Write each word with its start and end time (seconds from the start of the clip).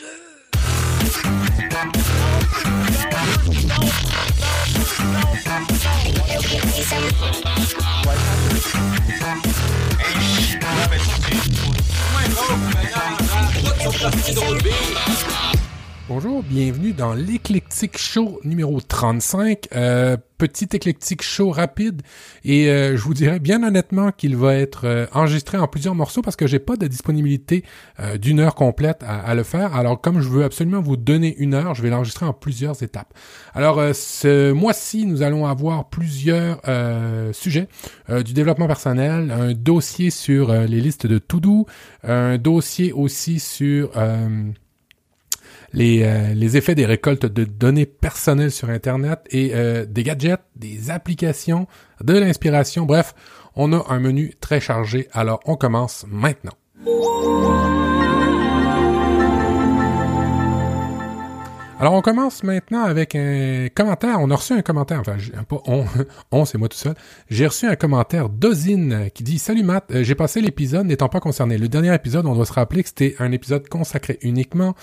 Hey, 0.00 0.30
Bonjour, 16.12 16.42
bienvenue 16.42 16.92
dans 16.92 17.14
l'éclectique 17.14 17.96
show 17.96 18.40
numéro 18.42 18.80
35. 18.80 19.68
Euh, 19.76 20.16
petit 20.38 20.66
éclectique 20.72 21.22
show 21.22 21.50
rapide 21.50 22.02
et 22.44 22.68
euh, 22.68 22.96
je 22.96 23.02
vous 23.04 23.14
dirais 23.14 23.38
bien 23.38 23.62
honnêtement 23.62 24.10
qu'il 24.10 24.36
va 24.36 24.56
être 24.56 24.86
euh, 24.86 25.06
enregistré 25.12 25.56
en 25.56 25.68
plusieurs 25.68 25.94
morceaux 25.94 26.20
parce 26.20 26.34
que 26.34 26.48
j'ai 26.48 26.58
pas 26.58 26.74
de 26.74 26.88
disponibilité 26.88 27.62
euh, 28.00 28.18
d'une 28.18 28.40
heure 28.40 28.56
complète 28.56 29.04
à, 29.06 29.32
le 29.36 29.44
faire. 29.44 29.76
Alors 29.76 30.00
comme 30.00 30.20
je 30.20 30.28
veux 30.28 30.42
absolument 30.42 30.80
vous 30.80 30.96
donner 30.96 31.36
une 31.38 31.54
heure, 31.54 31.76
je 31.76 31.82
vais 31.82 31.90
l'enregistrer 31.90 32.26
en 32.26 32.32
plusieurs 32.32 32.82
étapes. 32.82 33.14
Alors 33.54 33.80
ce 33.94 34.50
mois-ci, 34.50 35.06
nous 35.06 35.22
allons 35.22 35.46
avoir 35.46 35.90
plusieurs 35.90 36.60
sujets 37.32 37.68
du 38.08 38.32
développement 38.32 38.66
personnel, 38.66 39.30
un 39.30 39.52
dossier 39.52 40.10
sur 40.10 40.52
les 40.52 40.80
listes 40.80 41.06
de 41.06 41.18
to-do, 41.18 41.66
un 42.02 42.36
dossier 42.36 42.92
aussi 42.92 43.38
sur 43.38 43.92
les, 45.72 46.02
euh, 46.02 46.34
les 46.34 46.56
effets 46.56 46.74
des 46.74 46.86
récoltes 46.86 47.26
de 47.26 47.44
données 47.44 47.86
personnelles 47.86 48.50
sur 48.50 48.70
Internet 48.70 49.20
et 49.30 49.52
euh, 49.54 49.84
des 49.86 50.02
gadgets, 50.02 50.40
des 50.56 50.90
applications, 50.90 51.66
de 52.02 52.18
l'inspiration. 52.18 52.84
Bref, 52.84 53.14
on 53.56 53.72
a 53.72 53.84
un 53.88 54.00
menu 54.00 54.34
très 54.40 54.60
chargé. 54.60 55.08
Alors, 55.12 55.40
on 55.44 55.56
commence 55.56 56.04
maintenant. 56.08 56.54
Alors, 61.80 61.94
on 61.94 62.02
commence 62.02 62.42
maintenant 62.44 62.84
avec 62.84 63.14
un 63.14 63.68
commentaire. 63.74 64.18
On 64.20 64.30
a 64.30 64.36
reçu 64.36 64.52
un 64.52 64.60
commentaire, 64.60 65.00
enfin, 65.00 65.16
pas 65.48 65.62
on, 65.64 65.86
on 66.30 66.44
c'est 66.44 66.58
moi 66.58 66.68
tout 66.68 66.76
seul. 66.76 66.92
J'ai 67.30 67.46
reçu 67.46 67.66
un 67.66 67.74
commentaire 67.74 68.28
d'Ozine 68.28 69.08
qui 69.14 69.22
dit 69.22 69.38
Salut 69.38 69.62
Matt, 69.62 69.90
euh, 69.90 70.02
j'ai 70.02 70.14
passé 70.14 70.42
l'épisode 70.42 70.84
n'étant 70.84 71.08
pas 71.08 71.20
concerné. 71.20 71.56
Le 71.56 71.68
dernier 71.68 71.94
épisode, 71.94 72.26
on 72.26 72.34
doit 72.34 72.44
se 72.44 72.52
rappeler 72.52 72.82
que 72.82 72.90
c'était 72.90 73.16
un 73.18 73.32
épisode 73.32 73.66
consacré 73.70 74.18
uniquement 74.20 74.74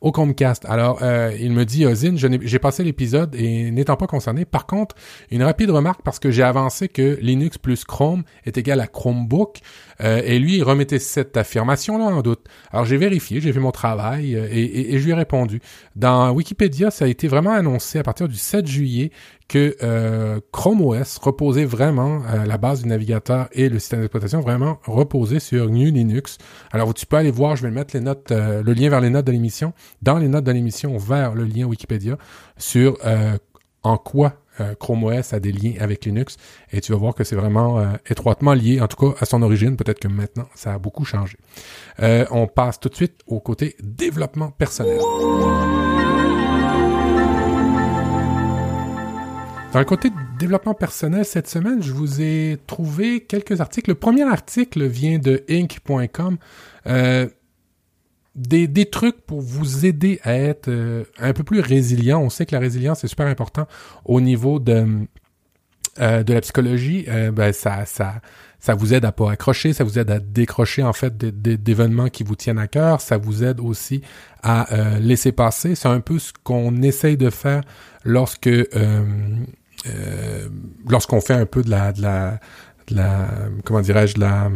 au 0.00 0.12
Chromecast. 0.12 0.64
Alors, 0.64 1.00
euh, 1.02 1.30
il 1.38 1.52
me 1.52 1.66
dit 1.66 1.84
Ozine, 1.84 2.16
j'ai 2.16 2.58
passé 2.58 2.84
l'épisode 2.84 3.34
et 3.34 3.70
n'étant 3.70 3.98
pas 3.98 4.06
concerné. 4.06 4.46
Par 4.46 4.64
contre, 4.64 4.94
une 5.30 5.42
rapide 5.42 5.68
remarque 5.68 6.00
parce 6.04 6.18
que 6.18 6.30
j'ai 6.30 6.42
avancé 6.42 6.88
que 6.88 7.18
Linux 7.20 7.58
plus 7.58 7.84
Chrome 7.84 8.22
est 8.46 8.56
égal 8.56 8.80
à 8.80 8.86
Chromebook. 8.86 9.58
Euh, 10.02 10.20
et 10.24 10.38
lui, 10.38 10.56
il 10.56 10.62
remettait 10.62 10.98
cette 10.98 11.36
affirmation-là 11.36 12.04
en 12.04 12.22
doute. 12.22 12.44
Alors 12.70 12.84
j'ai 12.84 12.96
vérifié, 12.96 13.40
j'ai 13.40 13.52
fait 13.52 13.60
mon 13.60 13.70
travail 13.70 14.36
euh, 14.36 14.48
et, 14.50 14.94
et, 14.94 14.98
je 14.98 15.04
lui 15.04 15.12
ai 15.12 15.14
répondu. 15.14 15.60
Dans 15.94 16.30
Wikipédia, 16.32 16.90
ça 16.90 17.06
a 17.06 17.08
été 17.08 17.28
vraiment 17.28 17.52
annoncé 17.52 17.98
à 17.98 18.02
partir 18.02 18.28
du 18.28 18.36
7 18.36 18.66
juillet 18.66 19.10
que 19.48 19.76
euh, 19.82 20.40
Chrome 20.52 20.82
OS 20.82 21.18
reposait 21.18 21.64
vraiment 21.64 22.22
à 22.24 22.46
la 22.46 22.58
base 22.58 22.82
du 22.82 22.88
navigateur 22.88 23.48
et 23.52 23.68
le 23.68 23.78
système 23.78 24.00
d'exploitation 24.00 24.40
vraiment 24.40 24.78
reposait 24.84 25.40
sur 25.40 25.68
GNU 25.68 25.92
Linux. 25.92 26.38
Alors 26.72 26.92
tu 26.94 27.06
peux 27.06 27.16
aller 27.16 27.30
voir, 27.30 27.56
je 27.56 27.62
vais 27.62 27.70
mettre 27.70 27.94
les 27.94 28.02
notes, 28.02 28.30
le 28.30 28.72
lien 28.72 28.90
vers 28.90 29.00
les 29.00 29.10
notes 29.10 29.26
de 29.26 29.32
l'émission, 29.32 29.72
dans 30.02 30.18
les 30.18 30.28
notes 30.28 30.44
de 30.44 30.52
l'émission 30.52 30.96
vers 30.98 31.34
le 31.34 31.44
lien 31.44 31.64
Wikipédia 31.64 32.18
sur 32.58 32.98
en 33.86 33.98
quoi 33.98 34.26
euh, 34.26 34.45
Chrome 34.78 35.04
OS 35.04 35.32
a 35.32 35.40
des 35.40 35.52
liens 35.52 35.74
avec 35.80 36.04
Linux 36.04 36.36
et 36.72 36.80
tu 36.80 36.92
vas 36.92 36.98
voir 36.98 37.14
que 37.14 37.24
c'est 37.24 37.36
vraiment 37.36 37.78
euh, 37.78 37.86
étroitement 38.08 38.54
lié, 38.54 38.80
en 38.80 38.88
tout 38.88 38.96
cas 38.96 39.16
à 39.20 39.26
son 39.26 39.42
origine. 39.42 39.76
Peut-être 39.76 39.98
que 39.98 40.08
maintenant, 40.08 40.48
ça 40.54 40.74
a 40.74 40.78
beaucoup 40.78 41.04
changé. 41.04 41.36
Euh, 42.00 42.24
on 42.30 42.46
passe 42.46 42.80
tout 42.80 42.88
de 42.88 42.94
suite 42.94 43.20
au 43.26 43.40
côté 43.40 43.76
développement 43.82 44.50
personnel. 44.50 44.98
Dans 49.72 49.80
le 49.80 49.84
côté 49.84 50.10
développement 50.38 50.74
personnel, 50.74 51.24
cette 51.24 51.48
semaine, 51.48 51.82
je 51.82 51.92
vous 51.92 52.22
ai 52.22 52.56
trouvé 52.66 53.20
quelques 53.20 53.60
articles. 53.60 53.90
Le 53.90 53.94
premier 53.94 54.22
article 54.22 54.86
vient 54.86 55.18
de 55.18 55.44
Inc.com. 55.50 56.38
Euh, 56.86 57.28
des, 58.36 58.68
des, 58.68 58.86
trucs 58.86 59.20
pour 59.22 59.40
vous 59.40 59.86
aider 59.86 60.20
à 60.22 60.34
être 60.34 60.68
euh, 60.68 61.04
un 61.18 61.32
peu 61.32 61.42
plus 61.42 61.60
résilient. 61.60 62.20
On 62.20 62.30
sait 62.30 62.46
que 62.46 62.54
la 62.54 62.60
résilience 62.60 63.02
est 63.02 63.08
super 63.08 63.26
important 63.26 63.66
au 64.04 64.20
niveau 64.20 64.58
de 64.58 64.86
euh, 65.98 66.22
de 66.22 66.34
la 66.34 66.40
psychologie. 66.42 67.06
Euh, 67.08 67.32
ben 67.32 67.52
ça 67.52 67.86
ça 67.86 68.20
ça 68.60 68.74
vous 68.74 68.92
aide 68.94 69.04
à 69.04 69.12
pas 69.12 69.30
accrocher, 69.30 69.72
ça 69.72 69.84
vous 69.84 69.98
aide 69.98 70.10
à 70.10 70.18
décrocher 70.18 70.82
en 70.82 70.92
fait 70.92 71.16
d'événements 71.16 72.08
qui 72.08 72.24
vous 72.24 72.36
tiennent 72.36 72.58
à 72.58 72.68
cœur. 72.68 73.00
Ça 73.00 73.16
vous 73.16 73.42
aide 73.42 73.60
aussi 73.60 74.02
à 74.42 74.66
laisser 75.00 75.32
passer. 75.32 75.74
C'est 75.74 75.88
un 75.88 76.00
peu 76.00 76.18
ce 76.18 76.32
qu'on 76.44 76.82
essaye 76.82 77.16
de 77.16 77.30
faire 77.30 77.62
lorsque 78.04 78.50
lorsqu'on 80.88 81.20
fait 81.20 81.34
un 81.34 81.46
peu 81.46 81.62
de 81.62 81.70
la 81.70 81.92
de 81.92 82.02
la 82.02 82.40
de 82.88 82.96
la 82.96 83.28
comment 83.64 83.80
dirais-je 83.80 84.18
la 84.18 84.50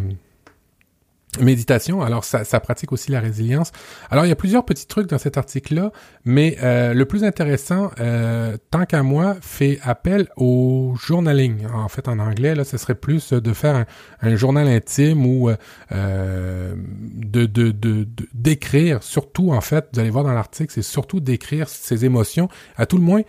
méditation. 1.39 2.03
Alors, 2.03 2.25
ça, 2.25 2.45
ça, 2.45 2.59
pratique 2.59 2.93
aussi 2.93 3.13
la 3.13 3.21
résilience. 3.21 3.71
Alors, 4.11 4.27
il 4.27 4.29
y 4.29 4.33
a 4.33 4.37
plusieurs 4.37 4.65
petits 4.65 4.87
trucs 4.87 5.09
dans 5.09 5.19
cet 5.19 5.39
article-là, 5.39 5.93
mais 6.25 6.57
euh, 6.63 6.93
le 6.93 7.05
plus 7.05 7.23
intéressant, 7.23 7.93
euh, 8.01 8.57
tant 8.71 8.85
qu'à 8.85 9.03
moi, 9.03 9.37
fait 9.41 9.79
appel 9.83 10.29
au 10.37 10.95
journaling. 11.01 11.67
En 11.73 11.89
fait, 11.89 12.09
en 12.09 12.19
anglais, 12.19 12.55
là, 12.55 12.65
ce 12.65 12.77
serait 12.79 12.97
plus 12.97 13.33
de 13.33 13.53
faire 13.53 13.85
un, 14.23 14.37
journal 14.37 14.67
intime 14.69 15.25
ou 15.25 15.51
euh, 15.93 16.75
de, 17.15 17.47
de, 17.47 17.71
de, 17.71 18.09
d'écrire, 18.35 19.03
surtout, 19.03 19.53
en 19.53 19.61
fait, 19.61 19.89
vous 19.93 20.01
allez 20.01 20.11
voir 20.11 20.25
dans 20.25 20.33
l'article, 20.33 20.73
c'est 20.73 20.83
surtout 20.83 21.21
d'écrire 21.21 21.69
ses 21.69 22.05
émotions, 22.05 22.49
à 22.77 22.87
tout 22.87 22.97
le 22.97 23.05
moins, 23.05 23.23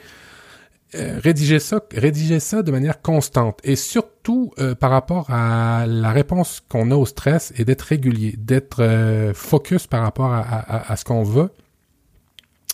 euh, 0.96 1.20
rédiger 1.24 1.60
ça, 1.60 1.82
rédiger 1.96 2.40
ça 2.42 2.64
de 2.64 2.72
manière 2.72 3.02
constante 3.02 3.60
et 3.64 3.78
surtout 3.78 4.52
euh, 4.60 4.76
par 4.76 4.92
rapport 4.92 5.30
à 5.30 5.86
la 5.88 6.12
réponse 6.12 6.62
qu'on 6.68 6.92
a 6.92 6.96
au 6.96 7.06
stress 7.06 7.54
et 7.58 7.64
d'être 7.64 7.84
régulier, 7.84 8.36
d'être 8.38 8.82
euh, 8.84 9.34
focus 9.34 9.88
par 9.88 10.04
rapport 10.04 10.34
à, 10.34 10.42
à, 10.42 10.92
à 10.92 10.96
ce 10.98 11.06
qu'on 11.06 11.24
veut 11.24 11.50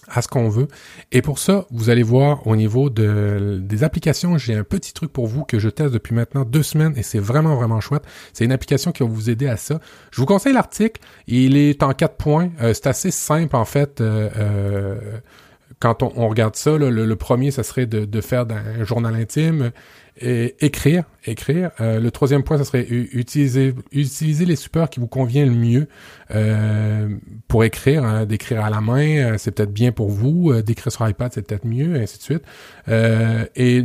à 0.09 0.21
ce 0.21 0.27
qu'on 0.27 0.49
veut. 0.49 0.67
Et 1.11 1.21
pour 1.21 1.37
ça, 1.39 1.65
vous 1.69 1.89
allez 1.89 2.03
voir 2.03 2.47
au 2.47 2.55
niveau 2.55 2.89
de, 2.89 3.59
des 3.61 3.83
applications, 3.83 4.37
j'ai 4.37 4.55
un 4.55 4.63
petit 4.63 4.93
truc 4.93 5.11
pour 5.11 5.27
vous 5.27 5.43
que 5.43 5.59
je 5.59 5.69
teste 5.69 5.93
depuis 5.93 6.15
maintenant 6.15 6.45
deux 6.45 6.63
semaines 6.63 6.93
et 6.95 7.03
c'est 7.03 7.19
vraiment, 7.19 7.55
vraiment 7.55 7.81
chouette. 7.81 8.03
C'est 8.33 8.45
une 8.45 8.51
application 8.51 8.91
qui 8.91 9.03
va 9.03 9.09
vous 9.09 9.29
aider 9.29 9.47
à 9.47 9.57
ça. 9.57 9.79
Je 10.11 10.21
vous 10.21 10.25
conseille 10.25 10.53
l'article. 10.53 11.01
Il 11.27 11.57
est 11.57 11.83
en 11.83 11.93
quatre 11.93 12.15
points. 12.15 12.51
c'est 12.59 12.87
assez 12.87 13.11
simple, 13.11 13.55
en 13.55 13.65
fait. 13.65 14.01
Euh, 14.01 15.19
quand 15.79 16.01
on, 16.01 16.27
regarde 16.27 16.55
ça, 16.55 16.77
le, 16.77 17.15
premier, 17.15 17.51
ça 17.51 17.63
serait 17.63 17.85
de, 17.85 18.21
faire 18.21 18.45
un 18.49 18.83
journal 18.83 19.15
intime, 19.15 19.71
et 20.19 20.55
écrire, 20.65 21.03
écrire. 21.25 21.69
Euh, 21.79 21.99
le 21.99 22.09
troisième 22.09 22.43
point, 22.43 22.57
ça 22.57 22.63
serait 22.63 22.87
utiliser, 22.89 23.75
utiliser 23.91 24.45
les 24.45 24.55
supports 24.55 24.89
qui 24.89 24.99
vous 24.99 25.07
conviennent 25.07 25.49
le 25.49 25.55
mieux 25.55 25.87
euh, 26.31 27.09
pour 27.47 27.63
écrire. 27.63 28.03
Hein, 28.03 28.25
d'écrire 28.25 28.65
à 28.65 28.71
la 28.71 28.81
main, 28.81 29.33
euh, 29.33 29.35
c'est 29.37 29.51
peut-être 29.51 29.71
bien 29.71 29.91
pour 29.91 30.09
vous. 30.09 30.59
d'écrire 30.63 30.91
sur 30.91 31.07
iPad, 31.07 31.31
c'est 31.33 31.43
peut-être 31.43 31.65
mieux, 31.65 31.97
et 31.97 32.01
ainsi 32.01 32.17
de 32.17 32.23
suite. 32.23 32.43
et 33.55 33.83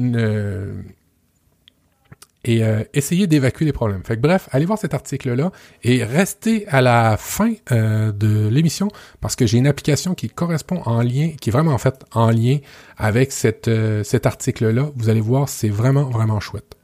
et 2.45 2.65
euh, 2.65 2.83
essayer 2.93 3.27
d'évacuer 3.27 3.65
les 3.65 3.73
problèmes. 3.73 4.03
Fait 4.05 4.17
que 4.17 4.21
bref, 4.21 4.49
allez 4.51 4.65
voir 4.65 4.79
cet 4.79 4.95
article-là 4.95 5.53
et 5.85 6.03
restez 6.03 6.67
à 6.69 6.81
la 6.81 7.17
fin 7.17 7.53
euh, 7.71 8.11
de 8.13 8.49
l'émission 8.49 8.89
parce 9.21 9.37
que 9.37 9.47
j'ai 9.47 9.59
une 9.59 9.67
application 9.67 10.15
qui 10.15 10.29
correspond 10.29 10.83
en 10.85 11.03
lien, 11.03 11.31
qui 11.41 11.51
est 11.51 11.53
vraiment 11.53 11.73
en 11.73 11.79
fait 11.79 12.05
en 12.13 12.31
lien 12.31 12.59
avec 12.97 13.33
cette, 13.33 13.69
euh, 13.69 14.03
cet 14.03 14.27
article-là. 14.27 14.91
Vous 14.97 15.09
allez 15.09 15.21
voir, 15.21 15.49
c'est 15.49 15.69
vraiment, 15.69 16.05
vraiment 16.05 16.41
chouette. 16.41 16.77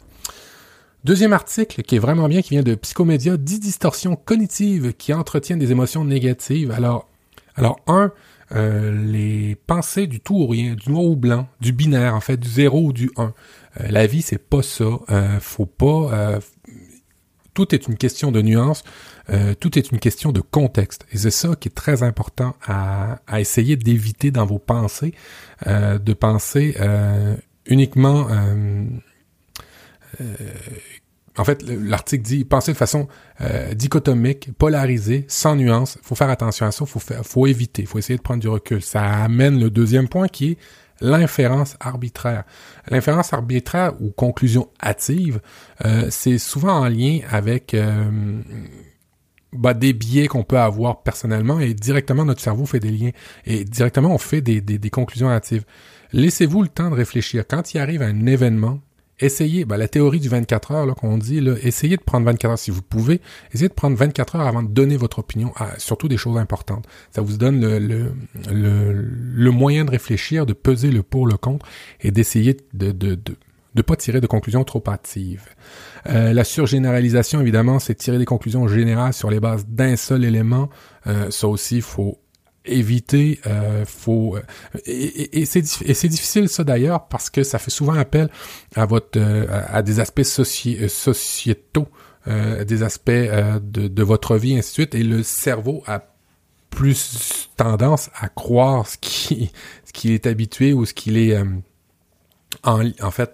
Deuxième 1.05 1.33
article 1.33 1.83
qui 1.83 1.97
est 1.97 2.01
vraiment 2.01 2.29
bien, 2.29 2.43
qui 2.43 2.51
vient 2.51 2.63
de 2.63 2.75
Psychomédia, 2.75 3.37
10 3.37 3.61
distorsions 3.61 4.17
cognitives 4.17 4.93
qui 4.95 5.13
entretiennent 5.13 5.59
des 5.59 5.73
émotions 5.73 6.05
négatives. 6.05 6.71
Alors, 6.71 7.09
alors 7.57 7.81
un, 7.87 8.13
les 8.55 9.57
pensées 9.67 10.07
du 10.07 10.21
tout 10.21 10.35
ou 10.35 10.47
rien, 10.47 10.75
du 10.75 10.91
noir 10.91 11.05
ou 11.05 11.17
blanc, 11.17 11.49
du 11.61 11.73
binaire 11.73 12.15
en 12.15 12.21
fait, 12.21 12.37
du 12.37 12.49
zéro 12.49 12.87
ou 12.87 12.93
du 12.93 13.11
1. 13.17 13.33
Euh, 13.81 13.89
la 13.89 14.07
vie, 14.07 14.23
c'est 14.23 14.39
pas 14.39 14.63
ça. 14.63 14.85
Euh, 15.11 15.41
faut 15.41 15.67
pas. 15.67 16.11
Euh, 16.13 16.41
tout 17.55 17.75
est 17.75 17.89
une 17.89 17.97
question 17.97 18.31
de 18.31 18.41
nuance. 18.41 18.85
tout 19.59 19.77
est 19.79 19.91
une 19.91 19.99
question 19.99 20.31
de 20.31 20.41
contexte. 20.41 21.07
Et 21.11 21.19
c'est 21.19 21.33
ça 21.33 21.57
qui 21.59 21.69
est 21.69 21.75
très 21.75 22.05
important 22.05 22.55
à, 22.65 23.19
essayer 23.41 23.75
d'éviter 23.75 24.31
dans 24.31 24.47
vos 24.47 24.61
pensées, 24.61 25.13
de 25.67 26.13
penser 26.13 26.77
uniquement. 27.67 28.29
en 31.37 31.45
fait, 31.45 31.63
l'article 31.63 32.23
dit 32.23 32.45
penser 32.45 32.71
de 32.73 32.77
façon 32.77 33.09
dichotomique, 33.75 34.51
polarisée, 34.57 35.25
sans 35.27 35.57
nuance. 35.57 35.99
Faut 36.03 36.15
faire 36.15 36.31
attention 36.31 36.65
à 36.65 36.71
ça. 36.71 36.87
Faut 36.87 37.01
faire, 37.01 37.27
faut 37.27 37.49
éviter. 37.49 37.87
Faut 37.87 37.99
essayer 37.99 38.19
de 38.19 38.23
prendre 38.23 38.41
du 38.41 38.49
recul. 38.49 38.83
Ça 38.83 39.03
amène 39.25 39.59
le 39.59 39.69
deuxième 39.69 40.09
point 40.09 40.29
qui 40.29 40.53
est 40.53 40.59
l'inférence 41.01 41.77
arbitraire. 41.81 42.45
L'inférence 42.89 43.33
arbitraire 43.33 43.93
ou 44.01 44.11
conclusion 44.11 44.69
hâtive, 44.83 45.41
euh, 45.85 46.09
c'est 46.11 46.39
souvent 46.39 46.73
en 46.73 46.89
lien 46.89 47.21
avec 47.31 47.75
euh, 47.75 48.41
bah, 49.53 49.75
des 49.75 49.93
biais 49.93 50.27
qu'on 50.27 50.45
peut 50.45 50.59
avoir 50.59 51.03
personnellement 51.03 51.61
et 51.61 51.75
directement 51.75 52.25
notre 52.25 52.41
cerveau 52.41 52.67
fait 52.67 52.81
des 52.81 52.91
liens 52.91 53.11
et 53.47 53.65
directement 53.65 54.15
on 54.15 54.19
fait 54.19 54.41
des, 54.41 54.61
des, 54.61 54.79
des 54.79 54.91
conclusions 54.91 55.31
hâtives. 55.31 55.65
Laissez-vous 56.13 56.63
le 56.63 56.69
temps 56.69 56.91
de 56.91 56.95
réfléchir. 56.95 57.45
Quand 57.47 57.75
il 57.75 57.79
arrive 57.79 58.03
un 58.03 58.27
événement, 58.27 58.81
essayez, 59.21 59.65
bah, 59.65 59.77
la 59.77 59.89
théorie 59.89 60.21
du 60.21 60.29
24 60.29 60.73
heures 60.73 60.95
qu'on 60.95 61.19
dit, 61.19 61.41
là, 61.41 61.55
essayez 61.63 61.97
de 61.97 62.03
prendre 62.03 62.27
24 62.27 62.51
heures 62.51 62.59
si 62.59 62.71
vous 62.71 62.83
pouvez. 62.83 63.21
Essayez 63.53 63.69
de 63.69 63.75
prendre 63.75 63.97
24 63.97 64.37
heures 64.37 64.47
avant 64.47 64.63
de 64.63 64.69
donner 64.69 64.97
votre 64.97 65.19
opinion, 65.19 65.53
à, 65.57 65.79
surtout 65.79 66.09
des 66.09 66.17
choses 66.17 66.39
importantes. 66.39 66.87
Ça 67.11 67.21
vous 67.21 67.37
donne 67.37 67.61
le, 67.61 67.79
le, 67.79 68.13
le, 68.53 68.93
le, 68.93 69.51
moyen 69.51 69.85
de 69.85 69.91
réfléchir, 69.91 70.47
de 70.47 70.53
peser 70.53 70.91
le 70.91 71.03
pour, 71.03 71.27
le 71.27 71.37
contre 71.37 71.67
et 72.01 72.11
d'essayer 72.11 72.57
de, 72.75 72.93
de, 72.93 73.15
de 73.15 73.37
de 73.75 73.83
pas 73.83 73.97
tirer 73.97 74.21
de 74.21 74.27
conclusions 74.27 74.65
trop 74.65 74.83
hâtives. 74.89 75.45
Euh, 76.09 76.33
la 76.33 76.43
surgénéralisation, 76.43 77.41
évidemment, 77.41 77.79
c'est 77.79 77.95
tirer 77.95 78.19
des 78.19 78.25
conclusions 78.25 78.67
générales 78.67 79.13
sur 79.13 79.31
les 79.31 79.41
bases 79.41 79.67
d'un 79.69 79.95
seul 79.95 80.25
élément. 80.25 80.69
Euh, 81.07 81.31
ça 81.31 81.47
aussi, 81.47 81.77
il 81.77 81.83
faut 81.83 82.19
éviter. 82.69 83.41
Euh, 83.47 83.85
faut 83.85 84.37
euh, 84.37 84.43
et, 84.87 85.41
et, 85.41 85.47
c'est 85.47 86.09
difficile 86.09 86.49
ça 86.49 86.65
d'ailleurs 86.65 87.09
parce 87.09 87.31
que 87.31 87.43
ça 87.43 87.59
fait 87.59 87.71
souvent 87.71 87.95
appel 87.95 88.29
à 88.75 88.87
votre 88.87 89.19
euh, 89.19 89.47
à 89.49 89.83
des 89.83 90.01
aspects 90.01 90.23
sociétaux, 90.23 91.89
des 92.27 92.83
aspects 92.83 93.11
de, 93.11 93.89
de, 93.89 94.03
votre 94.03 94.37
vie, 94.37 94.59
ainsi 94.59 94.69
de 94.69 94.75
suite. 94.75 94.95
Et 94.95 95.03
le 95.03 95.23
cerveau 95.23 95.83
a 95.87 96.03
plus 96.69 97.49
tendance 97.57 98.11
à 98.15 98.29
croire 98.29 98.87
ce 98.87 98.99
qui 98.99 99.51
ce 99.85 99.93
qu'il 99.93 100.13
est 100.13 100.27
habitué 100.27 100.73
ou 100.75 100.85
ce 100.85 100.93
qu'il 100.93 101.17
est 101.17 101.39
en, 102.65 102.91
en 103.01 103.11
fait 103.11 103.31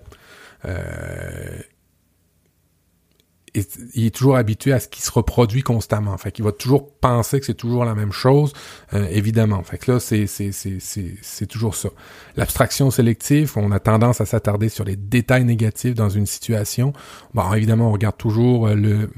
il 3.95 4.07
est 4.07 4.15
toujours 4.15 4.37
habitué 4.37 4.73
à 4.73 4.81
ce 4.81 4.89
qui 4.89 5.01
se 5.01 5.11
reproduit 5.11 5.63
constamment. 5.63 6.17
Fait 6.19 6.33
qu'il 6.33 6.45
va 6.45 6.53
toujours 6.53 6.93
penser 6.93 7.39
que 7.39 7.47
c'est 7.47 7.55
toujours 7.55 7.85
la 7.85 7.95
même 7.95 8.13
chose, 8.13 8.53
euh, 8.93 9.07
évidemment. 9.11 9.63
Fait 9.63 9.79
que 9.79 9.93
là, 9.93 10.01
c'est, 10.01 10.27
c'est, 10.27 10.51
c'est, 10.53 10.79
c'est, 10.81 11.47
toujours 11.47 11.77
ça. 11.77 11.91
L'abstraction 12.37 12.91
sélective, 12.91 13.53
on 13.57 13.71
a 13.71 13.79
tendance 13.79 14.21
à 14.21 14.27
s'attarder 14.27 14.69
sur 14.69 14.85
les 14.85 14.97
détails 14.97 15.45
négatifs 15.45 15.95
dans 15.95 16.09
une 16.09 16.27
situation. 16.27 16.93
Bon, 17.33 17.53
évidemment, 17.53 17.89
on 17.89 17.93
regarde 17.93 18.17
toujours 18.17 18.69
euh, 18.69 18.75
le... 18.75 19.11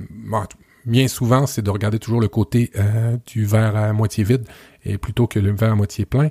bien 0.84 1.08
souvent, 1.08 1.46
c'est 1.46 1.62
de 1.62 1.70
regarder 1.70 1.98
toujours 1.98 2.20
le 2.20 2.28
côté 2.28 2.70
euh, 2.76 3.16
du 3.26 3.46
verre 3.46 3.74
à 3.76 3.92
moitié 3.94 4.22
vide 4.22 4.44
et 4.84 4.98
plutôt 4.98 5.26
que 5.26 5.38
le 5.38 5.52
verre 5.52 5.72
à 5.72 5.76
moitié 5.76 6.04
plein. 6.04 6.28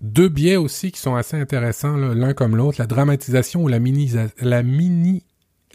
deux 0.00 0.28
biais 0.28 0.56
aussi 0.56 0.92
qui 0.92 1.00
sont 1.00 1.16
assez 1.16 1.36
intéressants 1.36 1.96
l'un 1.96 2.32
comme 2.32 2.54
l'autre, 2.54 2.76
la 2.78 2.86
dramatisation 2.86 3.64
ou 3.64 3.68
la 3.68 3.80
mini 3.80 4.12
la 4.40 4.62
mini 4.62 5.24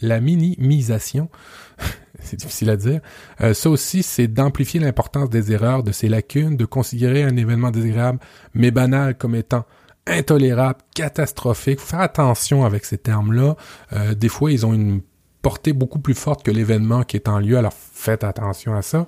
la 0.02 0.20
minimisation, 0.20 1.30
c'est 2.20 2.36
difficile 2.36 2.70
à 2.70 2.76
dire, 2.76 3.00
euh, 3.40 3.54
ça 3.54 3.70
aussi, 3.70 4.02
c'est 4.02 4.28
d'amplifier 4.28 4.80
l'importance 4.80 5.30
des 5.30 5.52
erreurs, 5.52 5.82
de 5.82 5.92
ses 5.92 6.08
lacunes, 6.08 6.56
de 6.56 6.64
considérer 6.64 7.22
un 7.22 7.36
événement 7.36 7.70
désagréable, 7.70 8.18
mais 8.54 8.70
banal 8.70 9.16
comme 9.16 9.34
étant 9.34 9.64
intolérable, 10.06 10.80
catastrophique. 10.94 11.80
Faut 11.80 11.86
faire 11.86 12.00
attention 12.00 12.64
avec 12.64 12.84
ces 12.84 12.98
termes-là. 12.98 13.56
Euh, 13.92 14.14
des 14.14 14.28
fois, 14.28 14.50
ils 14.50 14.66
ont 14.66 14.74
une 14.74 15.00
portée 15.42 15.72
beaucoup 15.72 15.98
plus 15.98 16.14
forte 16.14 16.44
que 16.44 16.50
l'événement 16.50 17.02
qui 17.02 17.16
est 17.16 17.28
en 17.28 17.38
lieu, 17.38 17.56
alors 17.58 17.72
faites 17.74 18.24
attention 18.24 18.74
à 18.74 18.82
ça. 18.82 19.06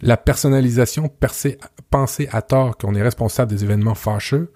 La 0.00 0.16
personnalisation, 0.16 1.10
penser 1.90 2.28
à 2.30 2.42
tort 2.42 2.76
qu'on 2.76 2.94
est 2.94 3.02
responsable 3.02 3.50
des 3.50 3.64
événements 3.64 3.94
fâcheux, 3.94 4.52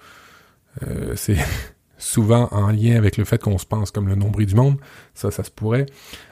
euh, 0.87 1.15
c'est 1.17 1.37
souvent 2.03 2.49
en 2.51 2.69
lien 2.73 2.97
avec 2.97 3.17
le 3.17 3.25
fait 3.25 3.41
qu'on 3.41 3.59
se 3.59 3.67
pense 3.67 3.91
comme 3.91 4.09
le 4.09 4.17
nombril 4.17 4.47
du 4.47 4.55
monde. 4.55 4.77
Ça, 5.15 5.31
ça 5.31 5.45
se 5.45 5.51
pourrait. 5.51 5.87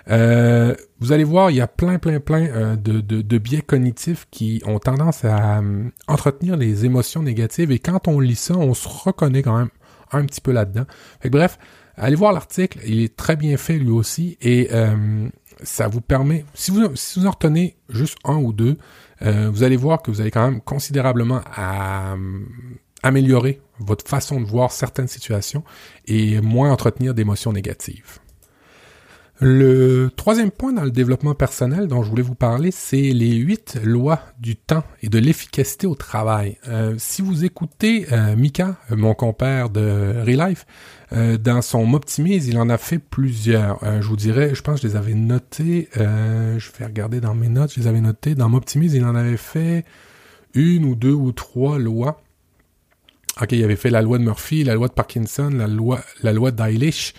Euh, 0.09 0.75
vous 0.99 1.13
allez 1.13 1.25
voir, 1.25 1.51
il 1.51 1.57
y 1.57 1.61
a 1.61 1.69
plein, 1.69 1.99
plein, 1.99 2.19
plein 2.19 2.47
euh, 2.47 2.77
de, 2.77 3.39
biais 3.39 3.63
cognitifs 3.63 4.27
qui 4.31 4.63
ont 4.67 4.81
tendance 4.81 5.25
à 5.25 5.61
euh, 5.61 5.89
entretenir 6.09 6.57
les 6.57 6.85
émotions 6.85 7.23
négatives. 7.23 7.71
Et 7.71 7.79
quand 7.79 8.09
on 8.09 8.19
lit 8.19 8.35
ça, 8.35 8.55
on 8.57 8.75
se 8.75 8.89
reconnaît 8.89 9.43
quand 9.43 9.57
même 9.57 9.71
un 10.11 10.25
petit 10.25 10.41
peu 10.41 10.51
là-dedans. 10.51 10.87
bref, 11.27 11.59
allez 11.97 12.17
voir 12.17 12.33
l'article. 12.33 12.81
Il 12.85 13.01
est 13.01 13.17
très 13.17 13.37
bien 13.37 13.57
fait 13.57 13.79
lui 13.79 13.91
aussi. 13.91 14.39
Et 14.43 14.71
ça 15.63 15.87
vous 15.87 16.01
permet, 16.01 16.45
si 16.55 16.73
vous, 16.73 16.97
si 16.97 17.21
vous 17.21 17.27
en 17.27 17.31
retenez 17.31 17.77
juste 17.91 18.19
un 18.25 18.39
ou 18.39 18.53
deux, 18.53 18.77
vous 19.21 19.63
allez 19.63 19.77
voir 19.77 20.03
que 20.03 20.11
vous 20.11 20.21
allez 20.21 20.33
quand 20.33 20.51
même 20.51 20.61
considérablement 20.63 21.43
à 21.55 22.17
améliorer 23.03 23.61
votre 23.79 24.07
façon 24.07 24.41
de 24.41 24.47
voir 24.47 24.73
certaines 24.73 25.09
situations 25.09 25.65
et 26.07 26.41
moins 26.41 26.71
entretenir 26.71 27.15
d'émotions 27.15 27.53
négatives. 27.53 28.21
Le 29.43 30.11
troisième 30.15 30.51
point 30.51 30.75
dans 30.75 30.85
le 30.85 30.91
développement 30.91 31.35
personnel 31.35 31.89
dont 31.89 32.03
je 32.03 32.11
voulais 32.11 32.21
vous 32.21 32.35
parler, 32.35 32.71
c'est 32.71 33.01
les 33.01 33.37
huit 33.37 33.79
lois 33.83 34.21
du 34.39 34.55
temps 34.55 34.85
et 35.03 35.09
de 35.09 35.19
l'efficacité 35.19 35.87
au 35.87 35.95
travail. 35.95 36.59
Euh, 36.69 36.97
si 36.99 37.23
vous 37.23 37.43
écoutez 37.43 38.07
euh, 38.13 38.37
Mika, 38.37 38.77
mon 38.91 39.15
compère 39.15 39.71
de 39.71 40.23
Relife, 40.27 40.67
euh, 41.15 41.39
dans 41.39 41.63
son 41.63 41.95
Optimise, 41.95 42.49
il 42.49 42.59
en 42.59 42.69
a 42.69 42.77
fait 42.77 42.99
plusieurs. 42.99 43.81
je 44.03 44.07
vous 44.07 44.17
dirais, 44.17 44.55
je 44.55 44.61
pense 44.61 44.79
que 44.79 44.87
je 44.87 44.93
les 44.93 44.97
avais 44.97 45.15
notés. 45.15 45.89
je 45.95 46.79
vais 46.79 46.85
regarder 46.85 47.23
dans 47.23 47.35
mes 47.35 47.49
notes, 47.49 47.73
je 47.73 47.81
les 47.81 47.87
avais 47.87 48.03
notés. 48.03 48.35
Dans 48.35 48.53
Optimise, 48.53 48.93
il 48.93 49.07
en 49.07 49.15
avait 49.15 49.39
fait 49.39 49.87
une 50.53 50.85
ou 50.85 50.95
deux 50.95 51.15
ou 51.15 51.33
trois 51.33 51.79
lois 51.79 52.21
OK, 53.41 53.53
il 53.53 53.65
avait 53.65 53.77
fait 53.77 53.91
la 53.91 54.03
loi 54.03 54.19
de 54.19 54.25
Murphy, 54.25 54.65
la 54.65 54.75
loi 54.75 54.89
de 54.89 54.93
Parkinson, 54.93 55.51
la 55.51 55.67
loi, 55.67 56.01
la 56.23 56.33
loi 56.33 56.51
d'Eilish. 56.51 57.15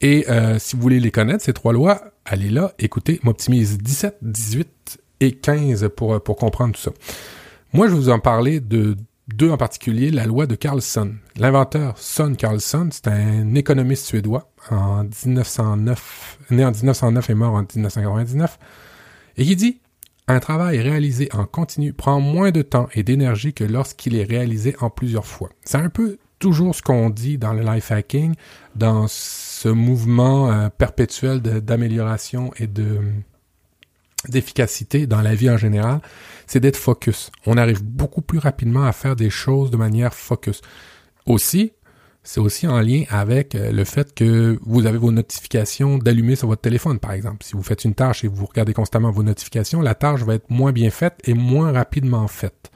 Et 0.00 0.28
euh, 0.28 0.58
si 0.58 0.76
vous 0.76 0.82
voulez 0.82 1.00
les 1.00 1.10
connaître, 1.10 1.44
ces 1.44 1.52
trois 1.52 1.72
lois, 1.72 2.02
allez 2.24 2.48
là, 2.50 2.72
écoutez, 2.78 3.20
m'optimise 3.22 3.78
17, 3.78 4.18
18 4.22 4.98
et 5.20 5.32
15 5.32 5.90
pour, 5.96 6.22
pour 6.22 6.36
comprendre 6.36 6.74
tout 6.74 6.80
ça. 6.80 6.90
Moi, 7.72 7.86
je 7.86 7.92
vais 7.92 7.98
vous 7.98 8.10
en 8.10 8.18
parler 8.18 8.60
de 8.60 8.96
deux 9.28 9.50
en 9.50 9.56
particulier, 9.56 10.10
la 10.10 10.26
loi 10.26 10.46
de 10.46 10.54
Carlson. 10.54 11.14
L'inventeur 11.36 11.96
Son 11.96 12.34
Carlson, 12.34 12.88
c'est 12.90 13.08
un 13.08 13.54
économiste 13.54 14.06
suédois 14.06 14.50
en 14.70 15.04
1909, 15.04 16.38
né 16.50 16.64
en 16.64 16.72
1909 16.72 17.30
et 17.30 17.34
mort 17.34 17.54
en 17.54 17.62
1999, 17.62 18.58
et 19.36 19.44
qui 19.44 19.56
dit 19.56 19.80
un 20.32 20.40
travail 20.40 20.80
réalisé 20.80 21.28
en 21.32 21.44
continu 21.44 21.92
prend 21.92 22.20
moins 22.20 22.50
de 22.50 22.62
temps 22.62 22.88
et 22.94 23.02
d'énergie 23.02 23.52
que 23.52 23.64
lorsqu'il 23.64 24.16
est 24.16 24.24
réalisé 24.24 24.74
en 24.80 24.90
plusieurs 24.90 25.26
fois. 25.26 25.50
C'est 25.64 25.78
un 25.78 25.88
peu 25.88 26.18
toujours 26.38 26.74
ce 26.74 26.82
qu'on 26.82 27.10
dit 27.10 27.38
dans 27.38 27.52
le 27.52 27.62
life 27.62 27.92
hacking, 27.92 28.34
dans 28.74 29.06
ce 29.08 29.68
mouvement 29.68 30.50
euh, 30.50 30.68
perpétuel 30.70 31.40
d'amélioration 31.40 32.50
et 32.58 32.66
de 32.66 33.00
d'efficacité 34.28 35.08
dans 35.08 35.20
la 35.20 35.34
vie 35.34 35.50
en 35.50 35.56
général, 35.56 36.00
c'est 36.46 36.60
d'être 36.60 36.76
focus. 36.76 37.32
On 37.44 37.56
arrive 37.56 37.82
beaucoup 37.82 38.22
plus 38.22 38.38
rapidement 38.38 38.84
à 38.84 38.92
faire 38.92 39.16
des 39.16 39.30
choses 39.30 39.72
de 39.72 39.76
manière 39.76 40.14
focus. 40.14 40.60
Aussi, 41.26 41.72
c'est 42.24 42.40
aussi 42.40 42.68
en 42.68 42.80
lien 42.80 43.02
avec 43.10 43.54
euh, 43.54 43.72
le 43.72 43.84
fait 43.84 44.14
que 44.14 44.58
vous 44.62 44.86
avez 44.86 44.98
vos 44.98 45.10
notifications 45.10 45.98
d'allumer 45.98 46.36
sur 46.36 46.48
votre 46.48 46.62
téléphone, 46.62 46.98
par 47.00 47.12
exemple. 47.12 47.44
Si 47.44 47.54
vous 47.54 47.62
faites 47.62 47.84
une 47.84 47.94
tâche 47.94 48.24
et 48.24 48.28
vous 48.28 48.46
regardez 48.46 48.72
constamment 48.72 49.10
vos 49.10 49.24
notifications, 49.24 49.80
la 49.80 49.94
tâche 49.94 50.22
va 50.22 50.34
être 50.34 50.48
moins 50.48 50.72
bien 50.72 50.90
faite 50.90 51.20
et 51.24 51.34
moins 51.34 51.72
rapidement 51.72 52.28
faite. 52.28 52.70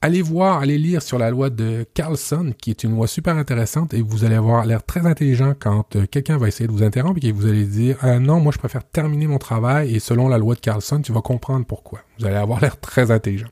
Allez 0.00 0.22
voir, 0.22 0.60
allez 0.60 0.78
lire 0.78 1.02
sur 1.02 1.18
la 1.18 1.30
loi 1.30 1.50
de 1.50 1.86
Carlson, 1.94 2.54
qui 2.58 2.70
est 2.70 2.84
une 2.84 2.92
loi 2.92 3.06
super 3.06 3.36
intéressante, 3.36 3.92
et 3.92 4.02
vous 4.02 4.24
allez 4.24 4.34
avoir 4.34 4.64
l'air 4.64 4.82
très 4.84 5.06
intelligent 5.06 5.54
quand 5.58 5.96
euh, 5.96 6.06
quelqu'un 6.06 6.38
va 6.38 6.48
essayer 6.48 6.66
de 6.66 6.72
vous 6.72 6.82
interrompre 6.82 7.18
et 7.22 7.32
que 7.32 7.36
vous 7.36 7.46
allez 7.46 7.64
dire 7.64 7.96
ah 8.00 8.18
non, 8.18 8.40
moi 8.40 8.52
je 8.52 8.58
préfère 8.58 8.84
terminer 8.84 9.26
mon 9.26 9.38
travail, 9.38 9.94
et 9.94 9.98
selon 9.98 10.28
la 10.28 10.38
loi 10.38 10.54
de 10.54 10.60
Carlson, 10.60 11.02
tu 11.02 11.12
vas 11.12 11.22
comprendre 11.22 11.66
pourquoi. 11.66 12.00
Vous 12.18 12.26
allez 12.26 12.36
avoir 12.36 12.60
l'air 12.60 12.78
très 12.80 13.10
intelligent. 13.10 13.48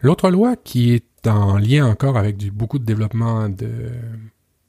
L'autre 0.00 0.30
loi 0.30 0.56
qui 0.56 0.94
est 0.94 1.04
en 1.26 1.58
lien 1.58 1.86
encore 1.86 2.16
avec 2.16 2.36
du, 2.36 2.50
beaucoup 2.50 2.78
de 2.78 2.84
développement 2.84 3.48
de 3.48 3.90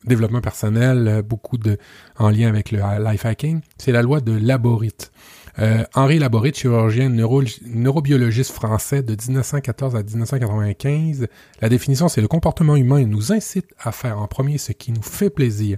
développement 0.05 0.41
personnel, 0.41 1.07
euh, 1.07 1.21
beaucoup 1.21 1.57
de 1.57 1.77
en 2.17 2.29
lien 2.29 2.49
avec 2.49 2.71
le 2.71 2.79
life 3.03 3.25
hacking, 3.25 3.61
c'est 3.77 3.91
la 3.91 4.01
loi 4.01 4.21
de 4.21 4.33
Laborit. 4.33 5.11
Euh, 5.59 5.83
Henri 5.93 6.17
Laborit, 6.17 6.53
chirurgien 6.53 7.09
neurobiologiste 7.09 8.51
français 8.51 9.03
de 9.03 9.15
1914 9.15 9.95
à 9.95 10.03
1995, 10.03 11.27
la 11.61 11.69
définition 11.69 12.07
c'est 12.07 12.21
le 12.21 12.27
comportement 12.27 12.75
humain 12.75 13.05
nous 13.05 13.31
incite 13.31 13.73
à 13.79 13.91
faire 13.91 14.19
en 14.19 14.27
premier 14.27 14.57
ce 14.57 14.71
qui 14.71 14.91
nous 14.91 15.03
fait 15.03 15.29
plaisir. 15.29 15.77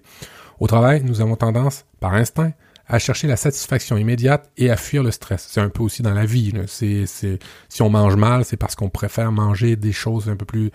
Au 0.60 0.68
travail, 0.68 1.04
nous 1.04 1.20
avons 1.20 1.36
tendance, 1.36 1.86
par 2.00 2.14
instinct, 2.14 2.54
à 2.88 3.00
chercher 3.00 3.28
la 3.28 3.36
satisfaction 3.36 3.98
immédiate 3.98 4.52
et 4.58 4.70
à 4.70 4.78
fuir 4.78 5.04
le 5.04 5.12
stress. 5.12 5.48
C'est 5.50 5.62
un 5.62 5.70
peu 5.70 5.84
aussi 5.84 6.02
dans 6.02 6.14
la 6.14 6.26
vie. 6.26 6.54
C'est, 6.68 7.06
c'est, 7.06 7.40
si 7.70 7.82
on 7.82 7.90
mange 7.90 8.16
mal, 8.16 8.46
c'est 8.46 8.58
parce 8.58 8.76
qu'on 8.76 8.90
préfère 8.90 9.32
manger 9.32 9.76
des 9.76 9.92
choses 9.92 10.30
un 10.30 10.36
peu 10.36 10.46
plus 10.46 10.72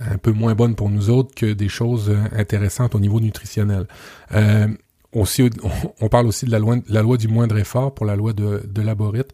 un 0.00 0.16
peu 0.16 0.32
moins 0.32 0.54
bonnes 0.54 0.74
pour 0.74 0.88
nous 0.88 1.10
autres 1.10 1.34
que 1.34 1.52
des 1.52 1.68
choses 1.68 2.08
euh, 2.08 2.16
intéressantes 2.32 2.94
au 2.94 2.98
niveau 2.98 3.20
nutritionnel. 3.20 3.86
Euh, 4.32 4.66
aussi, 5.12 5.48
on 6.00 6.08
parle 6.08 6.26
aussi 6.26 6.46
de 6.46 6.50
la 6.50 6.58
loi, 6.58 6.76
la 6.88 7.02
loi 7.02 7.18
du 7.18 7.28
moindre 7.28 7.58
effort 7.58 7.94
pour 7.94 8.06
la 8.06 8.16
loi 8.16 8.32
de, 8.32 8.62
de 8.66 8.82
Laborit. 8.82 9.24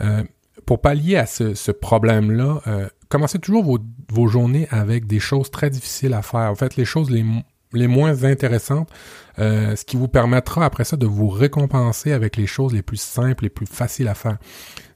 Euh, 0.00 0.22
pour 0.64 0.80
pallier 0.80 1.16
à 1.16 1.26
ce, 1.26 1.54
ce 1.54 1.70
problème-là, 1.70 2.60
euh, 2.66 2.88
commencez 3.08 3.38
toujours 3.38 3.62
vos, 3.62 3.78
vos 4.10 4.26
journées 4.26 4.66
avec 4.70 5.06
des 5.06 5.20
choses 5.20 5.50
très 5.50 5.70
difficiles 5.70 6.14
à 6.14 6.22
faire. 6.22 6.50
En 6.50 6.54
fait, 6.54 6.76
les 6.76 6.84
choses 6.84 7.10
les 7.10 7.24
les 7.76 7.86
moins 7.86 8.24
intéressantes, 8.24 8.88
ce 9.38 9.84
qui 9.84 9.96
vous 9.96 10.08
permettra 10.08 10.64
après 10.64 10.84
ça 10.84 10.96
de 10.96 11.06
vous 11.06 11.28
récompenser 11.28 12.12
avec 12.12 12.36
les 12.36 12.46
choses 12.46 12.72
les 12.72 12.82
plus 12.82 13.00
simples, 13.00 13.44
les 13.44 13.50
plus 13.50 13.66
faciles 13.66 14.08
à 14.08 14.14
faire. 14.14 14.38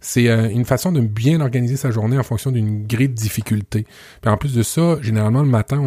C'est 0.01 0.27
une 0.27 0.65
façon 0.65 0.93
de 0.93 1.01
bien 1.01 1.41
organiser 1.41 1.77
sa 1.77 1.91
journée 1.91 2.19
en 2.19 2.23
fonction 2.23 2.51
d'une 2.51 2.87
grille 2.87 3.11
de 3.11 3.15
difficulté. 3.15 3.87
Puis 4.23 4.31
en 4.31 4.37
plus 4.37 4.55
de 4.55 4.63
ça, 4.63 4.99
généralement 5.03 5.43
le 5.43 5.49
matin, 5.49 5.79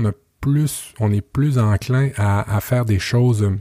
on 1.00 1.12
est 1.12 1.22
plus 1.22 1.58
enclin 1.58 2.10
à, 2.18 2.60
faire 2.62 2.86
des 2.86 3.00
choses 3.00 3.52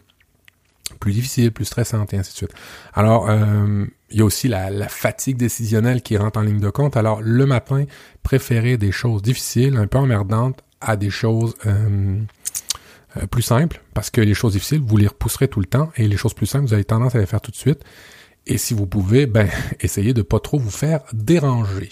plus 1.01 1.13
difficiles, 1.13 1.53
plus 1.53 1.65
stressantes 1.65 2.15
et 2.15 2.19
ainsi 2.19 2.33
de 2.33 2.37
suite. 2.37 2.55
Alors, 2.95 3.29
euh, 3.29 3.85
il 4.11 4.19
y 4.19 4.21
a 4.21 4.25
aussi 4.25 4.49
la, 4.49 4.89
fatigue 4.89 5.37
décisionnelle 5.37 6.03
qui 6.03 6.17
rentre 6.17 6.39
en 6.39 6.43
ligne 6.43 6.61
de 6.61 6.71
compte. 6.71 6.97
Alors, 6.97 7.21
le 7.23 7.47
matin, 7.47 7.85
préférez 8.23 8.77
des 8.77 8.93
choses 8.93 9.23
difficiles, 9.23 9.77
un 9.77 9.87
peu 9.87 9.99
emmerdantes, 9.99 10.63
à 10.81 10.97
des 10.97 11.11
choses 11.11 11.55
euh, 11.67 12.21
euh, 13.17 13.27
plus 13.27 13.43
simples, 13.43 13.83
parce 13.95 14.11
que 14.11 14.21
les 14.21 14.35
choses 14.35 14.53
difficiles, 14.53 14.81
vous 14.81 14.97
les 14.97 15.07
repousserez 15.07 15.49
tout 15.49 15.61
le 15.61 15.67
temps, 15.67 15.91
et 15.97 16.09
les 16.09 16.17
choses 16.17 16.35
plus 16.35 16.47
simples, 16.47 16.67
vous 16.67 16.75
avez 16.75 16.85
tendance 16.85 17.15
à 17.15 17.19
les 17.19 17.27
faire 17.27 17.41
tout 17.41 17.51
de 17.51 17.57
suite. 17.57 17.81
Et 18.47 18.59
si 18.59 18.75
vous 18.75 18.87
pouvez, 18.87 19.27
ben, 19.27 19.49
essayez 19.81 20.15
de 20.15 20.23
pas 20.23 20.41
trop 20.41 20.59
vous 20.59 20.71
faire 20.71 21.01
déranger. 21.13 21.91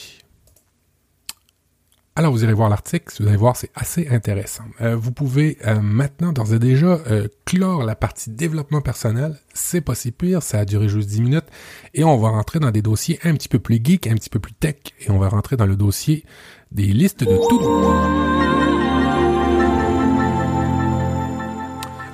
Alors 2.17 2.33
vous 2.33 2.43
irez 2.43 2.53
voir 2.53 2.69
l'article, 2.69 3.15
vous 3.21 3.29
allez 3.29 3.37
voir, 3.37 3.57
c'est 3.57 3.71
assez 3.75 4.09
intéressant. 4.09 4.65
Euh, 4.81 4.97
vous 4.97 5.13
pouvez 5.13 5.59
euh, 5.67 5.81
maintenant 5.81 6.33
d'ores 6.33 6.53
et 6.53 6.59
déjà 6.59 6.99
clore 7.47 7.85
la 7.85 7.95
partie 7.95 8.31
développement 8.31 8.81
personnel. 8.81 9.39
C'est 9.55 9.81
pas 9.81 9.95
si 9.95 10.11
pire, 10.11 10.43
ça 10.43 10.59
a 10.59 10.65
duré 10.65 10.89
juste 10.89 11.09
10 11.09 11.23
minutes. 11.23 11.47
Et 11.95 12.05
on 12.05 12.19
va 12.19 12.31
rentrer 12.31 12.59
dans 12.59 12.73
des 12.73 12.83
dossiers 12.83 13.21
un 13.25 13.35
petit 13.35 13.49
peu 13.49 13.59
plus 13.59 13.81
geek, 13.83 14.07
un 14.07 14.15
petit 14.15 14.29
peu 14.29 14.41
plus 14.41 14.53
tech. 14.53 14.77
Et 15.01 15.11
on 15.11 15.19
va 15.19 15.29
rentrer 15.29 15.57
dans 15.57 15.67
le 15.67 15.77
dossier 15.77 16.25
des 16.73 16.87
listes 16.87 17.25
de 17.25 17.37
tout. 17.49 18.60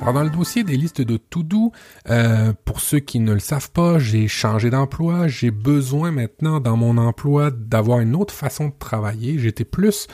Alors 0.06 0.14
dans 0.14 0.22
le 0.22 0.30
dossier 0.30 0.62
des 0.62 0.76
listes 0.76 1.00
de 1.00 1.16
to-do, 1.16 1.72
euh, 2.10 2.52
pour 2.64 2.80
ceux 2.80 3.00
qui 3.00 3.18
ne 3.18 3.32
le 3.32 3.40
savent 3.40 3.72
pas, 3.72 3.98
j'ai 3.98 4.28
changé 4.28 4.70
d'emploi, 4.70 5.26
j'ai 5.26 5.50
besoin 5.50 6.12
maintenant 6.12 6.60
dans 6.60 6.76
mon 6.76 6.96
emploi 6.96 7.50
d'avoir 7.50 7.98
une 7.98 8.14
autre 8.14 8.32
façon 8.32 8.68
de 8.68 8.74
travailler. 8.78 9.40
J'étais 9.40 9.64
plus 9.64 10.06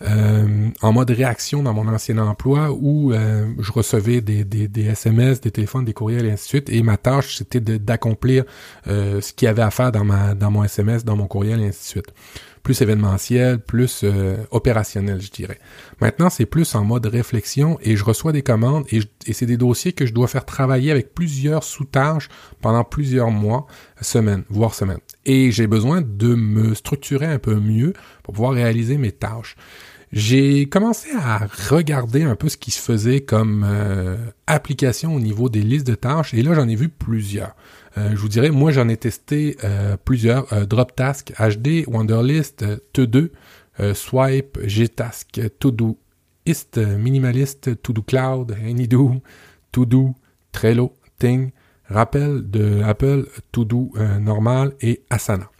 euh, 0.00 0.70
en 0.80 0.92
mode 0.94 1.10
réaction 1.10 1.62
dans 1.62 1.74
mon 1.74 1.88
ancien 1.88 2.16
emploi 2.16 2.70
où 2.72 3.12
euh, 3.12 3.52
je 3.58 3.70
recevais 3.70 4.22
des, 4.22 4.46
SMS, 4.88 5.42
des 5.42 5.50
téléphones, 5.50 5.84
des 5.84 5.92
courriels 5.92 6.24
et 6.24 6.30
ainsi 6.30 6.44
de 6.44 6.48
suite. 6.48 6.70
Et 6.70 6.82
ma 6.82 6.96
tâche, 6.96 7.36
c'était 7.36 7.60
d'accomplir 7.60 8.44
ce 8.86 9.30
qu'il 9.34 9.44
y 9.44 9.48
avait 9.50 9.60
à 9.60 9.70
faire 9.70 9.92
dans, 9.92 10.06
dans 10.34 10.50
mon 10.50 10.64
SMS, 10.64 11.04
dans 11.04 11.16
mon 11.16 11.26
courriel 11.26 11.60
et 11.60 11.66
ainsi 11.66 11.80
de 11.80 12.00
suite 12.00 12.14
plus 12.64 12.80
événementiel, 12.80 13.60
plus 13.60 14.00
euh, 14.02 14.38
opérationnel, 14.50 15.20
je 15.20 15.30
dirais. 15.30 15.60
Maintenant, 16.00 16.30
c'est 16.30 16.46
plus 16.46 16.74
en 16.74 16.82
mode 16.82 17.06
réflexion 17.06 17.78
et 17.82 17.94
je 17.94 18.02
reçois 18.02 18.32
des 18.32 18.42
commandes 18.42 18.86
et, 18.90 19.02
c'est 19.32 19.46
des 19.46 19.58
dossiers 19.58 19.92
que 19.92 20.06
je 20.06 20.14
dois 20.14 20.26
faire 20.26 20.46
travailler 20.46 20.90
avec 20.90 21.14
plusieurs 21.14 21.62
sous-tâches 21.62 22.28
pendant 22.62 22.82
plusieurs 22.82 23.30
mois, 23.30 23.66
semaines, 24.00 24.44
voire 24.48 24.74
semaines. 24.74 24.98
Et 25.26 25.52
j'ai 25.52 25.66
besoin 25.66 26.00
de 26.00 26.34
me 26.34 26.74
structurer 26.74 27.26
un 27.26 27.38
peu 27.38 27.54
mieux 27.54 27.92
pour 28.22 28.34
pouvoir 28.34 28.52
réaliser 28.52 28.96
mes 28.96 29.12
tâches. 29.12 29.56
J'ai 30.10 30.66
commencé 30.66 31.08
à 31.18 31.46
regarder 31.68 32.22
un 32.22 32.36
peu 32.36 32.48
ce 32.48 32.56
qui 32.56 32.70
se 32.70 32.80
faisait 32.80 33.20
comme 33.20 33.66
euh, 33.68 34.16
application 34.46 35.14
au 35.14 35.20
niveau 35.20 35.48
des 35.48 35.62
listes 35.62 35.86
de 35.86 35.96
tâches 35.96 36.32
et 36.32 36.42
là 36.42 36.54
j'en 36.54 36.68
ai 36.68 36.76
vu 36.76 36.88
plusieurs. 36.88 37.56
Euh, 37.96 38.10
je 38.10 38.16
vous 38.16 38.28
dirais, 38.28 38.50
moi 38.50 38.72
j'en 38.72 38.88
ai 38.88 38.96
testé 38.96 39.56
euh, 39.64 39.96
plusieurs. 39.96 40.52
Euh, 40.52 40.66
DropTask 40.66 41.32
HD, 41.38 41.86
Wonderlist, 41.86 42.64
T2, 42.92 43.30
Swipe, 43.92 44.58
Gtask, 44.66 45.40
Todoist, 45.58 46.76
Minimalist, 46.76 47.82
Todo 47.82 48.02
Cloud, 48.02 48.56
Anydo, 48.64 49.20
Todo, 49.72 50.14
Trello, 50.52 50.92
Ting, 51.18 51.50
Rappel 51.88 52.48
de 52.48 52.82
Apple, 52.82 53.26
Todo 53.50 53.90
normal 54.20 54.74
et 54.80 55.02
Asana. 55.10 55.50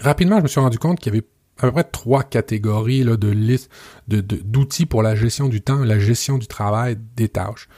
Rapidement, 0.00 0.36
je 0.36 0.42
me 0.42 0.48
suis 0.48 0.60
rendu 0.60 0.78
compte 0.78 1.00
qu'il 1.00 1.14
y 1.14 1.16
avait 1.16 1.26
à 1.60 1.62
peu 1.62 1.72
près 1.72 1.84
trois 1.84 2.22
catégories 2.22 3.04
là, 3.04 3.16
de 3.16 3.28
listes 3.28 3.70
d'outils 4.06 4.86
pour 4.86 5.02
la 5.02 5.14
gestion 5.14 5.48
du 5.48 5.62
temps, 5.62 5.82
la 5.82 5.98
gestion 5.98 6.36
du 6.36 6.46
travail, 6.46 6.98
des 7.16 7.30
tâches. 7.30 7.68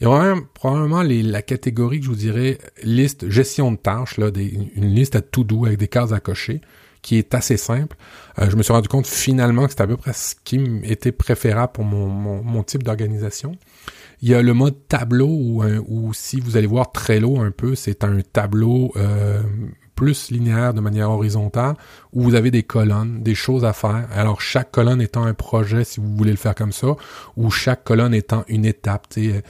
Il 0.00 0.04
y 0.04 0.06
a 0.06 0.34
probablement 0.54 1.02
la 1.02 1.42
catégorie 1.42 1.98
que 1.98 2.06
je 2.06 2.10
vous 2.10 2.16
dirais 2.16 2.58
liste 2.82 3.28
gestion 3.28 3.70
de 3.72 3.76
tâches, 3.76 4.16
là, 4.16 4.30
une 4.34 4.94
liste 4.94 5.14
à 5.14 5.20
tout 5.20 5.44
doux 5.44 5.66
avec 5.66 5.78
des 5.78 5.88
cases 5.88 6.12
à 6.12 6.20
cocher, 6.20 6.62
qui 7.02 7.16
est 7.16 7.34
assez 7.34 7.58
simple. 7.58 7.96
Euh, 8.38 8.48
je 8.48 8.56
me 8.56 8.62
suis 8.62 8.72
rendu 8.72 8.88
compte 8.88 9.06
finalement 9.06 9.64
que 9.64 9.70
c'était 9.70 9.82
à 9.82 9.86
peu 9.86 9.98
près 9.98 10.14
ce 10.14 10.34
qui 10.42 10.58
était 10.84 11.12
préférable 11.12 11.72
pour 11.72 11.84
mon, 11.84 12.08
mon, 12.08 12.62
type 12.62 12.82
d'organisation. 12.82 13.52
Il 14.22 14.30
y 14.30 14.34
a 14.34 14.40
le 14.40 14.54
mode 14.54 14.76
tableau 14.88 15.28
où, 15.28 15.64
où, 15.64 16.14
si 16.14 16.40
vous 16.40 16.56
allez 16.56 16.66
voir 16.66 16.92
Trello 16.92 17.38
un 17.40 17.50
peu, 17.50 17.74
c'est 17.74 18.04
un 18.04 18.20
tableau 18.20 18.92
euh, 18.96 19.42
plus 20.00 20.30
linéaire 20.30 20.72
de 20.72 20.80
manière 20.80 21.10
horizontale, 21.10 21.74
où 22.14 22.22
vous 22.22 22.34
avez 22.34 22.50
des 22.50 22.62
colonnes, 22.62 23.22
des 23.22 23.34
choses 23.34 23.66
à 23.66 23.74
faire. 23.74 24.08
Alors 24.14 24.40
chaque 24.40 24.70
colonne 24.70 25.02
étant 25.02 25.24
un 25.24 25.34
projet, 25.34 25.84
si 25.84 26.00
vous 26.00 26.16
voulez 26.16 26.30
le 26.30 26.38
faire 26.38 26.54
comme 26.54 26.72
ça, 26.72 26.96
ou 27.36 27.50
chaque 27.50 27.84
colonne 27.84 28.14
étant 28.14 28.42
une 28.48 28.64
étape, 28.64 29.08
euh, 29.18 29.42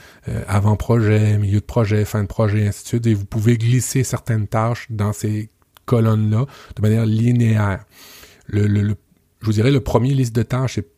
avant-projet, 0.49 1.37
milieu 1.37 1.61
de 1.61 1.65
projet, 1.65 2.03
fin 2.03 2.23
de 2.23 2.27
projet, 2.27 2.67
ainsi 2.67 2.83
de 2.83 2.87
suite, 2.89 3.07
et 3.07 3.13
vous 3.13 3.23
pouvez 3.23 3.57
glisser 3.57 4.03
certaines 4.03 4.45
tâches 4.45 4.87
dans 4.89 5.13
ces 5.13 5.49
colonnes-là 5.85 6.45
de 6.75 6.81
manière 6.81 7.05
linéaire. 7.05 7.85
Je 8.51 8.93
vous 9.41 9.53
dirais, 9.53 9.71
le 9.71 9.79
premier 9.79 10.13
liste 10.13 10.35
de 10.35 10.43
tâches 10.43 10.79
est 10.79 10.89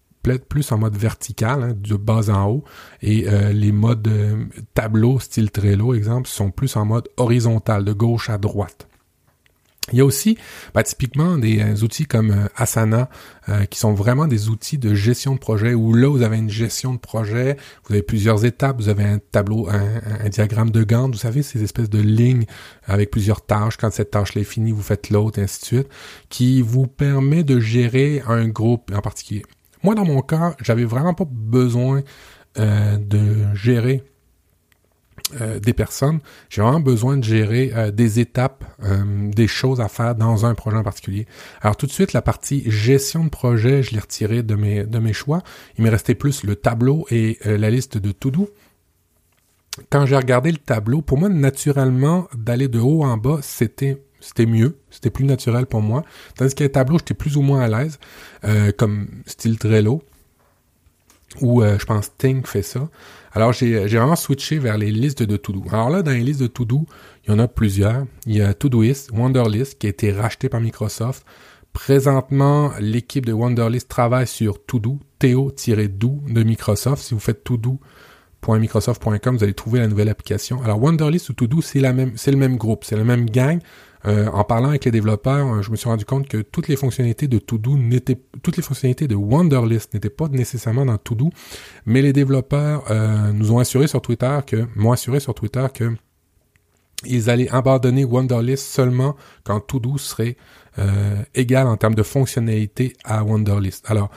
plus 0.49 0.71
en 0.71 0.79
mode 0.79 0.97
vertical, 0.97 1.61
hein, 1.61 1.75
de 1.77 1.95
bas 1.95 2.31
en 2.33 2.49
haut, 2.49 2.63
et 3.03 3.27
euh, 3.27 3.53
les 3.53 3.71
modes 3.71 4.07
euh, 4.07 4.45
tableau, 4.73 5.19
style 5.19 5.51
Trello, 5.51 5.93
exemple, 5.93 6.27
sont 6.27 6.49
plus 6.49 6.75
en 6.75 6.85
mode 6.85 7.07
horizontal, 7.17 7.85
de 7.85 7.93
gauche 7.93 8.31
à 8.31 8.39
droite. 8.39 8.87
Il 9.91 9.97
y 9.97 10.01
a 10.01 10.05
aussi 10.05 10.37
bah, 10.73 10.83
typiquement 10.83 11.37
des 11.37 11.59
euh, 11.59 11.83
outils 11.83 12.05
comme 12.05 12.31
euh, 12.31 12.47
Asana 12.55 13.09
euh, 13.49 13.65
qui 13.65 13.79
sont 13.79 13.93
vraiment 13.93 14.27
des 14.27 14.47
outils 14.47 14.77
de 14.77 14.93
gestion 14.93 15.33
de 15.33 15.39
projet 15.39 15.73
où 15.73 15.93
là 15.93 16.07
vous 16.07 16.21
avez 16.21 16.37
une 16.37 16.49
gestion 16.49 16.93
de 16.93 16.99
projet, 16.99 17.57
vous 17.85 17.93
avez 17.93 18.01
plusieurs 18.01 18.45
étapes, 18.45 18.77
vous 18.77 18.87
avez 18.87 19.03
un 19.03 19.19
tableau, 19.19 19.67
un, 19.69 20.29
diagramme 20.29 20.71
de 20.71 20.83
Gantt, 20.83 21.11
vous 21.11 21.19
savez 21.19 21.43
ces 21.43 21.63
espèces 21.63 21.89
de 21.89 21.99
lignes 21.99 22.45
avec 22.85 23.11
plusieurs 23.11 23.45
tâches. 23.45 23.75
Quand 23.75 23.91
cette 23.91 24.11
tâche 24.11 24.37
est 24.37 24.43
finie, 24.45 24.71
vous 24.71 24.81
faites 24.81 25.09
l'autre, 25.09 25.41
ainsi 25.41 25.59
de 25.59 25.65
suite, 25.65 25.87
qui 26.29 26.61
vous 26.61 26.87
permet 26.87 27.43
de 27.43 27.59
gérer 27.59 28.23
un 28.25 28.47
groupe 28.47 28.89
en 28.95 29.01
particulier. 29.01 29.43
Moi 29.83 29.95
dans 29.95 30.05
mon 30.05 30.21
cas, 30.21 30.55
j'avais 30.61 30.85
vraiment 30.85 31.13
pas 31.13 31.27
besoin 31.29 32.03
de 32.55 33.55
gérer 33.55 34.03
euh, 35.41 35.59
des 35.59 35.73
personnes, 35.73 36.19
j'ai 36.49 36.61
vraiment 36.61 36.79
besoin 36.79 37.17
de 37.17 37.23
gérer 37.23 37.71
euh, 37.75 37.91
des 37.91 38.19
étapes, 38.19 38.63
euh, 38.83 39.31
des 39.31 39.47
choses 39.47 39.81
à 39.81 39.87
faire 39.87 40.15
dans 40.15 40.45
un 40.45 40.55
projet 40.55 40.77
en 40.77 40.83
particulier. 40.83 41.27
Alors 41.61 41.75
tout 41.75 41.85
de 41.85 41.91
suite, 41.91 42.13
la 42.13 42.21
partie 42.21 42.63
gestion 42.69 43.23
de 43.23 43.29
projet, 43.29 43.83
je 43.83 43.91
l'ai 43.91 43.99
retiré 43.99 44.43
de 44.43 44.55
mes, 44.55 44.83
de 44.83 44.99
mes 44.99 45.13
choix. 45.13 45.41
Il 45.77 45.83
me 45.83 45.89
restait 45.89 46.15
plus 46.15 46.43
le 46.43 46.55
tableau 46.55 47.05
et 47.09 47.37
la 47.45 47.69
liste 47.69 47.97
de 47.97 48.11
to-do. 48.11 48.49
Quand 49.89 50.05
j'ai 50.05 50.15
regardé 50.15 50.51
le 50.51 50.57
tableau, 50.57 51.01
pour 51.01 51.17
moi, 51.17 51.29
naturellement, 51.29 52.27
d'aller 52.35 52.67
de 52.67 52.79
haut 52.79 53.03
en 53.03 53.17
bas, 53.17 53.39
c'était 53.41 54.03
c'était 54.19 54.45
mieux, 54.45 54.77
c'était 54.89 55.09
plus 55.09 55.25
naturel 55.25 55.65
pour 55.65 55.81
moi. 55.81 56.03
Tandis 56.37 56.55
que 56.55 56.63
le 56.63 56.71
tableau, 56.71 56.97
j'étais 56.97 57.13
plus 57.13 57.35
ou 57.35 57.41
moins 57.41 57.59
à 57.61 57.67
l'aise, 57.67 57.99
comme 58.77 59.07
style 59.25 59.57
Trello, 59.57 60.01
ou 61.41 61.61
je 61.61 61.85
pense 61.85 62.15
Ting 62.17 62.45
fait 62.45 62.61
ça. 62.61 62.87
Alors, 63.35 63.51
j'ai 63.51 63.85
vraiment 63.87 64.15
switché 64.15 64.59
vers 64.59 64.77
les 64.77 64.91
listes 64.91 65.23
de 65.23 65.37
to-do. 65.37 65.63
Alors 65.71 65.89
là, 65.89 66.03
dans 66.03 66.11
les 66.11 66.19
listes 66.19 66.41
de 66.41 66.47
to-do, 66.47 66.85
il 67.25 67.31
y 67.31 67.33
en 67.33 67.39
a 67.39 67.47
plusieurs. 67.47 68.05
Il 68.27 68.35
y 68.35 68.41
a 68.41 68.53
Todoist, 68.53 69.11
Wonderlist, 69.11 69.79
qui 69.79 69.87
a 69.87 69.89
été 69.89 70.11
racheté 70.11 70.49
par 70.49 70.61
Microsoft. 70.61 71.25
Présentement, 71.73 72.71
l'équipe 72.79 73.25
de 73.25 73.33
Wonderlist 73.33 73.89
travaille 73.89 74.27
sur 74.27 74.63
To-Do, 74.63 74.99
TO-Do 75.17 76.21
de 76.29 76.43
Microsoft. 76.43 77.01
Si 77.01 77.15
vous 77.15 77.19
faites 77.19 77.43
todo.microsoft.com, 77.43 79.37
vous 79.37 79.43
allez 79.43 79.55
trouver 79.55 79.79
la 79.79 79.87
nouvelle 79.87 80.09
application. 80.09 80.61
Alors, 80.61 80.79
Wonderlist 80.79 81.29
ou 81.29 81.33
To-Do, 81.33 81.61
c'est 81.61 81.81
le 81.81 82.37
même 82.37 82.57
groupe, 82.57 82.83
c'est 82.83 82.95
la 82.95 83.03
même 83.03 83.27
gang. 83.27 83.59
Euh, 84.05 84.27
en 84.27 84.43
parlant 84.43 84.69
avec 84.69 84.85
les 84.85 84.91
développeurs, 84.91 85.47
euh, 85.47 85.61
je 85.61 85.71
me 85.71 85.75
suis 85.75 85.87
rendu 85.87 86.05
compte 86.05 86.27
que 86.27 86.37
toutes 86.37 86.67
les 86.67 86.75
fonctionnalités 86.75 87.27
de 87.27 87.39
To-Do 87.39 87.77
n'étaient, 87.77 88.19
toutes 88.41 88.57
les 88.57 88.63
fonctionnalités 88.63 89.07
de 89.07 89.15
Wonderlist 89.15 89.93
n'étaient 89.93 90.09
pas 90.09 90.27
nécessairement 90.27 90.85
dans 90.85 90.97
To-Do, 90.97 91.29
mais 91.85 92.01
les 92.01 92.11
développeurs 92.11 92.83
euh, 92.89 93.31
nous 93.31 93.51
ont 93.53 93.59
assuré 93.59 93.87
sur 93.87 94.01
Twitter 94.01 94.39
que, 94.45 94.67
m'ont 94.75 94.91
assuré 94.91 95.19
sur 95.19 95.33
Twitter 95.33 95.65
que 95.73 95.95
ils 97.05 97.29
allaient 97.29 97.49
abandonner 97.49 98.05
Wonderlist 98.05 98.65
seulement 98.65 99.17
quand 99.43 99.59
To-Do 99.59 99.97
serait 99.97 100.37
égal 101.35 101.67
en 101.67 101.75
termes 101.75 101.95
de 101.95 102.01
fonctionnalité 102.01 102.93
à 103.03 103.25
Wonderlist. 103.25 103.83
Alors, 103.91 104.09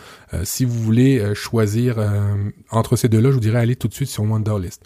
si 0.45 0.64
vous 0.64 0.81
voulez 0.81 1.35
choisir 1.35 1.97
entre 2.71 2.95
ces 2.95 3.09
deux-là, 3.09 3.31
je 3.31 3.35
vous 3.35 3.40
dirais 3.40 3.59
aller 3.59 3.75
tout 3.75 3.88
de 3.88 3.93
suite 3.93 4.09
sur 4.09 4.23
Wonderlist. 4.23 4.85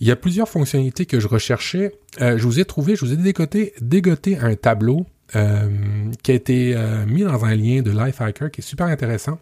Il 0.00 0.08
y 0.08 0.10
a 0.10 0.16
plusieurs 0.16 0.48
fonctionnalités 0.48 1.06
que 1.06 1.20
je 1.20 1.28
recherchais. 1.28 1.92
Euh, 2.20 2.38
je 2.38 2.44
vous 2.44 2.60
ai 2.60 2.64
trouvé, 2.64 2.96
je 2.96 3.04
vous 3.04 3.12
ai 3.12 3.16
dégoté, 3.16 4.38
un 4.38 4.54
tableau 4.54 5.06
euh, 5.36 5.68
qui 6.22 6.32
a 6.32 6.34
été 6.34 6.74
euh, 6.76 7.06
mis 7.06 7.22
dans 7.22 7.44
un 7.44 7.54
lien 7.54 7.82
de 7.82 7.90
Lifehacker 7.90 8.50
qui 8.50 8.60
est 8.60 8.64
super 8.64 8.86
intéressant. 8.86 9.38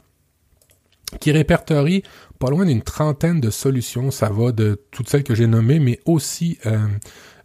qui 1.19 1.33
répertorie 1.33 2.05
pas 2.39 2.51
loin 2.51 2.65
d'une 2.65 2.83
trentaine 2.83 3.41
de 3.41 3.51
solutions. 3.51 4.11
Ça 4.11 4.29
va 4.31 4.53
de 4.53 4.81
toutes 4.91 5.09
celles 5.09 5.25
que 5.25 5.35
j'ai 5.35 5.47
nommées, 5.47 5.81
mais 5.81 5.99
aussi 6.05 6.59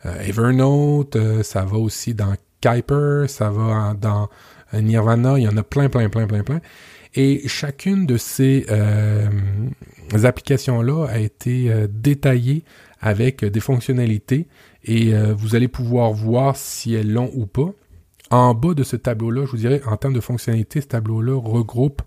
Evernote, 0.03 1.17
ça 1.41 1.65
va 1.65 1.77
aussi 1.77 2.13
dans 2.13 2.35
Kuiper, 2.61 3.25
ça 3.27 3.49
va 3.49 3.95
dans 3.99 4.29
Nirvana, 4.73 5.39
il 5.39 5.43
y 5.43 5.47
en 5.47 5.57
a 5.57 5.63
plein, 5.63 5.89
plein, 5.89 6.09
plein, 6.09 6.27
plein, 6.27 6.43
plein. 6.43 6.61
Et 7.15 7.47
chacune 7.47 8.05
de 8.05 8.17
ces 8.17 8.67
applications-là 10.23 11.07
a 11.07 11.19
été 11.19 11.71
détaillée 11.89 12.63
avec 13.01 13.43
des 13.43 13.59
fonctionnalités 13.59 14.47
et 14.83 15.13
vous 15.33 15.55
allez 15.55 15.67
pouvoir 15.67 16.11
voir 16.11 16.55
si 16.55 16.93
elles 16.93 17.11
l'ont 17.11 17.31
ou 17.33 17.45
pas. 17.45 17.71
En 18.31 18.53
bas 18.53 18.73
de 18.73 18.83
ce 18.83 18.95
tableau-là, 18.95 19.45
je 19.45 19.51
vous 19.51 19.57
dirais, 19.57 19.81
en 19.85 19.97
termes 19.97 20.13
de 20.13 20.19
fonctionnalités, 20.21 20.81
ce 20.81 20.87
tableau-là 20.87 21.39
regroupe 21.39 22.01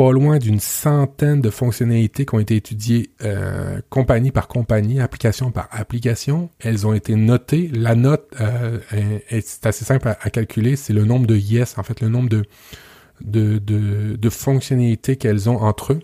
pas 0.00 0.12
loin 0.12 0.38
d'une 0.38 0.60
centaine 0.60 1.42
de 1.42 1.50
fonctionnalités 1.50 2.24
qui 2.24 2.34
ont 2.34 2.38
été 2.38 2.56
étudiées 2.56 3.10
euh, 3.22 3.82
compagnie 3.90 4.30
par 4.30 4.48
compagnie, 4.48 4.98
application 4.98 5.50
par 5.50 5.68
application. 5.72 6.48
Elles 6.58 6.86
ont 6.86 6.94
été 6.94 7.16
notées. 7.16 7.70
La 7.74 7.94
note 7.94 8.26
euh, 8.40 8.78
est, 9.28 9.66
assez 9.66 9.84
simple 9.84 10.08
à, 10.08 10.30
calculer. 10.30 10.76
C'est 10.76 10.94
le 10.94 11.04
nombre 11.04 11.26
de 11.26 11.36
yes, 11.36 11.76
en 11.76 11.82
fait, 11.82 12.00
le 12.00 12.08
nombre 12.08 12.30
de, 12.30 12.44
de, 13.20 13.58
de, 14.16 14.30
fonctionnalités 14.30 15.16
qu'elles 15.16 15.50
ont 15.50 15.58
entre 15.58 15.92
eux. 15.92 16.00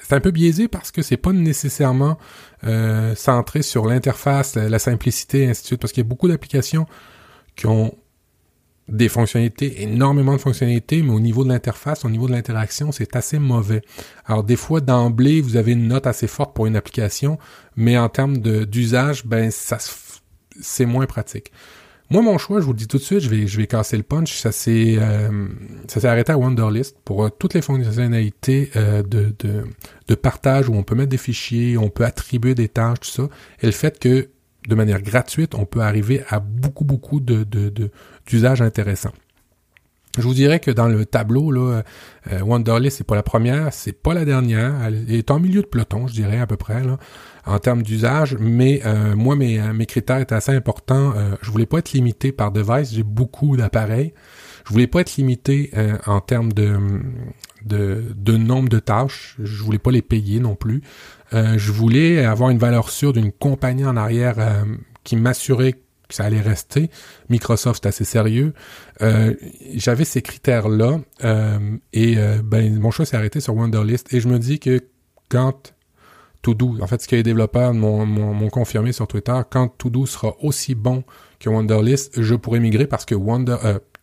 C'est 0.00 0.14
un 0.14 0.20
peu 0.20 0.30
biaisé 0.30 0.68
parce 0.68 0.90
que 0.90 1.02
c'est 1.02 1.16
pas 1.16 1.32
nécessairement 1.32 2.18
euh, 2.64 3.14
centré 3.14 3.62
sur 3.62 3.86
l'interface, 3.86 4.56
la, 4.56 4.68
la, 4.68 4.78
simplicité, 4.78 5.48
ainsi 5.48 5.62
de 5.62 5.66
suite, 5.66 5.80
parce 5.80 5.92
qu'il 5.92 6.02
y 6.02 6.06
a 6.06 6.08
beaucoup 6.08 6.28
d'applications 6.28 6.86
qui 7.56 7.66
ont 7.66 7.94
des 8.88 9.08
fonctionnalités, 9.08 9.82
énormément 9.82 10.32
de 10.32 10.40
fonctionnalités, 10.40 11.02
mais 11.02 11.12
au 11.12 11.20
niveau 11.20 11.44
de 11.44 11.48
l'interface, 11.48 12.04
au 12.04 12.10
niveau 12.10 12.26
de 12.26 12.32
l'interaction, 12.32 12.92
c'est 12.92 13.14
assez 13.16 13.38
mauvais. 13.38 13.82
Alors 14.26 14.44
des 14.44 14.56
fois, 14.56 14.80
d'emblée, 14.80 15.40
vous 15.40 15.56
avez 15.56 15.72
une 15.72 15.88
note 15.88 16.06
assez 16.06 16.26
forte 16.26 16.54
pour 16.54 16.66
une 16.66 16.76
application, 16.76 17.38
mais 17.76 17.96
en 17.96 18.08
termes 18.08 18.38
d'usage, 18.38 19.24
ben 19.24 19.50
ça 19.50 19.78
c'est 20.60 20.84
moins 20.84 21.06
pratique. 21.06 21.52
Moi, 22.12 22.20
mon 22.20 22.36
choix, 22.36 22.60
je 22.60 22.66
vous 22.66 22.72
le 22.72 22.78
dis 22.78 22.88
tout 22.88 22.98
de 22.98 23.02
suite, 23.02 23.20
je 23.20 23.30
vais, 23.30 23.46
je 23.46 23.56
vais 23.56 23.66
casser 23.66 23.96
le 23.96 24.02
punch. 24.02 24.36
Ça 24.36 24.52
s'est, 24.52 24.96
euh, 24.98 25.48
ça 25.88 25.98
s'est 25.98 26.06
arrêté 26.06 26.30
à 26.30 26.36
Wonderlist 26.36 26.98
pour 27.06 27.24
euh, 27.24 27.30
toutes 27.30 27.54
les 27.54 27.62
fonctionnalités 27.62 28.70
euh, 28.76 29.02
de, 29.02 29.34
de, 29.38 29.64
de, 30.08 30.14
partage 30.14 30.68
où 30.68 30.74
on 30.74 30.82
peut 30.82 30.94
mettre 30.94 31.08
des 31.08 31.16
fichiers, 31.16 31.78
on 31.78 31.88
peut 31.88 32.04
attribuer 32.04 32.54
des 32.54 32.68
tâches, 32.68 33.00
tout 33.00 33.08
ça. 33.08 33.28
Et 33.62 33.66
le 33.66 33.72
fait 33.72 33.98
que 33.98 34.28
de 34.68 34.74
manière 34.74 35.00
gratuite, 35.00 35.54
on 35.54 35.64
peut 35.64 35.80
arriver 35.80 36.22
à 36.28 36.38
beaucoup, 36.38 36.84
beaucoup 36.84 37.18
de, 37.18 37.46
d'usages 38.26 38.60
intéressants. 38.60 39.14
Je 40.18 40.22
vous 40.22 40.34
dirais 40.34 40.60
que 40.60 40.70
dans 40.70 40.88
le 40.88 41.06
tableau, 41.06 41.50
là, 41.50 41.82
euh, 42.30 42.40
Wonderlist, 42.40 42.98
c'est 42.98 43.06
pas 43.06 43.14
la 43.14 43.22
première, 43.22 43.72
c'est 43.72 43.92
pas 43.92 44.12
la 44.12 44.26
dernière. 44.26 44.74
Elle 44.84 45.10
est 45.10 45.30
en 45.30 45.40
milieu 45.40 45.62
de 45.62 45.66
peloton, 45.66 46.06
je 46.06 46.12
dirais 46.12 46.38
à 46.38 46.46
peu 46.46 46.58
près, 46.58 46.84
là, 46.84 46.98
en 47.46 47.58
termes 47.58 47.82
d'usage. 47.82 48.36
Mais 48.38 48.82
euh, 48.84 49.14
moi, 49.14 49.36
mes, 49.36 49.58
mes 49.72 49.86
critères 49.86 50.18
étaient 50.18 50.34
assez 50.34 50.52
importants. 50.52 51.12
Euh, 51.16 51.34
je 51.42 51.50
voulais 51.50 51.66
pas 51.66 51.78
être 51.78 51.92
limité 51.92 52.32
par 52.32 52.52
device. 52.52 52.92
J'ai 52.92 53.02
beaucoup 53.02 53.56
d'appareils. 53.56 54.12
Je 54.66 54.72
voulais 54.72 54.86
pas 54.86 55.00
être 55.00 55.16
limité 55.16 55.70
euh, 55.76 55.96
en 56.06 56.20
termes 56.20 56.52
de, 56.52 56.78
de, 57.64 58.04
de, 58.14 58.36
nombre 58.36 58.68
de 58.68 58.78
tâches. 58.78 59.36
Je 59.42 59.62
voulais 59.62 59.78
pas 59.78 59.90
les 59.90 60.02
payer 60.02 60.40
non 60.40 60.54
plus. 60.54 60.82
Euh, 61.32 61.58
je 61.58 61.72
voulais 61.72 62.24
avoir 62.24 62.50
une 62.50 62.58
valeur 62.58 62.90
sûre 62.90 63.12
d'une 63.12 63.32
compagnie 63.32 63.84
en 63.84 63.96
arrière 63.96 64.36
euh, 64.38 64.64
qui 65.04 65.16
m'assurait 65.16 65.72
que 65.72 65.78
ça 66.10 66.24
allait 66.24 66.40
rester. 66.40 66.90
Microsoft, 67.28 67.80
c'est 67.82 67.88
assez 67.88 68.04
sérieux. 68.04 68.52
J'avais 69.74 70.04
ces 70.04 70.20
critères-là 70.20 71.00
et 71.94 72.16
ben, 72.44 72.78
mon 72.78 72.90
choix 72.90 73.06
s'est 73.06 73.16
arrêté 73.16 73.40
sur 73.40 73.56
Wonderlist. 73.56 74.12
Et 74.12 74.20
je 74.20 74.28
me 74.28 74.38
dis 74.38 74.58
que 74.58 74.80
quand 75.30 75.71
To-Do, 76.42 76.76
en 76.80 76.86
fait, 76.86 77.00
ce 77.00 77.08
que 77.08 77.16
les 77.16 77.22
développeurs 77.22 77.72
m'ont 77.72 78.50
confirmé 78.50 78.92
sur 78.92 79.06
Twitter, 79.06 79.40
quand 79.50 79.68
To-Do 79.78 80.06
sera 80.06 80.34
aussi 80.42 80.74
bon 80.74 81.04
que 81.38 81.48
Wonderlist, 81.48 82.20
je 82.20 82.34
pourrais 82.34 82.60
migrer 82.60 82.86
parce 82.86 83.04
que 83.04 83.14
Wonder, 83.14 83.56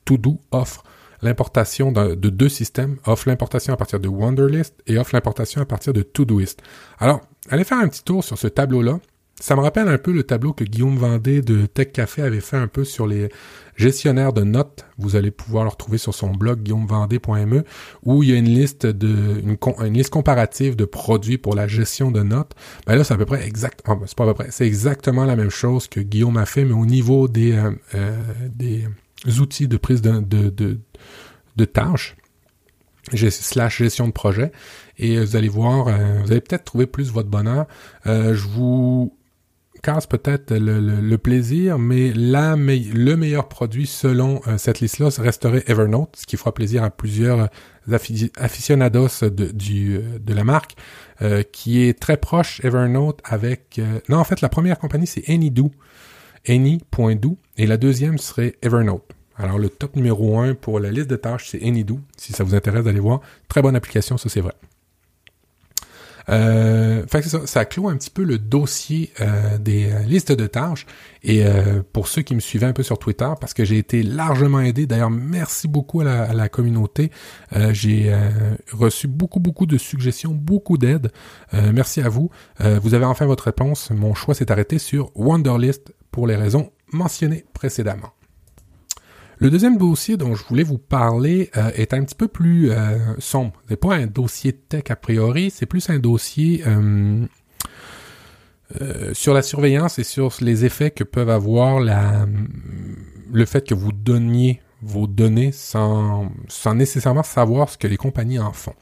To-Do 0.05 0.39
offre 0.51 0.83
l'importation 1.21 1.91
de, 1.91 2.15
deux 2.15 2.49
systèmes, 2.49 2.97
offre 3.05 3.27
l'importation 3.27 3.73
à 3.73 3.77
partir 3.77 3.99
de 3.99 4.07
Wonderlist 4.07 4.75
et 4.87 4.97
offre 4.97 5.11
l'importation 5.13 5.61
à 5.61 5.65
partir 5.65 5.93
de 5.93 6.01
Todoist. 6.01 6.61
Alors, 6.99 7.21
allez 7.49 7.63
faire 7.63 7.79
un 7.79 7.87
petit 7.87 8.03
tour 8.03 8.23
sur 8.23 8.37
ce 8.37 8.47
tableau-là. 8.47 8.99
Ça 9.39 9.55
me 9.55 9.61
rappelle 9.61 9.87
un 9.87 9.97
peu 9.97 10.11
le 10.11 10.23
tableau 10.23 10.51
que 10.51 10.65
Guillaume 10.65 10.97
Vendée 10.97 11.41
de 11.41 11.65
Tech 11.65 11.93
Café 11.93 12.23
avait 12.23 12.41
fait 12.41 12.57
un 12.57 12.67
peu 12.67 12.83
sur 12.83 13.07
les 13.07 13.29
gestionnaires 13.77 14.33
de 14.33 14.43
notes. 14.43 14.85
Vous 14.97 15.15
allez 15.15 15.31
pouvoir 15.31 15.63
le 15.63 15.69
retrouver 15.69 15.97
sur 15.97 16.13
son 16.13 16.31
blog 16.31 16.61
guillaumevendée.me 16.61 17.63
où 18.03 18.21
il 18.21 18.29
y 18.29 18.33
a 18.33 18.35
une 18.35 18.49
liste 18.49 18.85
de 18.85 19.41
une, 19.41 19.93
liste 19.93 20.09
comparative 20.09 20.75
de 20.75 20.83
produits 20.83 21.37
pour 21.37 21.55
la 21.55 21.67
gestion 21.67 22.11
de 22.11 22.21
notes. 22.21 22.51
Ben 22.85 22.97
là, 22.97 23.05
c'est 23.05 23.13
à 23.13 23.17
peu 23.17 23.25
près 23.25 23.47
exact. 23.47 23.81
Ah, 23.85 23.95
ben, 23.95 24.03
c'est 24.07 24.17
pas 24.17 24.25
à 24.25 24.27
peu 24.27 24.33
près. 24.33 24.51
C'est 24.51 24.67
exactement 24.67 25.23
la 25.23 25.37
même 25.37 25.49
chose 25.49 25.87
que 25.87 26.01
Guillaume 26.01 26.35
a 26.35 26.45
fait, 26.45 26.65
mais 26.65 26.73
au 26.73 26.85
niveau 26.85 27.29
des 27.29 27.53
euh, 27.53 27.71
euh, 27.95 28.17
des 28.53 28.83
outils 29.39 29.69
de 29.69 29.77
prise 29.77 30.01
de, 30.01 30.19
de, 30.19 30.79
de, 31.55 31.65
tâches 31.65 32.17
slash 33.13 33.77
gestion 33.77 34.07
de 34.07 34.13
projet 34.13 34.51
et 34.97 35.19
vous 35.19 35.35
allez 35.35 35.47
voir, 35.47 35.87
euh, 35.87 36.19
vous 36.23 36.31
allez 36.31 36.41
peut-être 36.41 36.65
trouver 36.65 36.85
plus 36.85 37.11
votre 37.11 37.29
bonheur. 37.29 37.65
Euh, 38.05 38.35
je 38.35 38.47
vous 38.47 39.13
casse 39.81 40.07
peut-être 40.07 40.53
le, 40.55 41.17
plaisir, 41.17 41.79
mais 41.79 42.11
la 42.13 42.55
le 42.55 43.15
meilleur 43.15 43.47
produit 43.47 43.87
selon 43.87 44.41
euh, 44.47 44.57
cette 44.57 44.79
liste-là 44.79 45.09
resterait 45.17 45.63
Evernote, 45.67 46.15
ce 46.17 46.25
qui 46.25 46.37
fera 46.37 46.53
plaisir 46.53 46.83
à 46.83 46.89
plusieurs 46.89 47.49
aficionados 48.37 49.07
de, 49.21 49.45
du, 49.51 49.99
de 50.19 50.33
la 50.33 50.43
marque, 50.43 50.75
qui 51.51 51.81
est 51.81 51.99
très 51.99 52.17
proche 52.17 52.63
Evernote 52.63 53.19
avec... 53.23 53.81
non, 54.09 54.17
en 54.17 54.23
fait, 54.23 54.41
la 54.41 54.49
première 54.49 54.77
compagnie, 54.77 55.07
c'est 55.07 55.27
AnyDo, 55.27 55.71
Any.do, 56.47 57.37
et 57.57 57.65
la 57.65 57.77
deuxième 57.77 58.19
serait 58.19 58.55
Evernote. 58.61 59.11
Alors, 59.39 59.57
le 59.57 59.69
top 59.69 59.95
numéro 59.95 60.39
un 60.39 60.53
pour 60.53 60.79
la 60.79 60.91
liste 60.91 61.09
de 61.09 61.15
tâches, 61.15 61.47
c'est 61.49 61.63
AnyDo. 61.63 61.99
Si 62.17 62.33
ça 62.33 62.43
vous 62.43 62.55
intéresse 62.55 62.83
d'aller 62.83 62.99
voir. 62.99 63.21
Très 63.47 63.61
bonne 63.61 63.75
application, 63.75 64.17
ça 64.17 64.27
c'est 64.27 64.41
vrai. 64.41 64.53
Euh, 66.29 67.05
fait 67.07 67.21
ça, 67.23 67.45
ça 67.45 67.65
clôt 67.65 67.89
un 67.89 67.97
petit 67.97 68.09
peu 68.09 68.23
le 68.23 68.37
dossier 68.37 69.11
euh, 69.21 69.57
des 69.57 69.91
euh, 69.91 69.99
listes 70.03 70.31
de 70.31 70.47
tâches. 70.47 70.85
Et 71.23 71.45
euh, 71.45 71.81
pour 71.91 72.07
ceux 72.07 72.21
qui 72.21 72.35
me 72.35 72.39
suivaient 72.39 72.65
un 72.65 72.73
peu 72.73 72.83
sur 72.83 72.99
Twitter, 72.99 73.29
parce 73.39 73.53
que 73.53 73.65
j'ai 73.65 73.77
été 73.77 74.03
largement 74.03 74.61
aidé, 74.61 74.85
d'ailleurs 74.85 75.09
merci 75.09 75.67
beaucoup 75.67 76.01
à 76.01 76.33
la, 76.33 76.49
communauté. 76.49 77.11
j'ai 77.71 78.13
reçu 78.71 79.07
beaucoup, 79.07 79.39
beaucoup 79.39 79.65
de 79.65 79.77
suggestions, 79.77 80.31
beaucoup 80.33 80.77
d'aide. 80.77 81.11
merci 81.53 82.01
à 82.01 82.09
vous. 82.09 82.31
vous 82.59 82.93
avez 82.93 83.05
enfin 83.05 83.25
votre 83.25 83.43
réponse. 83.45 83.91
Mon 83.91 84.13
choix 84.13 84.33
s'est 84.33 84.51
arrêté 84.51 84.79
sur 84.79 85.11
Wonderlist 85.15 85.93
pour 86.11 86.25
les 86.25 86.35
raisons 86.35 86.71
mentionnées 86.91 87.45
précédemment. 87.53 88.18
Le 89.41 89.49
deuxième 89.49 89.77
dossier 89.77 90.17
dont 90.17 90.35
je 90.35 90.43
voulais 90.43 90.63
vous 90.63 90.77
parler 90.77 91.49
euh, 91.55 91.71
est 91.73 91.93
un 91.93 92.03
petit 92.03 92.15
peu 92.15 92.27
plus 92.27 92.71
euh, 92.71 92.97
sombre. 93.19 93.53
C'est 93.69 93.77
pas 93.77 93.95
un 93.95 94.05
dossier 94.05 94.51
tech 94.51 94.83
a 94.89 94.97
priori, 94.97 95.49
c'est 95.49 95.65
plus 95.65 95.89
un 95.89 95.97
dossier 95.97 96.61
euh, 96.67 97.25
sur 99.13 99.33
la 99.33 99.41
surveillance 99.41 99.97
et 99.97 100.03
sur 100.03 100.35
les 100.41 100.65
effets 100.65 100.91
que 100.91 101.05
peuvent 101.05 101.29
avoir 101.29 101.79
la, 101.79 102.27
le 103.31 103.45
fait 103.45 103.65
que 103.65 103.73
vous 103.73 103.93
donniez 103.93 104.61
vos 104.81 105.07
données 105.07 105.53
sans, 105.53 106.29
sans 106.49 106.75
nécessairement 106.75 107.23
savoir 107.23 107.69
ce 107.69 107.77
que 107.77 107.87
les 107.87 107.97
compagnies 107.97 108.39
en 108.39 108.51
font. 108.51 108.75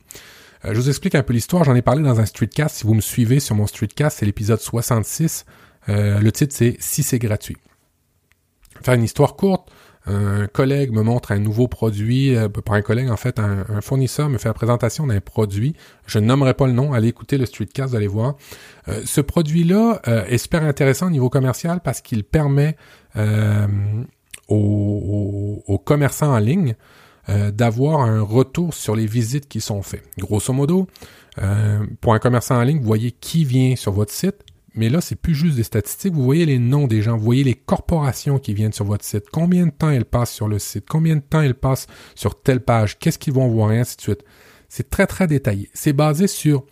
je 0.63 0.73
vous 0.73 0.89
explique 0.89 1.13
un 1.13 1.23
peu 1.23 1.33
l'histoire, 1.33 1.65
j'en 1.65 1.75
ai 1.75 1.83
parlé 1.83 2.01
dans 2.01 2.19
un 2.19 2.25
streetcast. 2.25 2.77
Si 2.77 2.83
vous 2.83 2.95
me 2.95 3.01
suivez 3.01 3.39
sur 3.39 3.53
mon 3.53 3.67
streetcast, 3.67 4.17
c'est 4.17 4.25
l'épisode 4.25 4.59
66. 4.59 5.45
le 5.87 6.29
titre 6.31 6.55
c'est 6.55 6.77
Si 6.79 7.03
c'est 7.03 7.19
gratuit. 7.19 7.57
Faire 8.81 8.95
une 8.95 9.03
histoire 9.03 9.35
courte, 9.35 9.71
un 10.07 10.47
collègue 10.47 10.91
me 10.91 11.01
montre 11.01 11.33
un 11.33 11.39
nouveau 11.39 11.67
produit, 11.67 12.35
euh, 12.35 12.47
pas 12.47 12.75
un 12.75 12.81
collègue 12.81 13.09
en 13.09 13.17
fait, 13.17 13.39
un, 13.39 13.81
fournisseur 13.81 14.29
me 14.29 14.37
fait 14.37 14.47
la 14.47 14.53
présentation 14.53 15.05
d'un 15.05 15.19
produit. 15.19 15.75
Je 16.05 16.19
nommerai 16.19 16.53
pas 16.53 16.65
le 16.65 16.73
nom, 16.73 16.93
allez 16.93 17.09
écouter 17.09 17.37
le 17.37 17.45
streetcast, 17.45 17.93
allez 17.93 18.07
voir. 18.07 18.35
Euh, 18.87 19.01
ce 19.05 19.19
produit-là 19.19 20.01
euh, 20.07 20.25
est 20.25 20.37
super 20.37 20.63
intéressant 20.63 21.07
au 21.07 21.09
niveau 21.11 21.29
commercial 21.29 21.81
parce 21.83 22.01
qu'il 22.01 22.23
permet 22.23 22.77
aux, 24.47 25.81
commerçants 25.85 26.33
en 26.33 26.39
ligne 26.39 26.75
d'avoir 27.27 28.01
un 28.01 28.21
retour 28.21 28.73
sur 28.73 28.95
les 28.95 29.05
visites 29.05 29.49
qui 29.49 29.59
sont 29.59 29.81
faites. 29.81 30.05
Grosso 30.17 30.53
modo, 30.53 30.87
pour 31.99 32.13
un 32.13 32.19
commerçant 32.19 32.57
en 32.57 32.63
ligne, 32.63 32.77
vous 32.77 32.85
voyez 32.85 33.11
qui 33.11 33.43
vient 33.43 33.75
sur 33.75 33.91
votre 33.91 34.13
site, 34.13 34.35
mais 34.77 34.89
là, 34.89 35.01
c'est 35.01 35.15
plus 35.15 35.35
juste 35.35 35.55
des 35.55 35.63
statistiques. 35.63 36.13
Vous 36.13 36.23
voyez 36.23 36.45
les 36.45 36.59
noms 36.59 36.87
des 36.87 37.01
gens, 37.01 37.17
vous 37.17 37.23
voyez 37.23 37.43
les 37.43 37.55
corporations 37.55 38.39
qui 38.39 38.53
viennent 38.53 38.71
sur 38.71 38.85
votre 38.85 39.03
site, 39.03 39.25
combien 39.31 39.65
de 39.65 39.71
temps 39.71 39.89
elles 39.89 40.05
passent 40.05 40.31
sur 40.31 40.47
le 40.47 40.59
site, 40.59 40.85
combien 40.87 41.15
de 41.15 41.21
temps 41.21 41.41
elles 41.41 41.55
passent 41.55 41.87
sur 42.15 42.41
telle 42.41 42.61
page, 42.61 42.99
qu'est-ce 42.99 43.17
qu'ils 43.17 43.33
vont 43.33 43.47
voir, 43.47 43.71
et 43.71 43.79
ainsi 43.79 43.97
de 43.97 44.01
suite. 44.01 44.23
C'est 44.69 44.89
très, 44.89 45.07
très 45.07 45.27
détaillé. 45.27 45.69
C'est 45.73 45.93
basé 45.93 46.27
sur 46.27 46.63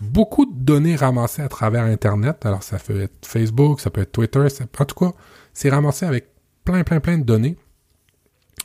beaucoup 0.00 0.44
de 0.44 0.54
données 0.54 0.96
ramassées 0.96 1.42
à 1.42 1.48
travers 1.48 1.84
Internet. 1.84 2.44
Alors, 2.44 2.62
ça 2.62 2.78
peut 2.78 3.00
être 3.00 3.26
Facebook, 3.26 3.80
ça 3.80 3.90
peut 3.90 4.02
être 4.02 4.12
Twitter, 4.12 4.46
en 4.78 4.84
tout 4.84 4.94
cas, 4.94 5.12
c'est 5.52 5.70
ramassé 5.70 6.04
avec 6.04 6.28
plein, 6.64 6.84
plein, 6.84 7.00
plein 7.00 7.18
de 7.18 7.24
données. 7.24 7.56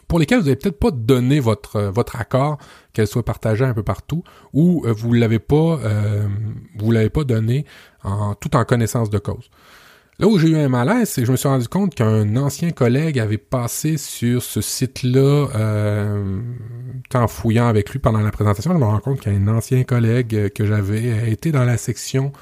Pour 0.08 0.19
lesquelles 0.19 0.39
vous 0.39 0.45
n'avez 0.45 0.56
peut-être 0.56 0.80
pas 0.80 0.91
donné 0.91 1.39
votre, 1.39 1.75
euh, 1.78 1.91
votre 1.91 2.15
accord, 2.15 2.58
qu'elles 2.93 3.08
soient 3.08 3.23
partagées 3.23 3.65
un 3.65 3.73
peu 3.73 3.84
partout, 3.84 4.23
ou 4.54 4.84
euh, 4.86 4.91
vous 4.91 5.13
l'avez 5.13 5.39
pas, 5.39 5.80
euh, 5.84 6.28
vous 6.78 6.91
l'avez 6.91 7.10
pas 7.10 7.23
donné 7.23 7.65
en, 8.04 8.36
tout 8.36 8.56
en 8.56 8.65
connaissance 8.65 9.10
de 9.10 9.19
cause. 9.19 9.49
Là 10.17 10.28
où 10.28 10.38
j'ai 10.38 10.49
eu 10.49 10.58
un 10.58 10.67
malaise, 10.67 11.10
c'est 11.10 11.21
que 11.21 11.28
je 11.28 11.32
me 11.32 11.38
suis 11.38 11.47
rendu 11.47 11.67
compte 11.69 11.95
qu'un 11.95 12.36
ancien 12.36 12.71
collègue 12.71 13.19
avait 13.19 13.38
passé 13.38 13.95
sur 13.95 14.43
ce 14.43 14.60
site-là, 14.60 15.47
euh, 15.56 16.41
en 17.13 17.28
fouillant 17.28 17.67
avec 17.67 17.91
lui 17.91 17.99
pendant 17.99 18.19
la 18.19 18.32
présentation, 18.32 18.73
je 18.73 18.78
me 18.78 18.84
rends 18.84 18.99
compte 18.99 19.21
qu'un 19.21 19.47
ancien 19.47 19.84
collègue 19.84 20.49
que 20.49 20.65
j'avais 20.65 21.32
été 21.32 21.54
dans 21.54 21.63
la 21.63 21.78
section 21.78 22.34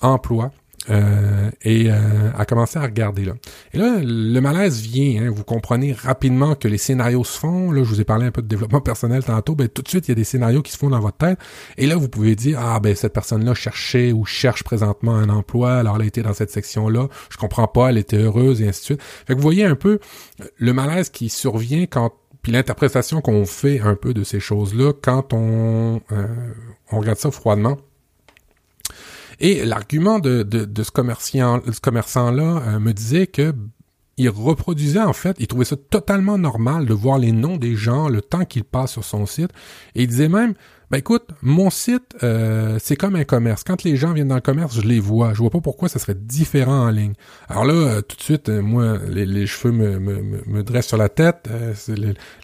emploi 0.00 0.52
euh, 0.90 1.50
et 1.62 1.90
euh, 1.90 2.30
a 2.36 2.44
commencé 2.44 2.78
à 2.78 2.82
regarder 2.82 3.24
là. 3.24 3.34
Et 3.72 3.78
là, 3.78 3.98
le 4.02 4.40
malaise 4.40 4.80
vient. 4.80 5.22
Hein, 5.22 5.30
vous 5.30 5.44
comprenez 5.44 5.92
rapidement 5.92 6.54
que 6.54 6.68
les 6.68 6.78
scénarios 6.78 7.24
se 7.24 7.38
font. 7.38 7.70
Là, 7.72 7.82
je 7.82 7.88
vous 7.88 8.00
ai 8.00 8.04
parlé 8.04 8.26
un 8.26 8.30
peu 8.30 8.42
de 8.42 8.46
développement 8.46 8.80
personnel 8.80 9.24
tantôt. 9.24 9.54
Ben 9.54 9.68
tout 9.68 9.82
de 9.82 9.88
suite, 9.88 10.08
il 10.08 10.10
y 10.10 10.12
a 10.12 10.14
des 10.14 10.24
scénarios 10.24 10.62
qui 10.62 10.72
se 10.72 10.78
font 10.78 10.90
dans 10.90 11.00
votre 11.00 11.18
tête. 11.18 11.38
Et 11.76 11.86
là, 11.86 11.96
vous 11.96 12.08
pouvez 12.08 12.36
dire 12.36 12.58
ah 12.60 12.80
ben 12.80 12.94
cette 12.94 13.12
personne-là 13.12 13.54
cherchait 13.54 14.12
ou 14.12 14.24
cherche 14.24 14.64
présentement 14.64 15.14
un 15.14 15.28
emploi. 15.28 15.74
Alors 15.74 15.96
elle 15.96 16.06
été 16.06 16.22
dans 16.22 16.34
cette 16.34 16.50
section-là. 16.50 17.08
Je 17.30 17.36
comprends 17.36 17.68
pas. 17.68 17.90
Elle 17.90 17.98
était 17.98 18.18
heureuse 18.18 18.62
et 18.62 18.68
ainsi 18.68 18.80
de 18.80 18.84
suite. 18.84 19.02
Fait 19.02 19.34
que 19.34 19.38
vous 19.38 19.42
voyez 19.42 19.64
un 19.64 19.76
peu 19.76 19.98
le 20.56 20.72
malaise 20.72 21.10
qui 21.10 21.28
survient 21.28 21.86
quand 21.86 22.12
puis 22.42 22.52
l'interprétation 22.52 23.20
qu'on 23.20 23.44
fait 23.44 23.80
un 23.80 23.96
peu 23.96 24.14
de 24.14 24.22
ces 24.22 24.40
choses-là 24.40 24.92
quand 25.02 25.32
on 25.32 26.00
euh, 26.12 26.26
on 26.92 27.00
regarde 27.00 27.18
ça 27.18 27.30
froidement 27.30 27.78
et 29.40 29.64
l'argument 29.64 30.18
de, 30.18 30.46
ce 30.82 30.90
commerçant, 30.90 31.60
ce 31.70 31.80
commerçant-là 31.80 32.62
euh, 32.66 32.78
me 32.78 32.92
disait 32.92 33.26
que 33.26 33.54
il 34.16 34.28
reproduisait 34.28 35.00
en 35.00 35.12
fait, 35.12 35.36
il 35.38 35.46
trouvait 35.46 35.64
ça 35.64 35.76
totalement 35.76 36.38
normal 36.38 36.86
de 36.86 36.92
voir 36.92 37.18
les 37.18 37.30
noms 37.30 37.56
des 37.56 37.76
gens, 37.76 38.08
le 38.08 38.20
temps 38.20 38.44
qu'ils 38.44 38.64
passent 38.64 38.92
sur 38.92 39.04
son 39.04 39.26
site. 39.26 39.50
Et 39.94 40.02
il 40.02 40.08
disait 40.08 40.28
même, 40.28 40.54
ben 40.90 40.96
écoute, 40.96 41.28
mon 41.42 41.68
site, 41.68 42.16
euh, 42.22 42.78
c'est 42.82 42.96
comme 42.96 43.14
un 43.14 43.24
commerce. 43.24 43.62
Quand 43.62 43.82
les 43.82 43.96
gens 43.96 44.14
viennent 44.14 44.28
dans 44.28 44.36
le 44.36 44.40
commerce, 44.40 44.74
je 44.74 44.80
les 44.80 45.00
vois. 45.00 45.34
Je 45.34 45.40
vois 45.40 45.50
pas 45.50 45.60
pourquoi 45.60 45.90
ça 45.90 45.98
serait 45.98 46.14
différent 46.14 46.86
en 46.86 46.88
ligne. 46.88 47.12
Alors 47.48 47.66
là, 47.66 47.74
euh, 47.74 48.00
tout 48.00 48.16
de 48.16 48.22
suite, 48.22 48.48
euh, 48.48 48.62
moi, 48.62 48.96
les, 49.06 49.46
cheveux 49.46 49.72
me, 49.72 49.98
me, 49.98 50.22
me, 50.46 50.62
dressent 50.62 50.88
sur 50.88 50.96
la 50.96 51.10
tête. 51.10 51.46
c'est 51.74 51.94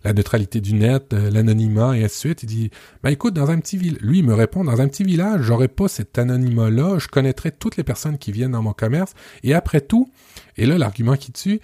la 0.05 0.13
neutralité 0.13 0.61
du 0.61 0.75
net, 0.75 1.15
l'anonymat 1.15 1.97
et 1.97 2.05
ainsi 2.05 2.17
de 2.17 2.21
suite. 2.21 2.43
Il 2.43 2.47
dit, 2.47 2.71
ben 3.03 3.09
écoute, 3.09 3.33
dans 3.33 3.51
un 3.51 3.59
petit 3.61 3.79
village, 3.79 4.03
lui 4.03 4.19
il 4.19 4.25
me 4.25 4.35
répond, 4.35 4.63
dans 4.63 4.79
un 4.79 4.89
petit 4.89 5.05
village, 5.05 5.41
j'aurais 5.41 5.69
pas 5.69 5.89
cet 5.89 6.19
anonymat-là. 6.19 6.99
Je 6.99 7.09
connaîtrais 7.09 7.51
toutes 7.51 7.79
les 7.79 7.85
personnes 7.85 8.19
qui 8.19 8.31
viennent 8.31 8.53
dans 8.53 8.63
mon 8.63 8.75
commerce. 8.75 9.15
Et 9.43 9.55
après 9.55 9.81
tout, 9.81 10.11
et 10.59 10.67
là, 10.67 10.77
l'argument 10.77 11.17
qui 11.17 11.33
tue, 11.33 11.61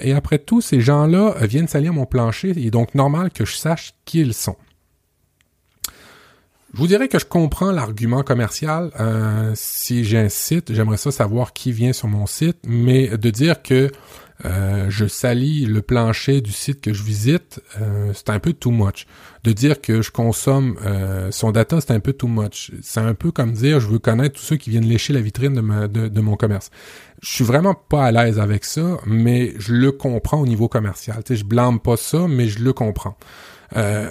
et 0.00 0.12
après 0.12 0.38
tout, 0.38 0.60
ces 0.60 0.80
gens-là 0.80 1.34
viennent 1.42 1.66
salir 1.66 1.92
mon 1.92 2.06
plancher. 2.06 2.52
Il 2.56 2.64
est 2.64 2.70
donc 2.70 2.94
normal 2.94 3.32
que 3.32 3.44
je 3.44 3.56
sache 3.56 3.94
qui 4.04 4.20
ils 4.20 4.34
sont. 4.34 4.56
Je 6.74 6.78
vous 6.78 6.86
dirais 6.86 7.08
que 7.08 7.18
je 7.18 7.26
comprends 7.26 7.70
l'argument 7.70 8.22
commercial. 8.22 8.92
Euh, 8.98 9.52
si 9.54 10.04
j'ai 10.04 10.18
un 10.18 10.30
site, 10.30 10.72
j'aimerais 10.72 10.96
ça 10.96 11.10
savoir 11.10 11.52
qui 11.52 11.70
vient 11.70 11.92
sur 11.92 12.08
mon 12.08 12.24
site, 12.24 12.56
mais 12.66 13.08
de 13.08 13.28
dire 13.30 13.62
que 13.62 13.90
euh, 14.46 14.86
je 14.88 15.06
salis 15.06 15.66
le 15.66 15.82
plancher 15.82 16.40
du 16.40 16.50
site 16.50 16.80
que 16.80 16.94
je 16.94 17.02
visite, 17.02 17.60
euh, 17.78 18.12
c'est 18.14 18.30
un 18.30 18.38
peu 18.38 18.54
too 18.54 18.70
much. 18.70 19.06
De 19.44 19.52
dire 19.52 19.82
que 19.82 20.00
je 20.00 20.10
consomme 20.10 20.78
son 21.30 21.52
data, 21.52 21.78
c'est 21.82 21.92
un 21.92 22.00
peu 22.00 22.14
too 22.14 22.26
much. 22.26 22.72
C'est 22.80 23.00
un 23.00 23.12
peu 23.12 23.32
comme 23.32 23.52
dire 23.52 23.78
je 23.78 23.88
veux 23.88 23.98
connaître 23.98 24.36
tous 24.36 24.46
ceux 24.46 24.56
qui 24.56 24.70
viennent 24.70 24.88
lécher 24.88 25.12
la 25.12 25.20
vitrine 25.20 25.54
de, 25.54 26.08
de 26.08 26.20
mon 26.22 26.36
commerce. 26.36 26.70
Je 27.20 27.32
suis 27.32 27.44
vraiment 27.44 27.74
pas 27.74 28.06
à 28.06 28.12
l'aise 28.12 28.40
avec 28.40 28.64
ça, 28.64 28.98
mais 29.04 29.52
je 29.58 29.74
le 29.74 29.92
comprends 29.92 30.40
au 30.40 30.46
niveau 30.46 30.68
commercial. 30.68 31.22
Tu 31.22 31.34
sais, 31.34 31.36
je 31.36 31.44
blâme 31.44 31.80
pas 31.80 31.98
ça, 31.98 32.26
mais 32.28 32.48
je 32.48 32.60
le 32.64 32.72
comprends. 32.72 33.16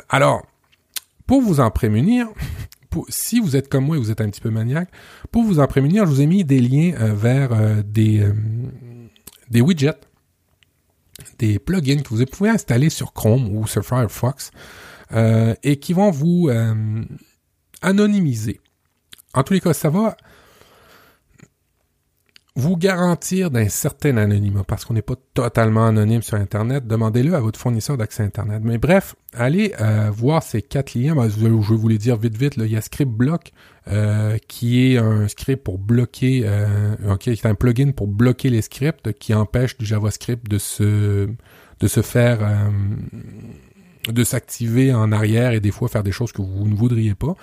alors, 0.09 0.43
pour 1.31 1.41
vous 1.41 1.61
en 1.61 1.71
prémunir, 1.71 2.27
si 3.07 3.39
vous 3.39 3.55
êtes 3.55 3.69
comme 3.69 3.85
moi 3.85 3.95
et 3.95 3.99
vous 4.01 4.11
êtes 4.11 4.19
un 4.19 4.29
petit 4.29 4.41
peu 4.41 4.49
maniaque, 4.49 4.89
pour 5.31 5.43
vous 5.43 5.59
en 5.59 5.65
prémunir, 5.65 6.05
je 6.05 6.11
vous 6.11 6.19
ai 6.19 6.25
mis 6.25 6.43
des 6.43 6.59
liens 6.59 6.91
euh, 6.99 7.13
vers 7.13 7.53
euh, 7.53 7.81
des, 7.85 8.19
euh, 8.19 8.33
des 9.49 9.61
widgets, 9.61 10.01
des 11.39 11.57
plugins 11.57 12.01
que 12.01 12.09
vous 12.09 12.25
pouvez 12.25 12.49
installer 12.49 12.89
sur 12.89 13.13
Chrome 13.13 13.55
ou 13.55 13.65
sur 13.65 13.81
Firefox 13.81 14.51
et 15.63 15.77
qui 15.77 15.93
vont 15.93 16.11
vous 16.11 16.49
anonymiser. 17.81 18.59
En 19.33 19.43
tous 19.43 19.53
les 19.53 19.61
cas, 19.61 19.71
ça 19.71 19.89
va 19.89 20.17
vous 22.55 22.75
garantir 22.75 23.49
d'un 23.49 23.69
certain 23.69 24.17
anonymat, 24.17 24.63
parce 24.65 24.83
qu'on 24.83 24.93
n'est 24.93 25.01
pas 25.01 25.15
totalement 25.33 25.87
anonyme 25.87 26.21
sur 26.21 26.35
Internet, 26.35 26.85
demandez-le 26.85 27.33
à 27.33 27.39
votre 27.39 27.57
fournisseur 27.57 27.97
d'accès 27.97 28.23
Internet. 28.23 28.61
Mais 28.63 28.77
bref, 28.77 29.15
allez 29.33 29.73
euh, 29.79 30.09
voir 30.11 30.43
ces 30.43 30.61
quatre 30.61 30.93
liens. 30.93 31.15
Ben, 31.15 31.29
je 31.29 31.39
vais 31.39 31.49
vous 31.49 31.87
les 31.87 31.97
dire 31.97 32.17
vite 32.17 32.35
vite. 32.35 32.55
Il 32.57 32.67
y 32.67 32.75
a 32.75 32.81
ScriptBlock, 32.81 33.53
euh, 33.87 34.37
qui 34.49 34.93
est 34.93 34.97
un 34.97 35.29
script 35.29 35.63
pour 35.63 35.77
bloquer, 35.79 36.41
euh, 36.45 37.15
qui 37.19 37.29
est 37.29 37.45
un 37.45 37.55
plugin 37.55 37.91
pour 37.91 38.07
bloquer 38.07 38.49
les 38.49 38.61
scripts, 38.61 39.13
qui 39.13 39.33
empêche 39.33 39.77
du 39.77 39.85
JavaScript 39.85 40.49
de 40.49 40.57
se 40.57 41.29
de 41.81 41.87
se 41.87 42.01
faire 42.01 42.39
euh, 42.41 42.69
de 44.07 44.23
s'activer 44.23 44.93
en 44.93 45.11
arrière 45.11 45.51
et 45.51 45.59
des 45.59 45.71
fois 45.71 45.89
faire 45.89 46.03
des 46.03 46.11
choses 46.11 46.31
que 46.31 46.41
vous 46.41 46.67
ne 46.67 46.75
voudriez 46.75 47.15
pas. 47.15 47.35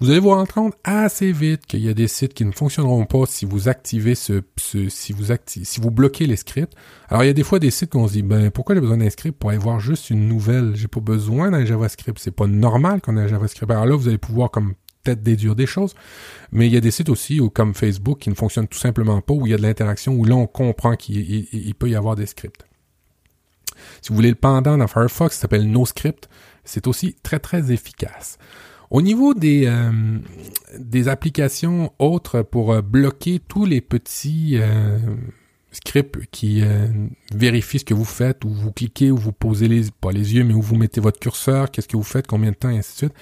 Vous 0.00 0.08
allez 0.10 0.18
vous 0.18 0.30
rendre 0.30 0.50
compte 0.50 0.74
assez 0.82 1.30
vite 1.30 1.66
qu'il 1.66 1.80
y 1.80 1.88
a 1.90 1.92
des 1.92 2.08
sites 2.08 2.32
qui 2.32 2.46
ne 2.46 2.52
fonctionneront 2.52 3.04
pas 3.04 3.26
si 3.26 3.44
vous 3.44 3.68
activez 3.68 4.14
ce, 4.14 4.40
si 4.56 5.12
vous 5.12 5.24
si 5.46 5.80
vous 5.80 5.90
bloquez 5.90 6.26
les 6.26 6.36
scripts. 6.36 6.72
Alors 7.10 7.22
il 7.22 7.26
y 7.26 7.30
a 7.30 7.34
des 7.34 7.42
fois 7.42 7.58
des 7.58 7.70
sites 7.70 7.94
où 7.94 7.98
on 7.98 8.08
se 8.08 8.14
dit 8.14 8.22
ben 8.22 8.50
pourquoi 8.50 8.74
j'ai 8.74 8.80
besoin 8.80 8.96
d'un 8.96 9.10
script 9.10 9.38
pour 9.38 9.50
aller 9.50 9.58
voir 9.58 9.78
juste 9.78 10.08
une 10.08 10.26
nouvelle? 10.26 10.72
J'ai 10.74 10.88
pas 10.88 11.00
besoin 11.00 11.50
d'un 11.50 11.66
JavaScript. 11.66 12.18
C'est 12.18 12.30
pas 12.30 12.46
normal 12.46 13.02
qu'on 13.02 13.18
ait 13.18 13.20
un 13.20 13.26
JavaScript. 13.26 13.70
Alors 13.70 13.84
là 13.84 13.94
vous 13.94 14.08
allez 14.08 14.16
pouvoir 14.16 14.50
comme 14.50 14.72
peut-être 15.02 15.22
déduire 15.22 15.54
des 15.54 15.66
choses. 15.66 15.94
Mais 16.52 16.66
il 16.66 16.72
y 16.72 16.76
a 16.76 16.80
des 16.80 16.90
sites 16.90 17.08
aussi 17.08 17.40
où, 17.40 17.50
comme 17.50 17.74
Facebook 17.74 18.20
qui 18.20 18.30
ne 18.30 18.34
fonctionnent 18.34 18.68
tout 18.68 18.78
simplement 18.78 19.20
pas, 19.20 19.34
où 19.34 19.46
il 19.46 19.50
y 19.50 19.54
a 19.54 19.56
de 19.56 19.62
l'interaction, 19.62 20.14
où 20.14 20.24
là 20.24 20.34
on 20.34 20.46
comprend 20.46 20.96
qu'il 20.96 21.74
peut 21.78 21.88
y 21.88 21.94
avoir 21.94 22.16
des 22.16 22.26
scripts. 22.26 22.64
Si 24.02 24.10
vous 24.10 24.14
voulez 24.14 24.30
le 24.30 24.34
pendant 24.34 24.76
dans 24.78 24.86
Firefox, 24.86 25.36
ça 25.36 25.42
s'appelle 25.42 25.70
NoScript. 25.70 26.28
C'est 26.64 26.86
aussi 26.86 27.16
très 27.22 27.38
très 27.38 27.72
efficace. 27.72 28.38
Au 28.90 29.02
niveau 29.02 29.34
des, 29.34 29.66
euh, 29.66 30.18
des 30.76 31.06
applications 31.06 31.92
autres 32.00 32.42
pour 32.42 32.72
euh, 32.72 32.82
bloquer 32.82 33.40
tous 33.46 33.64
les 33.64 33.80
petits 33.80 34.56
euh, 34.58 34.98
scripts 35.70 36.18
qui 36.32 36.64
vérifient 37.32 37.78
ce 37.78 37.84
que 37.84 37.94
vous 37.94 38.04
faites, 38.04 38.44
où 38.44 38.48
vous 38.48 38.72
cliquez, 38.72 39.12
où 39.12 39.16
vous 39.16 39.30
posez 39.30 39.68
les, 39.68 39.82
pas 40.00 40.10
les 40.10 40.34
yeux, 40.34 40.42
mais 40.42 40.54
où 40.54 40.60
vous 40.60 40.74
mettez 40.74 41.00
votre 41.00 41.20
curseur, 41.20 41.70
qu'est-ce 41.70 41.86
que 41.86 41.96
vous 41.96 42.02
faites, 42.02 42.26
combien 42.26 42.50
de 42.50 42.56
temps, 42.56 42.70
et 42.70 42.78
ainsi 42.78 42.92
de 42.94 42.96
suite. 42.96 43.14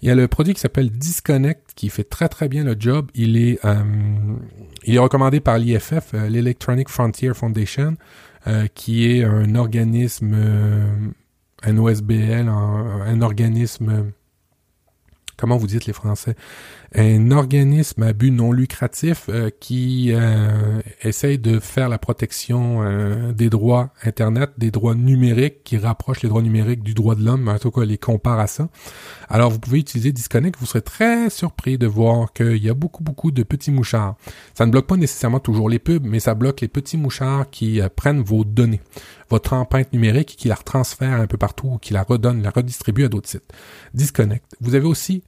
Il 0.00 0.08
y 0.08 0.10
a 0.10 0.14
le 0.14 0.26
produit 0.26 0.54
qui 0.54 0.60
s'appelle 0.60 0.90
Disconnect 0.90 1.72
qui 1.76 1.90
fait 1.90 2.04
très 2.04 2.30
très 2.30 2.48
bien 2.48 2.64
le 2.64 2.74
job. 2.78 3.10
Il 3.14 3.36
est, 3.36 3.60
il 4.86 4.94
est 4.94 4.98
recommandé 4.98 5.40
par 5.40 5.58
l'IFF, 5.58 6.14
l'Electronic 6.14 6.88
Frontier 6.88 7.34
Foundation, 7.34 7.96
qui 8.74 9.06
est 9.06 9.24
un 9.24 9.54
organisme, 9.54 10.34
un 11.62 11.78
OSBL, 11.78 12.48
un 12.48 13.20
organisme 13.22 14.12
comment 15.40 15.56
vous 15.56 15.66
dites 15.66 15.86
les 15.86 15.94
Français, 15.94 16.36
un 16.94 17.30
organisme 17.30 18.02
à 18.02 18.12
but 18.12 18.32
non 18.32 18.50
lucratif 18.50 19.26
euh, 19.28 19.50
qui 19.60 20.10
euh, 20.12 20.80
essaye 21.02 21.38
de 21.38 21.60
faire 21.60 21.88
la 21.88 21.98
protection 21.98 22.82
euh, 22.82 23.32
des 23.32 23.48
droits 23.48 23.90
Internet, 24.02 24.50
des 24.58 24.72
droits 24.72 24.96
numériques, 24.96 25.62
qui 25.62 25.78
rapprochent 25.78 26.22
les 26.22 26.28
droits 26.28 26.42
numériques 26.42 26.82
du 26.82 26.94
droit 26.94 27.14
de 27.14 27.24
l'homme, 27.24 27.46
en 27.48 27.58
tout 27.58 27.70
cas 27.70 27.84
les 27.84 27.98
compare 27.98 28.40
à 28.40 28.48
ça. 28.48 28.68
Alors 29.28 29.50
vous 29.50 29.60
pouvez 29.60 29.78
utiliser 29.78 30.10
Disconnect, 30.10 30.58
vous 30.58 30.66
serez 30.66 30.82
très 30.82 31.30
surpris 31.30 31.78
de 31.78 31.86
voir 31.86 32.32
qu'il 32.32 32.56
y 32.56 32.68
a 32.68 32.74
beaucoup 32.74 33.04
beaucoup 33.04 33.30
de 33.30 33.44
petits 33.44 33.70
mouchards. 33.70 34.16
Ça 34.54 34.66
ne 34.66 34.72
bloque 34.72 34.86
pas 34.88 34.96
nécessairement 34.96 35.40
toujours 35.40 35.68
les 35.68 35.78
pubs, 35.78 36.04
mais 36.04 36.18
ça 36.18 36.34
bloque 36.34 36.60
les 36.60 36.68
petits 36.68 36.96
mouchards 36.96 37.50
qui 37.50 37.80
prennent 37.94 38.22
vos 38.22 38.44
données, 38.44 38.80
votre 39.28 39.52
empreinte 39.52 39.92
numérique 39.92 40.34
qui 40.36 40.48
la 40.48 40.56
retransfèrent 40.56 41.20
un 41.20 41.26
peu 41.28 41.36
partout, 41.36 41.78
qui 41.80 41.92
la 41.92 42.02
redonnent, 42.02 42.42
la 42.42 42.50
redistribuent 42.50 43.04
à 43.04 43.08
d'autres 43.08 43.28
sites. 43.28 43.52
Disconnect. 43.94 44.44
Vous 44.60 44.74
avez 44.74 44.86
aussi 44.86 45.22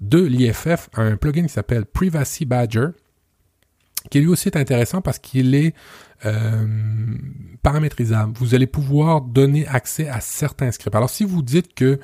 de 0.00 0.20
l'IFF 0.20 0.88
un 0.94 1.16
plugin 1.16 1.42
qui 1.44 1.48
s'appelle 1.48 1.84
Privacy 1.86 2.44
Badger, 2.44 2.88
qui 4.10 4.20
lui 4.20 4.28
aussi 4.28 4.48
est 4.48 4.56
intéressant 4.56 5.00
parce 5.00 5.18
qu'il 5.18 5.54
est 5.54 5.74
euh, 6.24 6.66
paramétrisable. 7.62 8.32
Vous 8.36 8.54
allez 8.54 8.66
pouvoir 8.66 9.20
donner 9.20 9.66
accès 9.66 10.08
à 10.08 10.20
certains 10.20 10.70
scripts. 10.70 10.94
Alors 10.94 11.10
si 11.10 11.24
vous 11.24 11.42
dites 11.42 11.74
que 11.74 11.98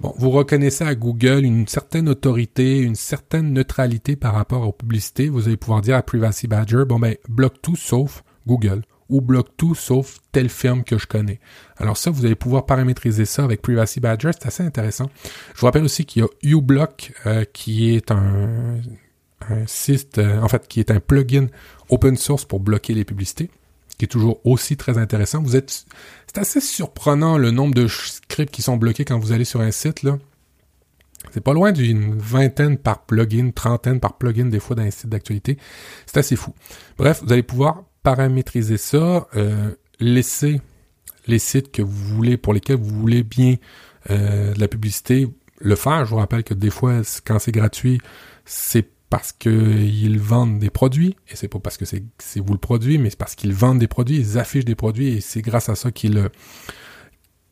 vous 0.00 0.30
reconnaissez 0.30 0.84
à 0.84 0.94
Google 0.94 1.44
une 1.44 1.68
certaine 1.68 2.08
autorité, 2.08 2.78
une 2.80 2.96
certaine 2.96 3.52
neutralité 3.52 4.16
par 4.16 4.34
rapport 4.34 4.66
aux 4.66 4.72
publicités, 4.72 5.28
vous 5.28 5.46
allez 5.46 5.56
pouvoir 5.56 5.80
dire 5.80 5.96
à 5.96 6.02
Privacy 6.02 6.48
Badger, 6.48 6.84
bon 6.88 6.98
ben, 6.98 7.14
bloque 7.28 7.62
tout 7.62 7.76
sauf 7.76 8.24
Google 8.46 8.82
ou 9.12 9.20
bloque 9.20 9.50
tout 9.56 9.74
sauf 9.74 10.18
telle 10.32 10.48
firme 10.48 10.82
que 10.82 10.98
je 10.98 11.06
connais. 11.06 11.38
Alors 11.76 11.96
ça, 11.96 12.10
vous 12.10 12.24
allez 12.24 12.34
pouvoir 12.34 12.64
paramétriser 12.64 13.26
ça 13.26 13.44
avec 13.44 13.60
Privacy 13.60 14.00
Badger, 14.00 14.30
c'est 14.32 14.46
assez 14.46 14.62
intéressant. 14.62 15.10
Je 15.54 15.60
vous 15.60 15.66
rappelle 15.66 15.84
aussi 15.84 16.06
qu'il 16.06 16.22
y 16.22 16.24
a 16.24 16.28
uBlock 16.42 17.12
euh, 17.26 17.44
qui 17.52 17.94
est 17.94 18.10
un, 18.10 18.80
site, 19.66 20.18
euh, 20.18 20.40
en 20.40 20.48
fait, 20.48 20.66
qui 20.66 20.80
est 20.80 20.90
un 20.90 20.98
plugin 20.98 21.48
open 21.90 22.16
source 22.16 22.44
pour 22.46 22.60
bloquer 22.60 22.94
les 22.94 23.04
publicités. 23.04 23.50
qui 23.98 24.06
est 24.06 24.08
toujours 24.08 24.40
aussi 24.44 24.76
très 24.76 24.96
intéressant. 24.96 25.42
Vous 25.42 25.54
êtes, 25.54 25.84
c'est 26.26 26.38
assez 26.38 26.60
surprenant 26.60 27.36
le 27.36 27.50
nombre 27.50 27.74
de 27.74 27.86
scripts 27.86 28.52
qui 28.52 28.62
sont 28.62 28.78
bloqués 28.78 29.04
quand 29.04 29.18
vous 29.18 29.32
allez 29.32 29.44
sur 29.44 29.60
un 29.60 29.70
site. 29.70 30.00
C'est 31.30 31.42
pas 31.42 31.52
loin 31.52 31.70
d'une 31.70 32.18
vingtaine 32.18 32.78
par 32.78 33.04
plugin, 33.04 33.50
trentaine 33.50 34.00
par 34.00 34.16
plugin 34.16 34.46
des 34.46 34.58
fois 34.58 34.74
dans 34.74 34.82
un 34.82 34.90
site 34.90 35.10
d'actualité. 35.10 35.58
C'est 36.06 36.16
assez 36.16 36.36
fou. 36.36 36.54
Bref, 36.96 37.22
vous 37.22 37.32
allez 37.32 37.42
pouvoir 37.42 37.84
paramétriser 38.02 38.76
ça, 38.76 39.28
euh, 39.36 39.70
laisser 40.00 40.60
les 41.26 41.38
sites 41.38 41.70
que 41.70 41.82
vous 41.82 42.14
voulez, 42.14 42.36
pour 42.36 42.52
lesquels 42.52 42.76
vous 42.76 42.98
voulez 42.98 43.22
bien 43.22 43.56
euh, 44.10 44.52
de 44.54 44.60
la 44.60 44.68
publicité, 44.68 45.28
le 45.58 45.76
faire. 45.76 46.04
Je 46.04 46.10
vous 46.10 46.16
rappelle 46.16 46.42
que 46.42 46.54
des 46.54 46.70
fois, 46.70 47.02
quand 47.24 47.38
c'est 47.38 47.52
gratuit, 47.52 48.00
c'est 48.44 48.88
parce 49.08 49.32
qu'ils 49.32 50.18
vendent 50.18 50.58
des 50.58 50.70
produits, 50.70 51.16
et 51.28 51.36
c'est 51.36 51.48
pas 51.48 51.58
parce 51.58 51.76
que 51.76 51.84
c'est 51.84 52.40
vous 52.40 52.52
le 52.52 52.58
produit, 52.58 52.98
mais 52.98 53.10
c'est 53.10 53.18
parce 53.18 53.34
qu'ils 53.34 53.52
vendent 53.52 53.78
des 53.78 53.88
produits, 53.88 54.16
ils 54.16 54.38
affichent 54.38 54.64
des 54.64 54.74
produits, 54.74 55.08
et 55.08 55.20
c'est 55.20 55.42
grâce 55.42 55.68
à 55.68 55.74
ça 55.74 55.92
qu'ils 55.92 56.30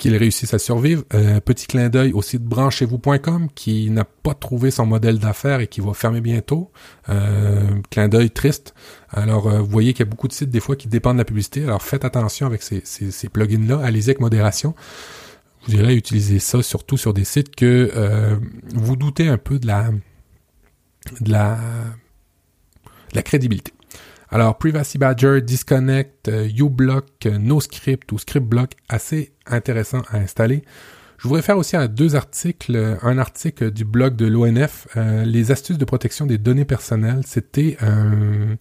qu'ils 0.01 0.17
réussissent 0.17 0.55
à 0.55 0.59
survivre. 0.59 1.05
Euh, 1.13 1.41
petit 1.41 1.67
clin 1.67 1.91
d'œil 1.91 2.13
au 2.15 2.23
site 2.23 2.43
branchez-vous.com 2.43 3.49
qui 3.55 3.91
n'a 3.91 4.05
pas 4.05 4.33
trouvé 4.33 4.71
son 4.71 4.87
modèle 4.87 5.19
d'affaires 5.19 5.61
et 5.61 5.67
qui 5.67 5.83
va 5.83 5.93
fermer 5.93 6.23
bientôt. 6.23 6.73
Euh, 7.11 7.69
clin 7.91 8.09
d'œil 8.09 8.31
triste. 8.31 8.75
Alors, 9.11 9.47
euh, 9.47 9.59
vous 9.61 9.67
voyez 9.67 9.93
qu'il 9.93 10.07
y 10.07 10.09
a 10.09 10.11
beaucoup 10.11 10.27
de 10.27 10.33
sites 10.33 10.49
des 10.49 10.61
fois 10.61 10.75
qui 10.75 10.89
dépendent 10.89 11.17
de 11.17 11.21
la 11.21 11.27
publicité. 11.27 11.65
Alors, 11.65 11.83
faites 11.83 12.07
attention 12.07 12.47
avec 12.47 12.63
ces, 12.63 13.29
plugins-là. 13.29 13.79
Allez-y 13.85 14.09
avec 14.09 14.21
modération. 14.21 14.75
Vous 15.67 15.73
direz 15.75 15.95
utiliser 15.95 16.39
ça 16.39 16.63
surtout 16.63 16.97
sur 16.97 17.13
des 17.13 17.25
sites 17.25 17.55
que 17.55 17.91
euh, 17.95 18.37
vous 18.75 18.97
doutez 18.97 19.29
un 19.29 19.37
peu 19.37 19.59
de 19.59 19.67
la 19.67 19.93
crédibilité. 23.23 23.75
Alors, 24.33 24.57
Privacy 24.59 24.97
Badger, 24.97 25.40
Disconnect, 25.43 26.29
euh, 26.29 26.49
uBlock, 26.49 27.27
euh, 27.27 27.37
NoScript 27.37 28.12
ou 28.12 28.19
ScriptBlock, 28.19 28.75
assez 28.88 29.33
intéressant 29.45 30.03
à 30.09 30.19
installer. 30.19 30.62
Je 31.19 31.27
voudrais 31.27 31.43
faire 31.43 31.59
aussi 31.59 31.77
un, 31.77 31.88
deux 31.88 32.14
articles, 32.14 32.97
un 33.03 33.19
article 33.19 33.73
du 33.73 33.85
blog 33.85 34.14
de 34.14 34.27
l'ONF, 34.27 34.87
euh, 34.97 35.25
les 35.25 35.51
astuces 35.51 35.79
de 35.79 35.85
protection 35.85 36.27
des 36.27 36.38
données 36.38 36.64
personnelles. 36.64 37.23
C'était 37.27 37.77
un, 37.81 38.57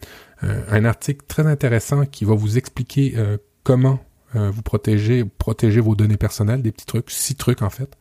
article 0.85 1.23
très 1.27 1.45
intéressant 1.45 2.05
qui 2.05 2.25
va 2.25 2.33
vous 2.33 2.57
expliquer 2.57 3.15
comment 3.63 3.99
vous 4.33 4.61
protéger, 4.61 5.23
protéger 5.23 5.79
vos 5.79 5.95
données 5.95 6.17
personnelles, 6.17 6.61
des 6.61 6.71
petits 6.71 6.85
trucs, 6.85 7.11
six 7.11 7.35
trucs 7.35 7.61
en 7.61 7.69
fait. 7.69 7.97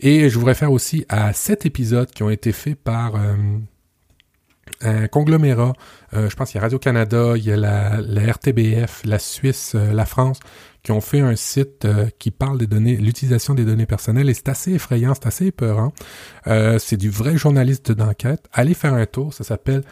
Et 0.00 0.28
je 0.28 0.38
voudrais 0.38 0.54
faire 0.54 0.72
aussi 0.72 1.06
à 1.08 1.32
sept 1.32 1.64
épisodes 1.64 2.10
qui 2.10 2.22
ont 2.22 2.30
été 2.30 2.52
faits 2.52 2.76
par 2.76 3.14
un 4.82 5.08
conglomérat. 5.08 5.72
Euh, 6.14 6.28
je 6.28 6.36
pense 6.36 6.50
qu'il 6.50 6.56
y 6.56 6.58
a 6.58 6.62
Radio-Canada, 6.62 7.34
il 7.36 7.44
y 7.44 7.52
a 7.52 7.56
la, 7.56 8.00
la, 8.00 8.32
RTBF, 8.32 9.02
la 9.04 9.18
Suisse, 9.18 9.72
euh, 9.74 9.92
la 9.92 10.06
France, 10.06 10.40
qui 10.82 10.92
ont 10.92 11.00
fait 11.00 11.20
un 11.20 11.36
site 11.36 11.84
euh, 11.84 12.06
qui 12.18 12.30
parle 12.30 12.58
des 12.58 12.66
données, 12.66 12.96
l'utilisation 12.96 13.54
des 13.54 13.64
données 13.64 13.86
personnelles, 13.86 14.30
et 14.30 14.34
c'est 14.34 14.48
assez 14.48 14.72
effrayant, 14.72 15.14
c'est 15.14 15.26
assez 15.26 15.46
épeurant. 15.46 15.92
c'est 16.46 16.96
du 16.96 17.10
vrai 17.10 17.36
journaliste 17.36 17.92
d'enquête. 17.92 18.48
Allez 18.52 18.74
faire 18.74 18.94
un 18.94 19.06
tour, 19.06 19.34
ça 19.34 19.44
s'appelle 19.44 19.82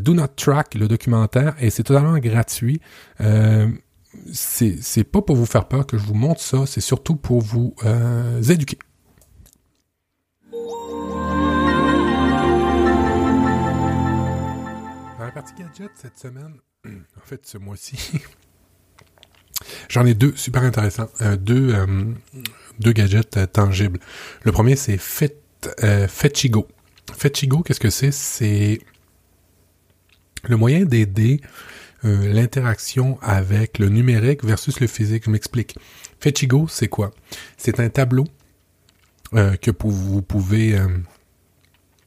Do 0.00 0.14
Not 0.14 0.28
Track, 0.36 0.74
le 0.74 0.88
documentaire, 0.88 1.54
et 1.60 1.70
c'est 1.70 1.84
totalement 1.84 2.18
gratuit. 2.18 2.80
c'est 4.32 5.04
pas 5.04 5.22
pour 5.22 5.36
vous 5.36 5.46
faire 5.46 5.66
peur 5.66 5.86
que 5.86 5.96
je 5.96 6.04
vous 6.04 6.14
montre 6.14 6.40
ça, 6.40 6.66
c'est 6.66 6.80
surtout 6.80 7.16
pour 7.16 7.40
vous 7.40 7.74
éduquer. 8.48 8.78
Partie 15.32 15.54
gadget 15.54 15.90
cette 15.94 16.18
semaine, 16.18 16.54
en 16.86 17.24
fait 17.24 17.46
ce 17.46 17.58
mois-ci, 17.58 17.96
j'en 19.88 20.04
ai 20.06 20.14
deux 20.14 20.34
super 20.36 20.62
intéressants, 20.62 21.08
euh, 21.20 21.36
deux, 21.36 21.74
euh, 21.74 22.12
deux 22.78 22.92
gadgets 22.92 23.36
euh, 23.36 23.46
tangibles. 23.46 24.00
Le 24.42 24.52
premier 24.52 24.76
c'est 24.76 24.98
Fet, 24.98 25.36
Fetchigo. 26.08 26.68
Fetchigo, 27.16 27.62
qu'est-ce 27.62 27.80
que 27.80 27.90
c'est? 27.90 28.10
C'est 28.10 28.80
le 30.46 30.56
moyen 30.56 30.84
d'aider 30.84 31.40
l'interaction 32.02 33.18
avec 33.22 33.78
le 33.78 33.88
numérique 33.88 34.44
versus 34.44 34.78
le 34.78 34.86
physique. 34.86 35.24
Je 35.24 35.30
m'explique. 35.30 35.74
Fetchigo, 36.20 36.68
c'est 36.68 36.88
quoi? 36.88 37.12
C'est 37.56 37.80
un 37.80 37.88
tableau 37.88 38.24
que 39.32 39.70
vous 39.82 40.20
pouvez 40.20 40.78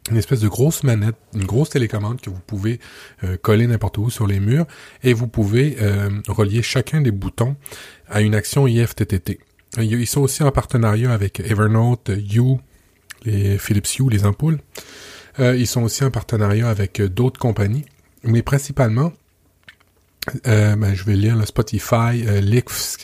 une 0.10 0.18
espèce 0.18 0.42
de 0.42 0.48
grosse 0.48 0.84
manette, 0.84 1.16
une 1.34 1.46
grosse 1.46 1.72
télécommande 1.72 2.22
que 2.22 2.30
vous 2.30 2.40
pouvez 2.40 2.80
euh, 3.24 3.38
coller 3.38 3.68
n'importe 3.68 3.98
où 3.98 4.10
sur 4.10 4.28
les 4.28 4.40
murs 4.40 4.66
et 5.04 5.14
vous 5.14 5.28
pouvez 5.28 5.78
euh, 5.82 6.10
relier 6.28 6.62
chacun 6.62 7.02
des 7.02 7.12
boutons 7.12 7.56
à 8.10 8.22
une 8.22 8.36
action 8.36 8.68
IFTTT. 8.68 9.40
Ils 9.78 10.08
sont 10.08 10.22
aussi 10.22 10.44
en 10.44 10.52
partenariat 10.52 11.12
avec 11.12 11.40
Evernote, 11.40 12.12
You, 12.16 12.60
les 13.26 13.58
Philips 13.58 14.00
Hue, 14.00 14.10
les 14.10 14.26
ampoules. 14.26 14.60
Euh, 15.40 15.56
ils 15.56 15.68
sont 15.68 15.84
aussi 15.84 16.04
en 16.04 16.10
partenariat 16.10 16.70
avec 16.70 17.02
d'autres 17.02 17.40
compagnies, 17.40 17.86
mais 18.24 18.42
principalement, 18.42 19.12
ben, 20.46 20.94
je 20.94 21.04
vais 21.04 21.16
lire 21.16 21.36
le 21.36 21.46
Spotify, 21.46 22.24
Lix, 22.42 22.98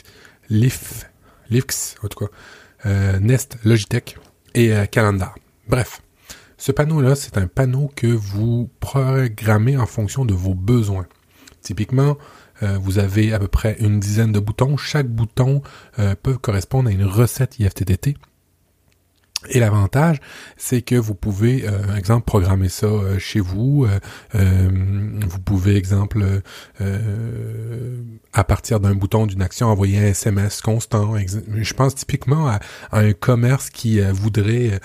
Lif, 0.50 1.04
Lix, 1.48 1.94
en 2.02 2.08
tout 2.08 2.26
cas, 2.26 3.18
Nest, 3.20 3.56
Logitech 3.64 4.18
et 4.54 4.72
Calendar. 4.90 5.34
Bref. 5.68 6.02
Ce 6.64 6.72
panneau-là, 6.72 7.14
c'est 7.14 7.36
un 7.36 7.46
panneau 7.46 7.90
que 7.94 8.06
vous 8.06 8.70
programmez 8.80 9.76
en 9.76 9.84
fonction 9.84 10.24
de 10.24 10.32
vos 10.32 10.54
besoins. 10.54 11.04
Typiquement, 11.60 12.16
euh, 12.62 12.78
vous 12.78 12.98
avez 12.98 13.34
à 13.34 13.38
peu 13.38 13.48
près 13.48 13.76
une 13.80 14.00
dizaine 14.00 14.32
de 14.32 14.40
boutons. 14.40 14.78
Chaque 14.78 15.06
bouton 15.06 15.60
euh, 15.98 16.14
peut 16.14 16.38
correspondre 16.38 16.88
à 16.88 16.92
une 16.92 17.04
recette 17.04 17.58
IFTTT. 17.58 18.16
Et 19.48 19.60
l'avantage, 19.60 20.20
c'est 20.56 20.82
que 20.82 20.94
vous 20.94 21.14
pouvez, 21.14 21.66
euh, 21.66 21.96
exemple, 21.96 22.24
programmer 22.24 22.68
ça 22.68 22.86
euh, 22.86 23.18
chez 23.18 23.40
vous. 23.40 23.84
Euh, 23.84 23.98
euh, 24.34 24.70
vous 25.26 25.38
pouvez, 25.40 25.76
exemple, 25.76 26.24
à 28.32 28.44
partir 28.44 28.80
d'un 28.80 28.94
bouton 28.94 29.26
d'une 29.26 29.42
action, 29.42 29.68
envoyer 29.68 29.98
un 29.98 30.06
SMS 30.06 30.60
constant. 30.60 31.14
Je 31.18 31.74
pense 31.74 31.94
typiquement 31.94 32.48
à, 32.48 32.60
un 32.92 33.12
commerce 33.12 33.70
qui 33.70 34.00
voudrait 34.00 34.80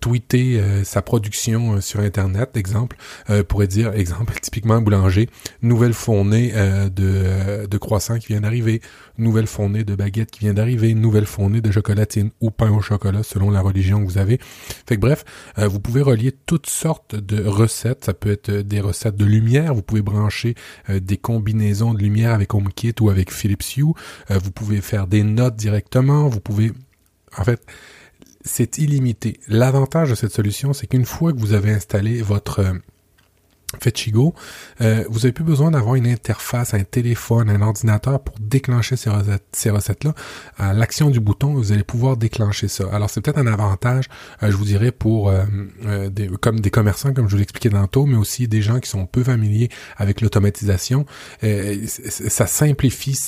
tweeter 0.00 0.60
sa 0.84 1.02
production 1.02 1.80
sur 1.80 2.00
Internet, 2.00 2.56
exemple, 2.56 2.96
pourrait 3.48 3.66
dire, 3.66 3.92
exemple, 3.94 4.38
typiquement 4.42 4.74
un 4.74 4.80
boulanger, 4.80 5.28
nouvelle 5.62 5.94
fournée 5.94 6.52
de, 6.52 7.66
de 7.66 7.78
croissants 7.78 8.18
qui 8.18 8.28
vient 8.28 8.40
d'arriver, 8.40 8.80
nouvelle 9.18 9.46
fournée 9.46 9.84
de 9.84 9.94
baguettes 9.94 10.30
qui 10.30 10.40
vient 10.40 10.54
d'arriver, 10.54 10.94
nouvelle 10.94 11.26
fournée 11.26 11.60
de 11.60 11.70
chocolatine 11.70 12.30
ou 12.40 12.50
pain 12.50 12.70
au 12.70 12.80
chocolat 12.80 13.22
selon 13.22 13.50
la 13.50 13.60
religion 13.60 14.00
que 14.00 14.10
vous 14.10 14.18
avez. 14.18 14.38
Fait 14.86 14.96
que 14.96 15.00
bref, 15.00 15.24
euh, 15.58 15.68
vous 15.68 15.80
pouvez 15.80 16.02
relier 16.02 16.32
toutes 16.46 16.68
sortes 16.68 17.14
de 17.14 17.44
recettes. 17.44 18.04
Ça 18.04 18.14
peut 18.14 18.30
être 18.30 18.50
des 18.50 18.80
recettes 18.80 19.16
de 19.16 19.24
lumière. 19.24 19.74
Vous 19.74 19.82
pouvez 19.82 20.02
brancher 20.02 20.54
euh, 20.88 21.00
des 21.00 21.16
combinaisons 21.16 21.94
de 21.94 21.98
lumière 21.98 22.32
avec 22.32 22.54
HomeKit 22.54 22.94
ou 23.00 23.10
avec 23.10 23.32
Philips 23.32 23.76
Hue. 23.76 23.92
Euh, 24.30 24.38
vous 24.38 24.50
pouvez 24.50 24.80
faire 24.80 25.06
des 25.06 25.22
notes 25.22 25.56
directement. 25.56 26.28
Vous 26.28 26.40
pouvez, 26.40 26.72
en 27.36 27.44
fait, 27.44 27.60
c'est 28.44 28.78
illimité. 28.78 29.40
L'avantage 29.48 30.10
de 30.10 30.14
cette 30.14 30.32
solution, 30.32 30.72
c'est 30.72 30.86
qu'une 30.86 31.04
fois 31.04 31.32
que 31.32 31.38
vous 31.38 31.52
avez 31.52 31.72
installé 31.72 32.22
votre 32.22 32.64
Fetchigo, 33.80 34.34
euh, 34.80 35.04
vous 35.10 35.26
avez 35.26 35.32
plus 35.32 35.44
besoin 35.44 35.70
d'avoir 35.70 35.94
une 35.94 36.06
interface, 36.06 36.72
un 36.72 36.84
téléphone, 36.84 37.50
un 37.50 37.60
ordinateur 37.60 38.20
pour 38.20 38.34
déclencher 38.40 38.96
ces 38.96 39.10
recettes, 39.10 39.44
ces 39.52 39.68
recettes-là. 39.68 40.14
À 40.56 40.72
l'action 40.72 41.10
du 41.10 41.20
bouton, 41.20 41.52
vous 41.52 41.70
allez 41.72 41.84
pouvoir 41.84 42.16
déclencher 42.16 42.66
ça. 42.66 42.84
Alors 42.90 43.10
c'est 43.10 43.20
peut-être 43.20 43.38
un 43.38 43.46
avantage, 43.46 44.06
euh, 44.42 44.50
je 44.50 44.56
vous 44.56 44.64
dirais, 44.64 44.90
pour 44.90 45.28
euh, 45.28 45.44
euh, 45.84 46.08
des, 46.08 46.28
comme 46.40 46.60
des 46.60 46.70
commerçants, 46.70 47.12
comme 47.12 47.26
je 47.26 47.32
vous 47.32 47.38
l'expliquais 47.38 47.68
tantôt, 47.68 48.06
mais 48.06 48.16
aussi 48.16 48.48
des 48.48 48.62
gens 48.62 48.80
qui 48.80 48.88
sont 48.88 49.04
peu 49.04 49.22
familiers 49.22 49.68
avec 49.98 50.22
l'automatisation. 50.22 51.04
ça 51.42 52.46
simplifie 52.46 53.18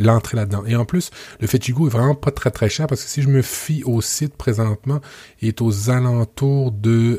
l'entrée 0.00 0.36
là-dedans. 0.36 0.62
Et 0.66 0.76
en 0.76 0.84
plus, 0.84 1.10
le 1.40 1.48
Fetchigo 1.48 1.88
est 1.88 1.90
vraiment 1.90 2.14
pas 2.14 2.30
très 2.30 2.52
très 2.52 2.68
cher 2.68 2.86
parce 2.86 3.02
que 3.02 3.10
si 3.10 3.20
je 3.20 3.28
me 3.28 3.42
fie 3.42 3.82
au 3.84 4.00
site 4.00 4.36
présentement, 4.36 5.00
il 5.40 5.48
est 5.48 5.60
aux 5.60 5.90
alentours 5.90 6.70
de 6.70 7.18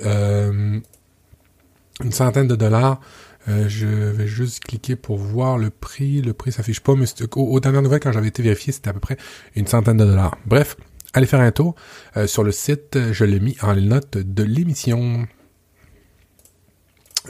une 2.04 2.12
centaine 2.12 2.48
de 2.48 2.56
dollars. 2.56 3.00
Euh, 3.48 3.70
je 3.70 3.88
vais 3.88 4.28
juste 4.28 4.64
cliquer 4.64 4.96
pour 4.96 5.18
voir 5.18 5.58
le 5.58 5.70
prix. 5.70 6.22
Le 6.22 6.34
prix 6.34 6.52
s'affiche 6.52 6.82
pas, 6.82 6.96
mais 6.96 7.06
aux, 7.36 7.42
aux, 7.42 7.60
dernières 7.60 7.82
nouvelles, 7.82 8.02
quand 8.02 8.12
j'avais 8.12 8.28
été 8.28 8.44
vérifié, 8.44 8.74
c'était 8.74 8.90
à 8.90 8.94
peu 8.94 9.00
près 9.00 9.18
une 9.56 9.68
centaine 9.68 9.98
de 9.98 10.06
dollars. 10.06 10.38
Bref, 10.46 10.76
allez 11.14 11.28
faire 11.28 11.40
un 11.40 11.52
tour. 11.52 11.76
Euh, 12.18 12.28
sur 12.28 12.44
le 12.44 12.52
site, 12.52 12.98
je 13.12 13.24
l'ai 13.24 13.40
mis 13.40 13.58
en 13.62 13.76
note 13.76 14.18
de 14.18 14.44
l'émission. 14.44 15.28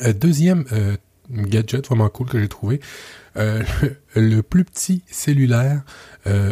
Euh, 0.03 0.13
deuxième 0.13 0.65
gadget 1.29 1.85
vraiment 1.87 2.09
cool 2.09 2.27
que 2.27 2.39
j'ai 2.39 2.47
trouvé. 2.47 2.79
le 3.35 4.41
plus 4.41 4.63
petit 4.63 5.03
cellulaire 5.07 5.83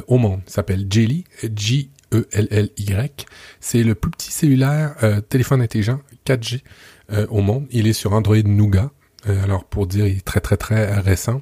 au 0.08 0.18
monde 0.18 0.42
s'appelle 0.46 0.86
Jelly, 0.90 1.24
J-E-L-L-Y. 1.56 3.26
C'est 3.60 3.84
le 3.84 3.96
plus 3.96 4.12
petit 4.12 4.32
cellulaire 4.32 4.96
téléphone 5.30 5.62
intelligent 5.62 6.02
4G 6.26 6.62
euh, 7.12 7.28
au 7.30 7.42
monde. 7.42 7.66
Il 7.72 7.88
est 7.88 7.94
sur 7.94 8.14
Android 8.14 8.38
Nougat. 8.44 8.92
alors 9.44 9.64
pour 9.66 9.88
dire, 9.88 10.06
il 10.06 10.18
est 10.18 10.26
très 10.26 10.40
très 10.40 10.58
très 10.58 11.00
récent. 11.00 11.42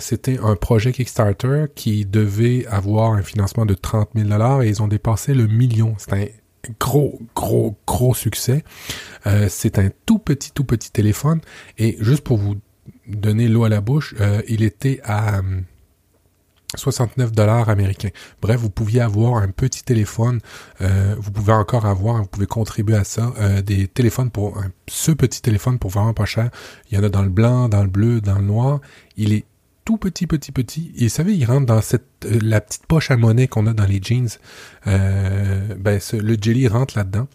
C'était 0.00 0.38
un 0.38 0.54
projet 0.54 0.92
Kickstarter 0.92 1.64
qui 1.74 2.06
devait 2.06 2.66
avoir 2.66 3.12
un 3.12 3.22
financement 3.22 3.66
de 3.66 3.74
30 3.74 4.10
000 4.14 4.28
dollars 4.28 4.62
et 4.62 4.68
ils 4.68 4.80
ont 4.80 4.86
dépassé 4.86 5.34
le 5.34 5.46
million. 5.46 5.94
C'est 5.98 6.12
un 6.12 6.26
gros, 6.78 7.20
gros, 7.34 7.76
gros 7.86 8.14
succès. 8.14 8.62
c'est 9.48 9.78
un 9.78 9.90
tout 10.06 10.18
petit, 10.18 10.52
tout 10.52 10.64
petit 10.64 10.92
téléphone. 10.92 11.40
Et 11.78 11.96
juste 12.00 12.22
pour 12.22 12.38
vous 12.38 12.54
donner 13.08 13.48
l'eau 13.48 13.64
à 13.64 13.68
la 13.68 13.80
bouche, 13.80 14.14
il 14.46 14.62
était 14.62 15.00
à 15.04 15.42
69 16.76 17.32
dollars 17.32 17.68
américains. 17.68 18.10
Bref, 18.40 18.60
vous 18.60 18.70
pouviez 18.70 19.00
avoir 19.00 19.42
un 19.42 19.48
petit 19.48 19.84
téléphone, 19.84 20.40
euh, 20.80 21.14
vous 21.18 21.30
pouvez 21.30 21.52
encore 21.52 21.86
avoir, 21.86 22.22
vous 22.22 22.28
pouvez 22.28 22.46
contribuer 22.46 22.96
à 22.96 23.04
ça, 23.04 23.32
euh, 23.38 23.62
des 23.62 23.88
téléphones 23.88 24.30
pour 24.30 24.62
ce 24.88 25.12
petit 25.12 25.42
téléphone 25.42 25.78
pour 25.78 25.90
vraiment 25.90 26.14
pas 26.14 26.24
cher. 26.24 26.50
Il 26.90 26.96
y 26.96 27.00
en 27.00 27.04
a 27.04 27.08
dans 27.08 27.22
le 27.22 27.28
blanc, 27.28 27.68
dans 27.68 27.82
le 27.82 27.88
bleu, 27.88 28.20
dans 28.20 28.38
le 28.38 28.44
noir. 28.44 28.80
Il 29.16 29.32
est 29.32 29.44
tout 29.84 29.96
petit, 29.96 30.26
petit, 30.26 30.52
petit. 30.52 30.92
Et 30.96 31.04
vous 31.04 31.08
savez, 31.08 31.34
il 31.34 31.44
rentre 31.44 31.66
dans 31.66 31.80
cette 31.80 32.04
euh, 32.24 32.38
la 32.42 32.60
petite 32.60 32.86
poche 32.86 33.10
à 33.10 33.16
monnaie 33.16 33.48
qu'on 33.48 33.66
a 33.66 33.72
dans 33.72 33.84
les 33.84 34.00
jeans. 34.00 34.28
Euh, 34.86 35.74
ben, 35.76 36.00
le 36.12 36.36
jelly 36.40 36.68
rentre 36.68 36.96
là-dedans. 36.96 37.26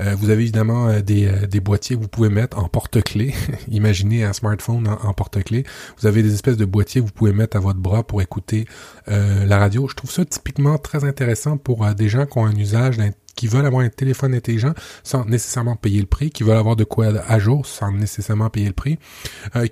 Euh, 0.00 0.14
vous 0.16 0.30
avez 0.30 0.42
évidemment 0.42 1.00
des, 1.00 1.30
des 1.48 1.60
boîtiers 1.60 1.96
que 1.96 2.00
vous 2.00 2.08
pouvez 2.08 2.28
mettre 2.28 2.58
en 2.58 2.68
porte-clés. 2.68 3.34
Imaginez 3.68 4.24
un 4.24 4.32
smartphone 4.32 4.88
en, 4.88 5.12
porte-clés. 5.12 5.64
Vous 5.98 6.06
avez 6.06 6.22
des 6.22 6.34
espèces 6.34 6.56
de 6.56 6.64
boîtiers 6.64 7.00
que 7.00 7.06
vous 7.06 7.12
pouvez 7.12 7.32
mettre 7.32 7.56
à 7.56 7.60
votre 7.60 7.80
bras 7.80 8.04
pour 8.04 8.22
écouter 8.22 8.66
la 9.06 9.58
radio. 9.58 9.88
Je 9.88 9.94
trouve 9.94 10.10
ça 10.10 10.24
typiquement 10.24 10.78
très 10.78 11.04
intéressant 11.04 11.56
pour 11.56 11.86
des 11.94 12.08
gens 12.08 12.26
qui 12.26 12.38
ont 12.38 12.46
un 12.46 12.56
usage 12.56 12.98
qui 13.34 13.46
veulent 13.46 13.66
avoir 13.66 13.82
un 13.82 13.88
téléphone 13.88 14.34
intelligent 14.34 14.74
sans 15.02 15.24
nécessairement 15.24 15.76
payer 15.76 16.00
le 16.00 16.06
prix, 16.06 16.30
qui 16.30 16.42
veulent 16.42 16.56
avoir 16.56 16.76
de 16.76 16.84
quoi 16.84 17.06
à 17.06 17.38
jour 17.38 17.66
sans 17.66 17.92
nécessairement 17.92 18.50
payer 18.50 18.66
le 18.66 18.72
prix, 18.72 18.98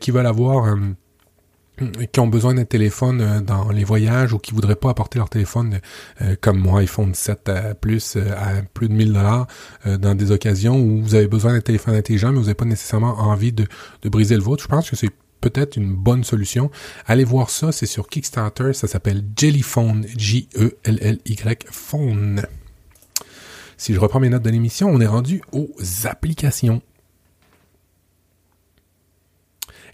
qui 0.00 0.10
veulent 0.10 0.26
avoir 0.26 0.76
qui 2.12 2.20
ont 2.20 2.26
besoin 2.26 2.54
d'un 2.54 2.64
téléphone 2.64 3.20
euh, 3.20 3.40
dans 3.40 3.70
les 3.70 3.84
voyages 3.84 4.32
ou 4.32 4.38
qui 4.38 4.52
voudraient 4.52 4.76
pas 4.76 4.90
apporter 4.90 5.18
leur 5.18 5.28
téléphone 5.28 5.80
euh, 6.22 6.36
comme 6.40 6.58
mon 6.58 6.76
iPhone 6.76 7.14
7 7.14 7.50
plus 7.80 8.16
euh, 8.16 8.32
à 8.36 8.62
plus 8.62 8.88
de 8.88 8.94
1000 8.94 9.12
dollars 9.12 9.46
dans 9.84 10.14
des 10.14 10.30
occasions 10.30 10.78
où 10.78 11.02
vous 11.02 11.14
avez 11.14 11.28
besoin 11.28 11.52
d'un 11.52 11.60
téléphone 11.60 11.94
intelligent 11.94 12.30
mais 12.30 12.38
vous 12.38 12.44
n'avez 12.44 12.54
pas 12.54 12.64
nécessairement 12.64 13.18
envie 13.18 13.52
de, 13.52 13.66
de 14.02 14.08
briser 14.08 14.36
le 14.36 14.42
vôtre. 14.42 14.62
Je 14.62 14.68
pense 14.68 14.90
que 14.90 14.96
c'est 14.96 15.10
peut-être 15.40 15.76
une 15.76 15.92
bonne 15.92 16.24
solution. 16.24 16.70
Allez 17.06 17.24
voir 17.24 17.50
ça, 17.50 17.72
c'est 17.72 17.86
sur 17.86 18.08
Kickstarter, 18.08 18.72
ça 18.72 18.88
s'appelle 18.88 19.22
Jellyphone, 19.36 20.06
J-E-L-L-Y 20.16 21.66
Phone. 21.70 22.42
Si 23.76 23.94
je 23.94 24.00
reprends 24.00 24.20
mes 24.20 24.30
notes 24.30 24.42
de 24.42 24.50
l'émission, 24.50 24.88
on 24.88 25.00
est 25.00 25.06
rendu 25.06 25.42
aux 25.52 25.70
applications. 26.04 26.80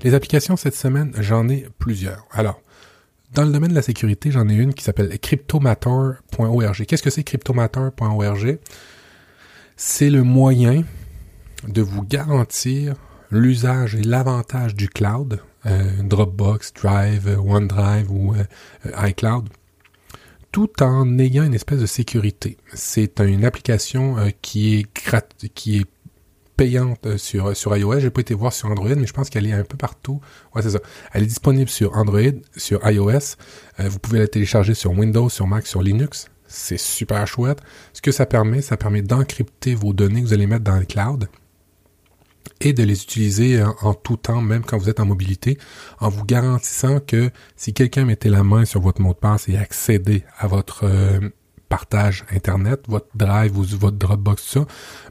Les 0.03 0.15
applications 0.15 0.57
cette 0.57 0.75
semaine, 0.75 1.13
j'en 1.19 1.49
ai 1.49 1.67
plusieurs. 1.79 2.27
Alors, 2.33 2.61
dans 3.35 3.45
le 3.45 3.53
domaine 3.53 3.71
de 3.71 3.77
la 3.77 3.83
sécurité, 3.83 4.31
j'en 4.31 4.49
ai 4.49 4.55
une 4.55 4.75
qui 4.75 4.83
s'appelle 4.83 5.17
cryptomatter.org. 5.19 6.85
Qu'est-ce 6.87 7.03
que 7.03 7.11
c'est 7.11 7.23
cryptomatter.org? 7.23 8.59
C'est 9.77 10.11
le 10.11 10.23
moyen 10.23 10.85
de 11.69 11.83
vous 11.83 12.03
garantir 12.03 12.95
l'usage 13.31 13.95
et 13.95 14.03
l'avantage 14.03 14.75
du 14.75 14.89
cloud, 14.89 15.41
euh, 15.67 15.91
Dropbox, 16.03 16.75
Drive, 16.75 17.39
OneDrive 17.43 18.11
ou 18.11 18.35
euh, 18.35 19.09
iCloud, 19.09 19.49
tout 20.51 20.83
en 20.83 21.19
ayant 21.19 21.45
une 21.45 21.55
espèce 21.55 21.81
de 21.81 21.87
sécurité. 21.87 22.59
C'est 22.75 23.21
une 23.21 23.45
application 23.45 24.19
euh, 24.19 24.31
qui 24.43 24.75
est 24.75 24.87
qui 25.55 25.79
est 25.79 25.87
sur, 27.17 27.57
sur 27.57 27.77
iOS. 27.77 28.01
J'ai 28.01 28.11
pas 28.11 28.21
été 28.21 28.35
voir 28.35 28.53
sur 28.53 28.71
Android, 28.71 28.95
mais 28.95 29.07
je 29.07 29.13
pense 29.13 29.31
qu'elle 29.31 29.47
est 29.47 29.53
un 29.53 29.65
peu 29.65 29.77
partout. 29.77 30.21
Ouais, 30.55 30.63
c'est 30.63 30.71
ça. 30.71 30.81
Elle 31.13 31.25
est 31.25 31.27
disponible 31.27 31.71
sur 31.71 31.97
Android, 31.97 32.21
sur 32.57 32.89
iOS. 32.89 33.37
Euh, 33.81 33.89
vous 33.89 33.99
pouvez 33.99 34.19
la 34.19 34.29
télécharger 34.29 34.75
sur 34.75 34.93
Windows, 34.93 35.29
sur 35.29 35.47
Mac, 35.47 35.67
sur 35.67 35.83
Linux. 35.83 36.27
C'est 36.47 36.79
super 36.79 37.27
chouette. 37.27 37.61
Ce 37.93 38.03
que 38.03 38.13
ça 38.13 38.27
permet, 38.27 38.61
ça 38.61 38.77
permet 38.77 39.03
d'encrypter 39.03 39.75
vos 39.75 39.93
données 39.93 40.21
que 40.21 40.27
vous 40.27 40.35
allez 40.35 40.47
mettre 40.47 40.65
dans 40.65 40.79
le 40.79 40.85
cloud 40.85 41.29
et 42.61 42.73
de 42.73 42.83
les 42.83 43.03
utiliser 43.03 43.63
en, 43.63 43.95
tout 43.95 44.17
temps, 44.17 44.41
même 44.41 44.63
quand 44.63 44.79
vous 44.79 44.89
êtes 44.89 45.01
en 45.01 45.07
mobilité, 45.07 45.59
en 46.01 46.09
vous 46.09 46.25
garantissant 46.25 47.01
que 47.01 47.31
si 47.57 47.73
quelqu'un 47.73 48.05
mettait 48.05 48.29
la 48.29 48.45
main 48.45 48.65
sur 48.65 48.81
votre 48.81 49.01
mot 49.01 49.15
de 49.15 49.19
passe 49.19 49.49
et 49.49 49.57
accédait 49.57 50.25
à 50.39 50.47
votre 50.47 50.85
euh, 50.85 51.21
partage 51.73 52.27
Internet, 52.31 52.83
votre 52.87 53.09
Drive 53.15 53.57
ou 53.57 53.63
votre 53.63 53.97
Dropbox, 53.97 54.43
tout 54.45 54.61
ça, 54.61 54.67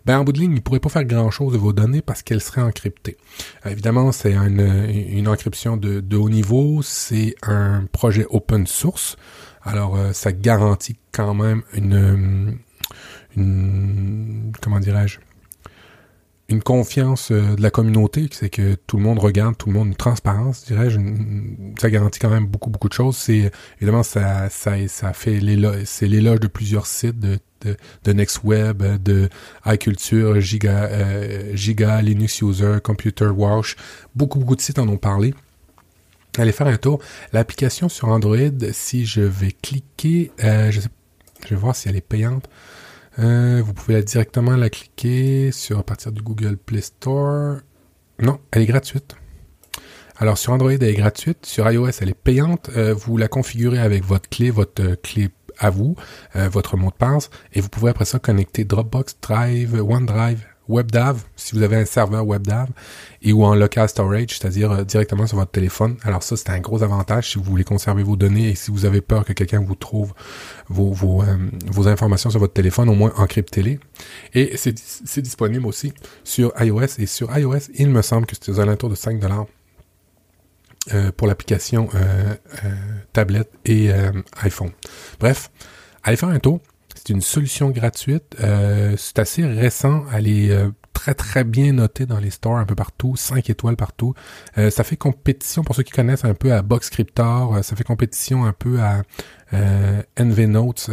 ben 0.05 0.19
en 0.19 0.23
bout 0.23 0.31
de 0.31 0.37
ligne, 0.37 0.51
il 0.51 0.57
ne 0.57 0.59
pourrait 0.59 0.79
pas 0.79 0.89
faire 0.89 1.05
grand-chose 1.05 1.53
de 1.53 1.57
vos 1.57 1.73
données 1.73 2.03
parce 2.03 2.21
qu'elles 2.21 2.39
seraient 2.39 2.61
encryptées. 2.61 3.17
Euh, 3.65 3.71
évidemment, 3.71 4.11
c'est 4.11 4.35
une, 4.35 5.27
encryption 5.27 5.75
de, 5.75 6.15
haut 6.15 6.29
niveau, 6.29 6.83
c'est 6.83 7.33
un 7.41 7.85
projet 7.91 8.27
open 8.29 8.67
source, 8.67 9.15
alors 9.63 9.95
euh, 9.95 10.13
ça 10.13 10.31
garantit 10.33 10.97
quand 11.11 11.33
même 11.33 11.63
une, 11.73 12.59
une 13.35 14.51
comment 14.61 14.79
dirais-je, 14.79 15.17
une 16.51 16.61
confiance 16.61 17.31
euh, 17.31 17.55
de 17.55 17.61
la 17.61 17.71
communauté, 17.71 18.27
c'est 18.31 18.49
que 18.49 18.75
tout 18.87 18.97
le 18.97 19.03
monde 19.03 19.19
regarde, 19.19 19.57
tout 19.57 19.67
le 19.67 19.73
monde, 19.73 19.87
une 19.87 19.95
transparence, 19.95 20.65
dirais-je, 20.65 20.99
ça 21.79 21.89
garantit 21.89 22.19
quand 22.19 22.29
même 22.29 22.45
beaucoup, 22.45 22.69
beaucoup 22.69 22.89
de 22.89 22.93
choses. 22.93 23.17
C'est 23.17 23.51
évidemment 23.77 24.03
ça, 24.03 24.49
ça, 24.49 25.13
fait 25.13 25.39
l'éloge, 25.39 25.83
c'est 25.85 26.07
l'éloge 26.07 26.39
de 26.39 26.47
plusieurs 26.47 26.85
sites 26.85 27.19
de, 27.19 27.39
de, 28.03 28.13
NextWeb, 28.13 28.83
de 29.01 29.29
iCulture, 29.65 30.39
Giga, 30.39 30.83
euh, 30.83 31.55
Giga, 31.55 32.01
Linux 32.01 32.41
User, 32.41 32.77
Computer 32.83 33.27
Wash, 33.27 33.75
beaucoup, 34.15 34.39
beaucoup 34.39 34.55
de 34.55 34.61
sites 34.61 34.79
en 34.79 34.87
ont 34.87 34.97
parlé. 34.97 35.33
Allez 36.37 36.53
faire 36.53 36.67
un 36.67 36.77
tour. 36.77 36.99
L'application 37.33 37.89
sur 37.89 38.07
Android, 38.07 38.37
si 38.71 39.05
je 39.05 39.21
vais 39.21 39.51
cliquer, 39.51 40.31
euh, 40.43 40.71
je 40.71 40.79
vais 41.49 41.55
voir 41.55 41.75
si 41.75 41.89
elle 41.89 41.97
est 41.97 42.01
payante. 42.01 42.47
Euh, 43.19 43.61
vous 43.63 43.73
pouvez 43.73 44.01
directement 44.03 44.55
la 44.55 44.69
cliquer 44.69 45.51
sur 45.51 45.79
à 45.79 45.83
partir 45.83 46.11
du 46.11 46.21
Google 46.21 46.57
Play 46.57 46.81
Store. 46.81 47.57
Non, 48.19 48.39
elle 48.51 48.61
est 48.63 48.67
gratuite. 48.67 49.15
Alors 50.17 50.37
sur 50.37 50.53
Android, 50.53 50.71
elle 50.71 50.83
est 50.83 50.93
gratuite. 50.93 51.45
Sur 51.45 51.69
iOS, 51.69 51.89
elle 52.01 52.09
est 52.09 52.13
payante. 52.13 52.69
Euh, 52.75 52.93
vous 52.93 53.17
la 53.17 53.27
configurez 53.27 53.79
avec 53.79 54.05
votre 54.05 54.29
clé, 54.29 54.51
votre 54.51 54.83
euh, 54.83 54.95
clé 54.95 55.29
à 55.59 55.69
vous, 55.69 55.95
votre 56.33 56.75
mot 56.75 56.89
de 56.89 56.95
passe, 56.95 57.29
et 57.53 57.61
vous 57.61 57.69
pouvez 57.69 57.91
après 57.91 58.05
ça 58.05 58.17
connecter 58.17 58.63
Dropbox, 58.63 59.17
Drive, 59.21 59.79
OneDrive, 59.79 60.43
WebDAV, 60.69 61.21
si 61.35 61.55
vous 61.55 61.63
avez 61.63 61.75
un 61.75 61.85
serveur 61.85 62.25
WebDAV, 62.25 62.69
et 63.21 63.33
ou 63.33 63.43
en 63.43 63.55
local 63.55 63.89
storage, 63.89 64.29
c'est-à-dire 64.29 64.71
euh, 64.71 64.83
directement 64.83 65.27
sur 65.27 65.37
votre 65.37 65.51
téléphone. 65.51 65.97
Alors 66.03 66.23
ça, 66.23 66.37
c'est 66.37 66.49
un 66.49 66.59
gros 66.59 66.83
avantage 66.83 67.31
si 67.31 67.37
vous 67.37 67.43
voulez 67.43 67.63
conserver 67.63 68.03
vos 68.03 68.15
données 68.15 68.49
et 68.49 68.55
si 68.55 68.71
vous 68.71 68.85
avez 68.85 69.01
peur 69.01 69.25
que 69.25 69.33
quelqu'un 69.33 69.61
vous 69.61 69.75
trouve 69.75 70.13
vos, 70.69 70.91
vos, 70.91 71.23
euh, 71.23 71.37
vos 71.67 71.87
informations 71.87 72.29
sur 72.29 72.39
votre 72.39 72.53
téléphone, 72.53 72.89
au 72.89 72.95
moins 72.95 73.13
encryptez-les. 73.17 73.79
Et 74.33 74.57
c'est 74.57 75.21
disponible 75.21 75.65
aussi 75.65 75.93
sur 76.23 76.53
iOS. 76.59 76.99
Et 76.99 77.05
sur 77.05 77.37
iOS, 77.37 77.69
il 77.75 77.89
me 77.89 78.01
semble 78.01 78.25
que 78.25 78.35
c'est 78.39 78.51
aux 78.51 78.59
alentours 78.59 78.89
de 78.89 78.95
5 78.95 79.19
dollars. 79.19 79.45
Euh, 80.95 81.11
pour 81.15 81.27
l'application 81.27 81.89
tablette 83.13 83.51
et 83.65 83.91
iPhone. 84.41 84.71
Bref, 85.19 85.51
allez 86.03 86.17
faire 86.17 86.29
un 86.29 86.39
tour. 86.39 86.59
C'est 87.03 87.13
une 87.13 87.21
solution 87.21 87.71
gratuite. 87.71 88.35
Euh, 88.41 88.93
c'est 88.95 89.17
assez 89.17 89.43
récent. 89.43 90.03
Elle 90.13 90.27
est 90.27 90.51
euh, 90.51 90.69
très 90.93 91.15
très 91.15 91.43
bien 91.43 91.73
notée 91.73 92.05
dans 92.05 92.19
les 92.19 92.29
stores 92.29 92.57
un 92.57 92.65
peu 92.65 92.75
partout, 92.75 93.15
5 93.15 93.49
étoiles 93.49 93.75
partout. 93.75 94.13
Euh, 94.59 94.69
ça 94.69 94.83
fait 94.83 94.97
compétition 94.97 95.63
pour 95.63 95.73
ceux 95.73 95.81
qui 95.81 95.93
connaissent 95.93 96.25
un 96.25 96.35
peu 96.35 96.53
à 96.53 96.61
Boxcryptor, 96.61 97.63
ça 97.63 97.75
fait 97.75 97.83
compétition 97.83 98.45
un 98.45 98.53
peu 98.53 98.79
à 98.81 99.01
NVNotes, 100.17 100.89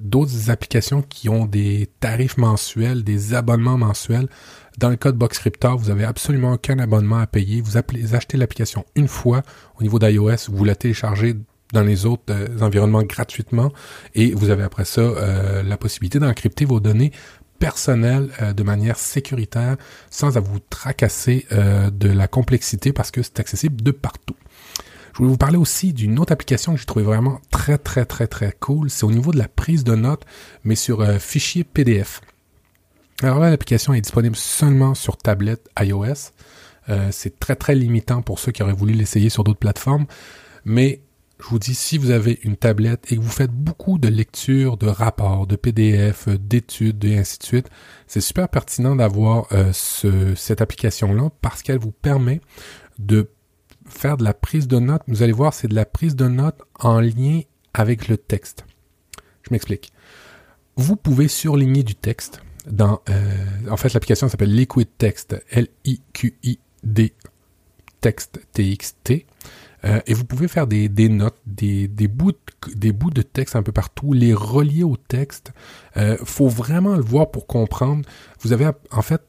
d'autres 0.00 0.50
applications 0.50 1.00
qui 1.00 1.30
ont 1.30 1.46
des 1.46 1.88
tarifs 2.00 2.36
mensuels, 2.36 3.04
des 3.04 3.32
abonnements 3.32 3.78
mensuels. 3.78 4.28
Dans 4.78 4.90
le 4.90 4.96
cas 4.96 5.12
de 5.12 5.16
Boxcryptor, 5.16 5.78
vous 5.78 5.90
avez 5.90 6.04
absolument 6.04 6.54
aucun 6.54 6.78
abonnement 6.78 7.18
à 7.18 7.26
payer. 7.26 7.62
Vous, 7.62 7.70
vous 7.70 8.14
achetez 8.14 8.36
l'application 8.36 8.84
une 8.96 9.08
fois 9.08 9.42
au 9.78 9.82
niveau 9.82 9.98
d'iOS, 9.98 10.50
vous 10.50 10.64
la 10.64 10.74
téléchargez 10.74 11.36
dans 11.72 11.82
les 11.82 12.06
autres 12.06 12.24
euh, 12.30 12.60
environnements 12.60 13.02
gratuitement 13.02 13.72
et 14.14 14.32
vous 14.32 14.50
avez 14.50 14.62
après 14.62 14.84
ça 14.84 15.00
euh, 15.00 15.62
la 15.62 15.76
possibilité 15.76 16.18
d'encrypter 16.18 16.64
vos 16.64 16.80
données 16.80 17.12
personnelles 17.58 18.30
euh, 18.40 18.52
de 18.52 18.62
manière 18.62 18.98
sécuritaire 18.98 19.76
sans 20.10 20.36
à 20.36 20.40
vous 20.40 20.58
tracasser 20.60 21.46
de 21.50 22.08
la 22.08 22.28
complexité 22.28 22.92
parce 22.92 23.10
que 23.10 23.22
c'est 23.22 23.40
accessible 23.40 23.82
de 23.82 23.90
partout. 23.90 24.36
Je 25.12 25.18
voulais 25.18 25.30
vous 25.30 25.36
parler 25.36 25.58
aussi 25.58 25.92
d'une 25.92 26.18
autre 26.18 26.32
application 26.32 26.72
que 26.72 26.80
j'ai 26.80 26.86
trouvé 26.86 27.04
vraiment 27.04 27.40
très 27.50 27.76
très 27.76 28.04
très 28.04 28.26
très 28.26 28.52
cool. 28.58 28.88
C'est 28.88 29.04
au 29.04 29.10
niveau 29.10 29.30
de 29.30 29.38
la 29.38 29.48
prise 29.48 29.84
de 29.84 29.94
notes, 29.94 30.24
mais 30.64 30.74
sur 30.74 31.06
fichier 31.20 31.64
PDF. 31.64 32.22
Alors 33.22 33.38
là, 33.38 33.50
l'application 33.50 33.92
est 33.92 34.00
disponible 34.00 34.36
seulement 34.36 34.94
sur 34.94 35.18
tablette 35.18 35.68
iOS. 35.78 36.32
c'est 37.10 37.38
très 37.38 37.56
très 37.56 37.74
limitant 37.74 38.22
pour 38.22 38.38
ceux 38.38 38.52
qui 38.52 38.62
auraient 38.62 38.72
voulu 38.72 38.94
l'essayer 38.94 39.28
sur 39.28 39.44
d'autres 39.44 39.58
plateformes. 39.58 40.06
Mais 40.64 41.02
je 41.42 41.48
vous 41.48 41.58
dis, 41.58 41.74
si 41.74 41.98
vous 41.98 42.10
avez 42.10 42.38
une 42.44 42.56
tablette 42.56 43.10
et 43.10 43.16
que 43.16 43.20
vous 43.20 43.28
faites 43.28 43.50
beaucoup 43.50 43.98
de 43.98 44.06
lectures, 44.06 44.76
de 44.76 44.86
rapports, 44.86 45.46
de 45.46 45.56
PDF, 45.56 46.28
d'études 46.28 47.04
et 47.04 47.18
ainsi 47.18 47.38
de 47.38 47.44
suite, 47.44 47.68
c'est 48.06 48.20
super 48.20 48.48
pertinent 48.48 48.94
d'avoir 48.94 49.48
euh, 49.52 49.72
cette 50.36 50.60
application-là 50.60 51.30
parce 51.40 51.62
qu'elle 51.62 51.78
vous 51.78 51.90
permet 51.90 52.40
de 53.00 53.28
faire 53.86 54.16
de 54.16 54.24
la 54.24 54.34
prise 54.34 54.68
de 54.68 54.78
notes. 54.78 55.02
Vous 55.08 55.22
allez 55.24 55.32
voir, 55.32 55.52
c'est 55.52 55.66
de 55.66 55.74
la 55.74 55.84
prise 55.84 56.14
de 56.14 56.28
notes 56.28 56.60
en 56.78 57.00
lien 57.00 57.40
avec 57.74 58.06
le 58.06 58.16
texte. 58.16 58.64
Je 59.42 59.48
m'explique. 59.50 59.92
Vous 60.76 60.94
pouvez 60.94 61.26
surligner 61.26 61.82
du 61.82 61.96
texte 61.96 62.40
dans... 62.66 63.00
Euh, 63.10 63.34
en 63.68 63.76
fait, 63.76 63.92
l'application 63.92 64.28
s'appelle 64.28 64.54
Liquid 64.54 64.88
Text, 64.96 65.42
L-I-Q-I-D, 65.50 67.14
texte, 68.02 68.40
T-X-T. 68.52 69.26
Euh, 69.84 70.00
et 70.06 70.14
vous 70.14 70.24
pouvez 70.24 70.48
faire 70.48 70.66
des, 70.66 70.88
notes, 71.08 71.40
des, 71.46 71.88
bouts 72.08 72.32
de, 73.10 73.22
texte 73.22 73.56
un 73.56 73.62
peu 73.62 73.72
partout, 73.72 74.12
les 74.12 74.34
relier 74.34 74.84
au 74.84 74.96
texte. 74.96 75.52
Euh, 75.96 76.16
faut 76.24 76.48
vraiment 76.48 76.94
le 76.94 77.02
voir 77.02 77.30
pour 77.30 77.46
comprendre. 77.46 78.04
Vous 78.40 78.52
avez 78.52 78.68
en 78.90 79.02
fait 79.02 79.22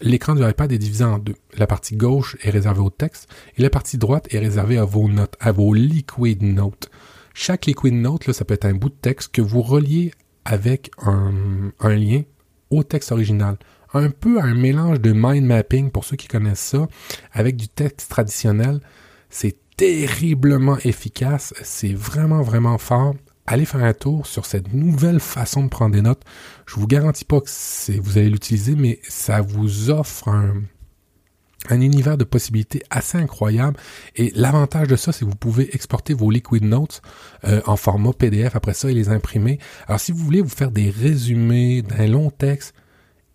l'écran 0.00 0.34
du 0.34 0.46
iPad 0.46 0.70
est 0.70 0.78
divisé 0.78 1.04
en 1.04 1.18
deux. 1.18 1.34
La 1.56 1.66
partie 1.66 1.96
gauche 1.96 2.36
est 2.42 2.50
réservée 2.50 2.80
au 2.80 2.90
texte 2.90 3.28
et 3.56 3.62
la 3.62 3.70
partie 3.70 3.98
droite 3.98 4.32
est 4.32 4.38
réservée 4.38 4.78
à 4.78 4.84
vos 4.84 5.08
notes, 5.08 5.34
à 5.40 5.50
vos 5.50 5.74
liquid 5.74 6.42
notes. 6.42 6.90
Chaque 7.34 7.66
liquid 7.66 7.94
note, 7.94 8.30
ça 8.30 8.44
peut 8.44 8.54
être 8.54 8.66
un 8.66 8.74
bout 8.74 8.90
de 8.90 8.94
texte 8.94 9.32
que 9.32 9.42
vous 9.42 9.62
reliez 9.62 10.12
avec 10.44 10.90
un 11.02 11.72
lien 11.82 12.22
au 12.70 12.82
texte 12.82 13.12
original. 13.12 13.58
Un 13.94 14.10
peu 14.10 14.40
un 14.40 14.54
mélange 14.54 15.00
de 15.00 15.12
mind 15.14 15.46
mapping 15.46 15.90
pour 15.90 16.04
ceux 16.04 16.16
qui 16.16 16.28
connaissent 16.28 16.60
ça, 16.60 16.88
avec 17.32 17.56
du 17.56 17.68
texte 17.68 18.10
traditionnel. 18.10 18.80
C'est 19.30 19.56
terriblement 19.76 20.78
efficace. 20.84 21.54
C'est 21.62 21.94
vraiment, 21.94 22.42
vraiment 22.42 22.78
fort. 22.78 23.14
Allez 23.46 23.64
faire 23.64 23.82
un 23.82 23.94
tour 23.94 24.26
sur 24.26 24.44
cette 24.44 24.74
nouvelle 24.74 25.20
façon 25.20 25.62
de 25.62 25.68
prendre 25.68 25.94
des 25.94 26.02
notes. 26.02 26.22
Je 26.66 26.74
vous 26.74 26.86
garantis 26.86 27.24
pas 27.24 27.40
que 27.40 28.00
vous 28.00 28.18
allez 28.18 28.28
l'utiliser, 28.28 28.74
mais 28.74 29.00
ça 29.08 29.40
vous 29.40 29.88
offre 29.88 30.28
un, 30.28 30.62
un 31.70 31.80
univers 31.80 32.16
de 32.16 32.24
possibilités 32.24 32.82
assez 32.90 33.18
incroyable. 33.18 33.78
Et 34.16 34.32
l'avantage 34.34 34.88
de 34.88 34.96
ça, 34.96 35.12
c'est 35.12 35.24
que 35.24 35.30
vous 35.30 35.36
pouvez 35.36 35.74
exporter 35.74 36.14
vos 36.14 36.30
Liquid 36.30 36.64
Notes 36.64 37.02
euh, 37.44 37.60
en 37.66 37.76
format 37.76 38.12
PDF 38.12 38.54
après 38.54 38.74
ça 38.74 38.90
et 38.90 38.94
les 38.94 39.08
imprimer. 39.08 39.58
Alors 39.86 40.00
si 40.00 40.12
vous 40.12 40.24
voulez 40.24 40.40
vous 40.40 40.48
faire 40.48 40.70
des 40.70 40.90
résumés 40.90 41.82
d'un 41.82 42.06
long 42.06 42.30
texte, 42.30 42.74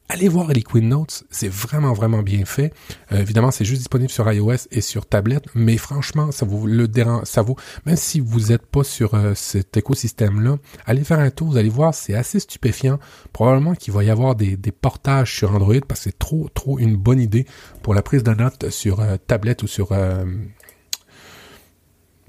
allez 0.09 0.27
voir 0.27 0.49
Liquid 0.49 0.83
Notes, 0.83 1.23
c'est 1.29 1.47
vraiment 1.49 1.93
vraiment 1.93 2.21
bien 2.21 2.45
fait. 2.45 2.73
Euh, 3.11 3.19
évidemment, 3.19 3.51
c'est 3.51 3.65
juste 3.65 3.79
disponible 3.79 4.11
sur 4.11 4.31
iOS 4.31 4.67
et 4.71 4.81
sur 4.81 5.05
tablette, 5.05 5.45
mais 5.55 5.77
franchement, 5.77 6.31
ça 6.31 6.45
vous 6.45 6.67
le 6.67 6.87
dérange, 6.87 7.25
ça 7.25 7.41
vaut 7.41 7.55
même 7.85 7.95
si 7.95 8.19
vous 8.19 8.49
n'êtes 8.49 8.65
pas 8.65 8.83
sur 8.83 9.15
euh, 9.15 9.33
cet 9.35 9.77
écosystème-là, 9.77 10.57
allez 10.85 11.03
faire 11.03 11.19
un 11.19 11.31
tour, 11.31 11.49
vous 11.49 11.57
allez 11.57 11.69
voir, 11.69 11.93
c'est 11.93 12.13
assez 12.13 12.39
stupéfiant. 12.39 12.99
Probablement 13.31 13.75
qu'il 13.75 13.93
va 13.93 14.03
y 14.03 14.09
avoir 14.09 14.35
des, 14.35 14.57
portages 14.81 15.35
sur 15.35 15.53
Android 15.53 15.79
parce 15.87 16.01
que 16.01 16.03
c'est 16.05 16.19
trop 16.19 16.49
trop 16.53 16.79
une 16.79 16.97
bonne 16.97 17.19
idée 17.19 17.45
pour 17.81 17.93
la 17.93 18.01
prise 18.01 18.23
de 18.23 18.33
notes 18.33 18.69
sur 18.69 18.99
euh, 18.99 19.17
tablette 19.27 19.63
ou 19.63 19.67
sur 19.67 19.93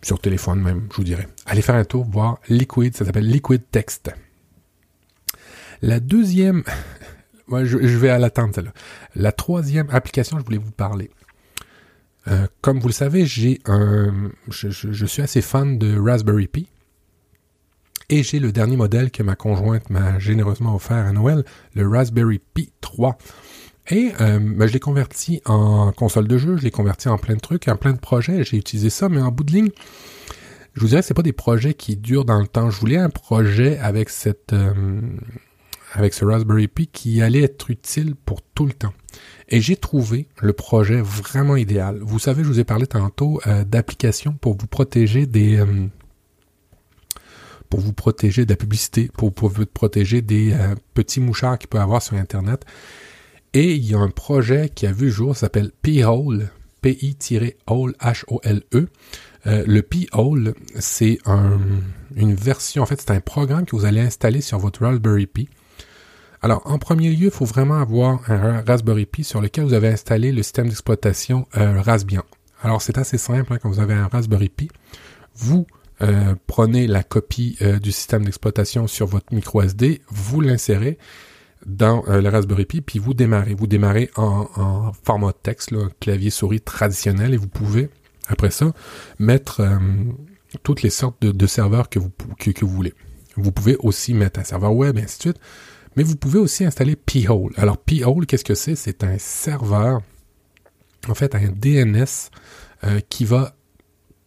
sur 0.04 0.20
téléphone 0.20 0.60
même, 0.60 0.86
je 0.90 0.96
vous 0.96 1.04
dirais. 1.04 1.26
Allez 1.46 1.62
faire 1.62 1.74
un 1.74 1.84
tour, 1.84 2.04
voir 2.04 2.38
Liquid, 2.48 2.94
ça 2.94 3.04
s'appelle 3.04 3.26
Liquid 3.26 3.62
Text. 3.70 4.10
La 5.82 5.98
deuxième, 6.00 6.62
Ouais, 7.48 7.66
je, 7.66 7.76
vais 7.76 8.08
à 8.08 8.18
l'attente, 8.18 8.58
La 9.14 9.32
troisième 9.32 9.88
application, 9.90 10.38
je 10.38 10.44
voulais 10.44 10.58
vous 10.58 10.72
parler. 10.72 11.10
Euh, 12.28 12.46
comme 12.62 12.80
vous 12.80 12.88
le 12.88 12.94
savez, 12.94 13.26
j'ai 13.26 13.60
un, 13.66 14.30
je, 14.48 15.06
suis 15.06 15.22
assez 15.22 15.42
fan 15.42 15.78
de 15.78 15.98
Raspberry 15.98 16.48
Pi. 16.48 16.68
Et 18.08 18.22
j'ai 18.22 18.38
le 18.38 18.52
dernier 18.52 18.76
modèle 18.76 19.10
que 19.10 19.22
ma 19.22 19.34
conjointe 19.34 19.90
m'a 19.90 20.18
généreusement 20.18 20.74
offert 20.74 20.96
à 20.96 21.12
Noël, 21.12 21.44
le 21.74 21.88
Raspberry 21.88 22.40
Pi 22.54 22.70
3. 22.80 23.18
Et 23.90 24.12
euh, 24.20 24.38
ben, 24.38 24.66
je 24.66 24.72
l'ai 24.72 24.80
converti 24.80 25.42
en 25.44 25.92
console 25.92 26.26
de 26.26 26.38
jeu, 26.38 26.56
je 26.56 26.62
l'ai 26.62 26.70
converti 26.70 27.08
en 27.08 27.18
plein 27.18 27.34
de 27.34 27.40
trucs, 27.40 27.68
en 27.68 27.76
plein 27.76 27.92
de 27.92 27.98
projets. 27.98 28.42
J'ai 28.44 28.56
utilisé 28.56 28.88
ça, 28.88 29.10
mais 29.10 29.20
en 29.20 29.30
bout 29.30 29.44
de 29.44 29.52
ligne, 29.52 29.70
je 30.74 30.80
vous 30.80 30.88
dirais 30.88 31.02
que 31.02 31.06
c'est 31.06 31.14
pas 31.14 31.22
des 31.22 31.32
projets 31.32 31.74
qui 31.74 31.96
durent 31.96 32.24
dans 32.24 32.40
le 32.40 32.46
temps. 32.46 32.70
Je 32.70 32.80
voulais 32.80 32.96
un 32.96 33.10
projet 33.10 33.78
avec 33.78 34.08
cette, 34.08 34.54
euh, 34.54 34.72
avec 35.94 36.12
ce 36.12 36.24
Raspberry 36.24 36.68
Pi 36.68 36.88
qui 36.88 37.22
allait 37.22 37.42
être 37.42 37.70
utile 37.70 38.14
pour 38.16 38.42
tout 38.42 38.66
le 38.66 38.72
temps. 38.72 38.92
Et 39.48 39.60
j'ai 39.60 39.76
trouvé 39.76 40.26
le 40.40 40.52
projet 40.52 41.00
vraiment 41.00 41.56
idéal. 41.56 41.98
Vous 42.02 42.18
savez, 42.18 42.42
je 42.42 42.48
vous 42.48 42.60
ai 42.60 42.64
parlé 42.64 42.86
tantôt 42.86 43.40
euh, 43.46 43.64
d'applications 43.64 44.32
pour 44.32 44.56
vous 44.56 44.66
protéger 44.66 45.26
des 45.26 45.56
euh, 45.56 45.86
pour 47.70 47.80
vous 47.80 47.92
protéger 47.92 48.44
de 48.44 48.50
la 48.50 48.56
publicité, 48.56 49.10
pour, 49.16 49.32
vous 49.48 49.66
protéger 49.66 50.20
des 50.20 50.52
euh, 50.52 50.74
petits 50.94 51.20
mouchards 51.20 51.58
qu'il 51.58 51.68
peut 51.68 51.80
avoir 51.80 52.02
sur 52.02 52.16
Internet. 52.16 52.64
Et 53.52 53.74
il 53.74 53.84
y 53.84 53.94
a 53.94 53.98
un 53.98 54.10
projet 54.10 54.68
qui 54.68 54.86
a 54.86 54.92
vu 54.92 55.06
le 55.06 55.12
jour, 55.12 55.36
s'appelle 55.36 55.70
P-Hole, 55.82 56.50
P-I-Hole, 56.82 57.94
H-O-L-E. 58.00 58.88
le 59.44 59.80
P-Hole, 59.80 60.54
c'est 60.78 61.18
un, 61.24 61.58
une 62.16 62.34
version, 62.34 62.82
en 62.82 62.86
fait, 62.86 63.00
c'est 63.00 63.12
un 63.12 63.20
programme 63.20 63.64
que 63.64 63.76
vous 63.76 63.84
allez 63.84 64.00
installer 64.00 64.40
sur 64.40 64.58
votre 64.58 64.82
Raspberry 64.82 65.26
Pi 65.26 65.48
alors, 66.44 66.60
en 66.66 66.76
premier 66.76 67.08
lieu, 67.08 67.28
il 67.28 67.30
faut 67.30 67.46
vraiment 67.46 67.80
avoir 67.80 68.20
un 68.30 68.60
Raspberry 68.60 69.06
Pi 69.06 69.24
sur 69.24 69.40
lequel 69.40 69.64
vous 69.64 69.72
avez 69.72 69.88
installé 69.88 70.30
le 70.30 70.42
système 70.42 70.68
d'exploitation 70.68 71.48
euh, 71.56 71.80
Raspbian. 71.80 72.22
Alors, 72.62 72.82
c'est 72.82 72.98
assez 72.98 73.16
simple 73.16 73.50
hein, 73.50 73.58
quand 73.62 73.70
vous 73.70 73.80
avez 73.80 73.94
un 73.94 74.08
Raspberry 74.08 74.50
Pi. 74.50 74.68
Vous 75.34 75.66
euh, 76.02 76.34
prenez 76.46 76.86
la 76.86 77.02
copie 77.02 77.56
euh, 77.62 77.78
du 77.78 77.92
système 77.92 78.26
d'exploitation 78.26 78.86
sur 78.86 79.06
votre 79.06 79.32
micro 79.32 79.62
SD, 79.62 80.02
vous 80.10 80.42
l'insérez 80.42 80.98
dans 81.64 82.04
le 82.06 82.28
Raspberry 82.28 82.66
Pi, 82.66 82.82
puis 82.82 82.98
vous 82.98 83.14
démarrez. 83.14 83.54
Vous 83.54 83.66
démarrez 83.66 84.10
en, 84.16 84.92
format 85.02 85.32
texte, 85.32 85.72
clavier 85.98 86.28
souris 86.28 86.60
traditionnel, 86.60 87.32
et 87.32 87.38
vous 87.38 87.48
pouvez, 87.48 87.88
après 88.28 88.50
ça, 88.50 88.74
mettre 89.18 89.62
toutes 90.62 90.82
les 90.82 90.90
sortes 90.90 91.22
de, 91.22 91.46
serveurs 91.46 91.88
que 91.88 91.98
vous, 91.98 92.10
que 92.36 92.66
vous 92.66 92.70
voulez. 92.70 92.92
Vous 93.36 93.50
pouvez 93.50 93.78
aussi 93.78 94.12
mettre 94.12 94.40
un 94.40 94.44
serveur 94.44 94.74
web, 94.74 94.98
et 94.98 95.04
ainsi 95.04 95.16
de 95.16 95.22
suite. 95.22 95.40
Mais 95.96 96.02
vous 96.02 96.16
pouvez 96.16 96.38
aussi 96.38 96.64
installer 96.64 96.96
P-Hole. 96.96 97.52
Alors 97.56 97.78
P-Hole, 97.78 98.26
qu'est-ce 98.26 98.44
que 98.44 98.54
c'est? 98.54 98.74
C'est 98.74 99.04
un 99.04 99.18
serveur, 99.18 100.02
en 101.08 101.14
fait 101.14 101.34
un 101.34 101.48
DNS 101.48 102.30
euh, 102.84 103.00
qui 103.08 103.24
va 103.24 103.54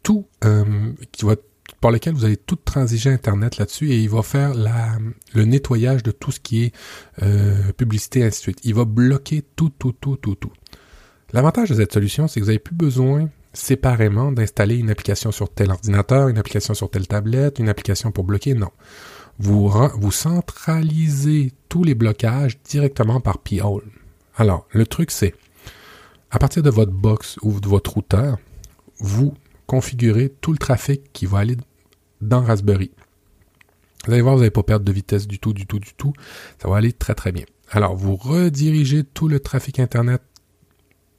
tout, 0.04 0.26
euh, 0.46 0.94
qui 1.12 1.26
va 1.26 1.36
par 1.82 1.92
lequel 1.92 2.14
vous 2.14 2.26
allez 2.26 2.38
tout 2.38 2.56
transiger 2.56 3.12
Internet 3.12 3.58
là-dessus 3.58 3.92
et 3.92 3.98
il 3.98 4.10
va 4.10 4.24
faire 4.24 4.54
la, 4.54 4.98
le 5.34 5.46
nettoyage 5.46 6.02
de 6.02 6.12
tout 6.12 6.32
ce 6.32 6.40
qui 6.40 6.64
est 6.64 6.76
euh, 7.22 7.72
publicité 7.74 8.24
ainsi 8.24 8.40
de 8.40 8.44
suite. 8.44 8.60
Il 8.64 8.74
va 8.74 8.86
bloquer 8.86 9.44
tout, 9.56 9.70
tout, 9.78 9.92
tout, 9.92 10.16
tout, 10.16 10.36
tout. 10.36 10.52
L'avantage 11.34 11.70
de 11.70 11.76
cette 11.76 11.94
solution, 11.94 12.28
c'est 12.28 12.40
que 12.40 12.46
vous 12.46 12.52
n'avez 12.52 12.60
plus 12.60 12.76
besoin 12.76 13.30
séparément 13.54 14.32
d'installer 14.32 14.78
une 14.78 14.90
application 14.90 15.32
sur 15.32 15.50
tel 15.50 15.72
ordinateur, 15.72 16.30
une 16.30 16.38
application 16.38 16.74
sur 16.74 16.90
telle 16.90 17.08
tablette, 17.08 17.60
une 17.60 17.70
application 17.70 18.12
pour 18.12 18.24
bloquer. 18.24 18.54
Non 18.54 18.72
vous, 19.40 19.70
vous 19.70 20.12
centralisez 20.12 21.54
tous 21.70 21.84
les 21.84 21.96
blocages 21.96 22.58
directement 22.64 23.20
par 23.22 23.40
P-Hole. 23.40 23.90
Alors, 24.36 24.68
le 24.72 24.86
truc 24.86 25.12
c'est, 25.12 25.36
à 26.32 26.40
partir 26.40 26.64
de 26.64 26.70
votre 26.70 26.92
box 26.92 27.38
ou 27.42 27.60
de 27.60 27.68
votre 27.68 27.94
routeur, 27.94 28.38
vous 29.00 29.34
configurez 29.66 30.30
tout 30.42 30.52
le 30.52 30.58
trafic 30.58 31.12
qui 31.14 31.26
va 31.26 31.40
aller 31.40 31.58
dans 32.22 32.42
Raspberry. 32.42 32.92
Vous 34.06 34.14
allez 34.14 34.22
voir, 34.22 34.36
vous 34.36 34.42
n'allez 34.42 34.52
pas 34.52 34.64
perdre 34.64 34.86
de 34.86 34.92
vitesse 34.92 35.28
du 35.28 35.40
tout, 35.40 35.54
du 35.54 35.66
tout, 35.66 35.80
du 35.80 35.94
tout. 35.94 36.14
Ça 36.62 36.70
va 36.70 36.78
aller 36.78 36.94
très 36.94 37.14
très 37.14 37.32
bien. 37.32 37.46
Alors, 37.72 37.96
vous 37.96 38.16
redirigez 38.16 39.04
tout 39.04 39.28
le 39.28 39.40
trafic 39.40 39.80
Internet 39.80 40.22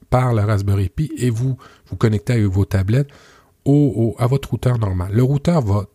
par 0.08 0.32
la 0.32 0.46
Raspberry 0.46 0.88
Pi 0.88 1.12
et 1.18 1.28
vous 1.30 1.58
vous 1.88 1.96
connectez 1.96 2.34
avec 2.34 2.46
vos 2.46 2.64
tablettes 2.64 3.10
au, 3.64 4.16
à 4.18 4.26
votre 4.26 4.50
routeur 4.50 4.78
normal. 4.78 5.12
Le 5.12 5.22
routeur 5.22 5.60
va 5.60 5.86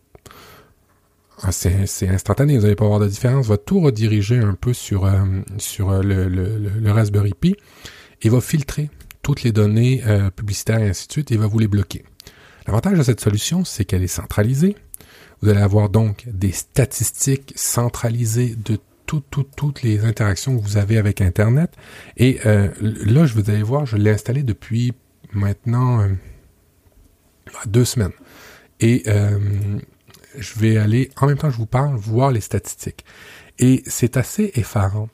c'est 1.52 2.08
instantané, 2.08 2.56
vous 2.58 2.64
n'allez 2.64 2.76
pas 2.76 2.88
voir 2.88 3.00
de 3.00 3.08
différence. 3.08 3.48
Va 3.48 3.58
tout 3.58 3.82
rediriger 3.82 4.40
un 4.40 4.54
peu 4.54 4.74
sur, 4.74 5.06
euh, 5.06 5.24
sur 5.58 5.92
euh, 5.92 6.02
le, 6.02 6.28
le, 6.28 6.92
Raspberry 6.92 7.34
Pi 7.34 7.56
et 8.22 8.30
va 8.30 8.40
filtrer 8.40 8.90
toutes 9.22 9.44
les 9.44 9.52
données 9.52 10.02
euh, 10.06 10.30
publicitaires 10.30 10.80
et 10.80 10.90
ainsi 10.90 11.08
de 11.08 11.12
suite 11.12 11.32
et 11.32 11.38
va 11.38 11.48
vous 11.48 11.60
les 11.60 11.68
bloquer. 11.68 12.04
L'avantage 12.66 12.98
de 12.98 13.04
cette 13.04 13.20
solution, 13.20 13.66
c'est 13.66 13.84
qu'elle 13.84 14.04
est 14.04 14.08
centralisée. 14.08 14.76
Vous 15.42 15.50
allez 15.50 15.62
avoir 15.62 15.90
donc 15.90 16.26
des 16.28 16.54
statistiques 16.54 17.54
centralisées 17.56 18.56
de 18.56 18.78
toutes, 19.06 19.26
toutes, 19.30 19.56
toutes 19.56 19.84
les 19.84 20.06
interactions 20.06 20.58
que 20.58 20.64
vous 20.64 20.78
avez 20.78 20.98
avec 20.98 21.20
Internet. 21.20 21.74
Et 22.16 22.40
là, 22.46 23.26
je 23.26 23.34
vous 23.34 23.50
allez 23.50 23.64
voir, 23.64 23.86
je 23.86 23.98
l'ai 23.98 24.12
installé 24.12 24.44
depuis 24.44 24.94
maintenant 25.34 26.08
deux 27.66 27.84
semaines. 27.84 28.14
Et 28.80 29.04
je 30.38 30.60
vais 30.60 30.78
aller, 30.78 31.10
en 31.20 31.28
même 31.28 31.38
temps 31.38 31.48
que 31.48 31.54
je 31.54 31.60
vous 31.60 31.66
parle, 31.66 31.96
voir 31.96 32.32
les 32.32 32.42
statistiques. 32.42 33.06
Et 33.60 33.84
c'est 33.88 34.18
assez 34.18 34.52
effarant. 34.56 35.10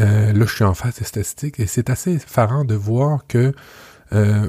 Euh, 0.00 0.32
là, 0.32 0.46
je 0.46 0.54
suis 0.54 0.64
en 0.64 0.74
face 0.74 0.98
des 0.98 1.04
statistiques 1.04 1.58
et 1.58 1.66
c'est 1.66 1.90
assez 1.90 2.12
effarant 2.14 2.64
de 2.64 2.74
voir 2.74 3.26
que 3.26 3.52
euh, 4.12 4.48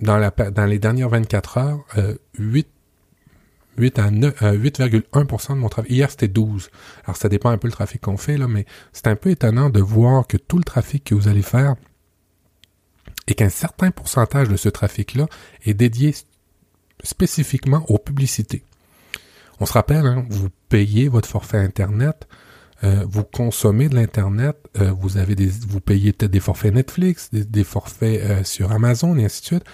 dans, 0.00 0.66
les 0.66 0.78
dernières 0.78 1.08
24 1.08 1.58
heures, 1.58 1.84
euh, 1.98 2.14
8 2.38 2.68
8 3.76 3.98
à 3.98 4.10
8,1% 4.10 5.54
de 5.54 5.54
mon 5.54 5.68
trafic. 5.68 5.90
Hier, 5.90 6.10
c'était 6.10 6.28
12. 6.28 6.70
Alors, 7.04 7.16
ça 7.16 7.28
dépend 7.28 7.50
un 7.50 7.56
peu 7.56 7.68
le 7.68 7.72
trafic 7.72 8.02
qu'on 8.02 8.18
fait, 8.18 8.36
là, 8.36 8.46
mais 8.46 8.66
c'est 8.92 9.06
un 9.06 9.16
peu 9.16 9.30
étonnant 9.30 9.70
de 9.70 9.80
voir 9.80 10.26
que 10.26 10.36
tout 10.36 10.58
le 10.58 10.64
trafic 10.64 11.04
que 11.04 11.14
vous 11.14 11.28
allez 11.28 11.42
faire 11.42 11.76
et 13.26 13.34
qu'un 13.34 13.48
certain 13.48 13.90
pourcentage 13.90 14.48
de 14.48 14.56
ce 14.56 14.68
trafic-là 14.68 15.28
est 15.64 15.74
dédié 15.74 16.14
spécifiquement 17.02 17.84
aux 17.88 17.98
publicités. 17.98 18.64
On 19.60 19.66
se 19.66 19.74
rappelle, 19.74 20.06
hein, 20.06 20.24
vous 20.30 20.48
payez 20.70 21.08
votre 21.08 21.28
forfait 21.28 21.58
Internet, 21.58 22.26
euh, 22.82 23.04
vous 23.06 23.24
consommez 23.24 23.90
de 23.90 23.94
l'Internet, 23.94 24.56
euh, 24.80 24.90
vous 24.90 25.18
avez 25.18 25.34
des, 25.34 25.48
vous 25.68 25.80
payez 25.80 26.14
peut-être 26.14 26.30
des 26.30 26.40
forfaits 26.40 26.74
Netflix, 26.74 27.28
des, 27.30 27.64
forfaits 27.64 28.22
euh, 28.22 28.44
sur 28.44 28.72
Amazon 28.72 29.16
et 29.18 29.24
ainsi 29.26 29.42
de 29.42 29.46
suite. 29.46 29.64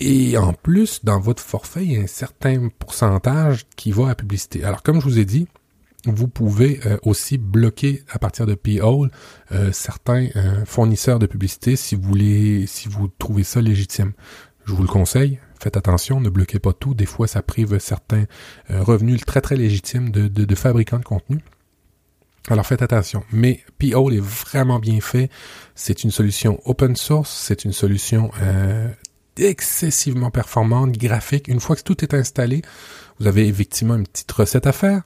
Et 0.00 0.36
en 0.36 0.52
plus, 0.52 1.04
dans 1.04 1.20
votre 1.20 1.42
forfait, 1.42 1.84
il 1.84 1.92
y 1.92 1.96
a 1.96 2.00
un 2.00 2.08
certain 2.08 2.68
pourcentage 2.80 3.66
qui 3.76 3.92
va 3.92 4.08
à 4.08 4.14
publicité. 4.16 4.64
Alors, 4.64 4.82
comme 4.82 5.00
je 5.00 5.04
vous 5.04 5.20
ai 5.20 5.24
dit, 5.24 5.46
vous 6.04 6.26
pouvez 6.26 6.80
aussi 7.02 7.38
bloquer 7.38 8.02
à 8.10 8.18
partir 8.18 8.44
de 8.44 8.54
P-Hole 8.54 9.10
certains 9.72 10.28
fournisseurs 10.66 11.18
de 11.18 11.26
publicité 11.26 11.76
si 11.76 11.94
vous 11.94 12.02
voulez, 12.02 12.66
si 12.66 12.88
vous 12.88 13.08
trouvez 13.18 13.44
ça 13.44 13.62
légitime. 13.62 14.12
Je 14.66 14.72
vous 14.74 14.82
le 14.82 14.88
conseille. 14.88 15.38
Faites 15.60 15.76
attention, 15.76 16.20
ne 16.20 16.28
bloquez 16.28 16.58
pas 16.58 16.72
tout. 16.72 16.94
Des 16.94 17.06
fois, 17.06 17.26
ça 17.26 17.42
prive 17.42 17.78
certains 17.78 18.24
revenus 18.68 19.24
très 19.24 19.40
très 19.40 19.56
légitimes 19.56 20.10
de, 20.10 20.54
fabricants 20.54 20.98
de 20.98 21.04
contenu. 21.04 21.40
Alors 22.48 22.66
faites 22.66 22.82
attention. 22.82 23.24
Mais 23.32 23.60
P-Hole 23.78 24.14
est 24.14 24.22
vraiment 24.22 24.78
bien 24.78 25.00
fait. 25.00 25.30
C'est 25.74 26.04
une 26.04 26.10
solution 26.10 26.60
open 26.66 26.94
source, 26.94 27.30
c'est 27.30 27.64
une 27.64 27.72
solution 27.72 28.30
euh, 28.42 28.88
excessivement 29.36 30.30
performante, 30.30 30.92
graphique. 30.92 31.48
Une 31.48 31.60
fois 31.60 31.76
que 31.76 31.82
tout 31.82 32.04
est 32.04 32.12
installé, 32.12 32.62
vous 33.18 33.26
avez 33.26 33.48
effectivement 33.48 33.96
une 33.96 34.06
petite 34.06 34.30
recette 34.32 34.66
à 34.66 34.72
faire. 34.72 35.02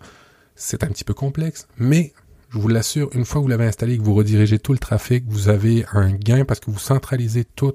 C'est 0.57 0.82
un 0.82 0.88
petit 0.88 1.05
peu 1.05 1.14
complexe, 1.14 1.68
mais 1.76 2.12
je 2.51 2.59
vous 2.59 2.66
l'assure, 2.66 3.11
une 3.12 3.24
fois 3.24 3.40
que 3.40 3.44
vous 3.44 3.49
l'avez 3.49 3.66
installé 3.66 3.96
que 3.96 4.03
vous 4.03 4.14
redirigez 4.14 4.59
tout 4.59 4.72
le 4.72 4.78
trafic, 4.78 5.24
vous 5.28 5.49
avez 5.49 5.84
un 5.92 6.11
gain 6.11 6.44
parce 6.44 6.59
que 6.59 6.70
vous 6.70 6.78
centralisez 6.78 7.44
tout 7.44 7.74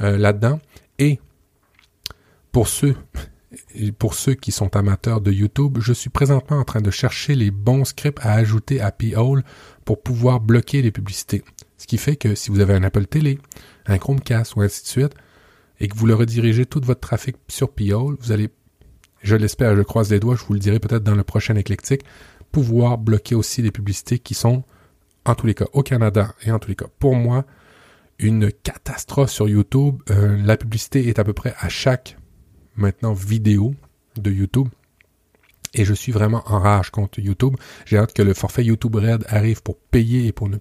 euh, 0.00 0.16
là-dedans. 0.16 0.60
Et 1.00 1.18
pour 2.52 2.68
ceux 2.68 2.94
pour 3.98 4.14
ceux 4.14 4.34
qui 4.34 4.52
sont 4.52 4.76
amateurs 4.76 5.20
de 5.20 5.30
YouTube, 5.30 5.78
je 5.80 5.92
suis 5.92 6.10
présentement 6.10 6.58
en 6.58 6.64
train 6.64 6.80
de 6.80 6.90
chercher 6.90 7.34
les 7.34 7.50
bons 7.50 7.84
scripts 7.84 8.18
à 8.22 8.32
ajouter 8.32 8.80
à 8.80 8.90
P-Hole 8.92 9.42
pour 9.84 10.02
pouvoir 10.02 10.40
bloquer 10.40 10.82
les 10.82 10.90
publicités. 10.90 11.42
Ce 11.76 11.86
qui 11.86 11.98
fait 11.98 12.16
que 12.16 12.34
si 12.34 12.50
vous 12.50 12.60
avez 12.60 12.74
un 12.74 12.82
Apple 12.82 13.06
Télé, 13.06 13.38
un 13.86 13.98
Chromecast 13.98 14.56
ou 14.56 14.62
ainsi 14.62 14.82
de 14.82 14.88
suite, 14.88 15.14
et 15.80 15.88
que 15.88 15.96
vous 15.96 16.06
le 16.06 16.14
redirigez 16.14 16.64
tout 16.64 16.80
votre 16.82 17.00
trafic 17.00 17.36
sur 17.48 17.72
P-Hole, 17.72 18.16
vous 18.20 18.32
allez, 18.32 18.48
je 19.22 19.36
l'espère, 19.36 19.76
je 19.76 19.82
croise 19.82 20.10
les 20.10 20.20
doigts, 20.20 20.36
je 20.36 20.44
vous 20.44 20.54
le 20.54 20.60
dirai 20.60 20.78
peut-être 20.78 21.02
dans 21.02 21.14
le 21.14 21.24
prochain 21.24 21.56
éclectique, 21.56 22.02
pouvoir 22.52 22.98
bloquer 22.98 23.34
aussi 23.34 23.62
les 23.62 23.70
publicités 23.70 24.18
qui 24.18 24.34
sont, 24.34 24.62
en 25.24 25.34
tous 25.34 25.46
les 25.46 25.54
cas, 25.54 25.66
au 25.72 25.82
Canada 25.82 26.34
et 26.44 26.52
en 26.52 26.58
tous 26.58 26.68
les 26.68 26.76
cas, 26.76 26.86
pour 26.98 27.16
moi, 27.16 27.44
une 28.18 28.52
catastrophe 28.52 29.30
sur 29.30 29.48
YouTube. 29.48 29.96
Euh, 30.10 30.40
la 30.42 30.56
publicité 30.56 31.08
est 31.08 31.18
à 31.18 31.24
peu 31.24 31.32
près 31.32 31.54
à 31.58 31.68
chaque 31.68 32.16
maintenant 32.76 33.12
vidéo 33.12 33.74
de 34.16 34.30
YouTube. 34.30 34.68
Et 35.74 35.84
je 35.84 35.94
suis 35.94 36.12
vraiment 36.12 36.42
en 36.46 36.58
rage 36.58 36.90
contre 36.90 37.18
YouTube. 37.18 37.56
J'ai 37.86 37.96
hâte 37.96 38.12
que 38.12 38.22
le 38.22 38.34
forfait 38.34 38.64
YouTube 38.64 38.94
Red 38.96 39.24
arrive 39.28 39.62
pour 39.62 39.78
payer 39.78 40.26
et 40.26 40.32
pour 40.32 40.48
ne 40.48 40.58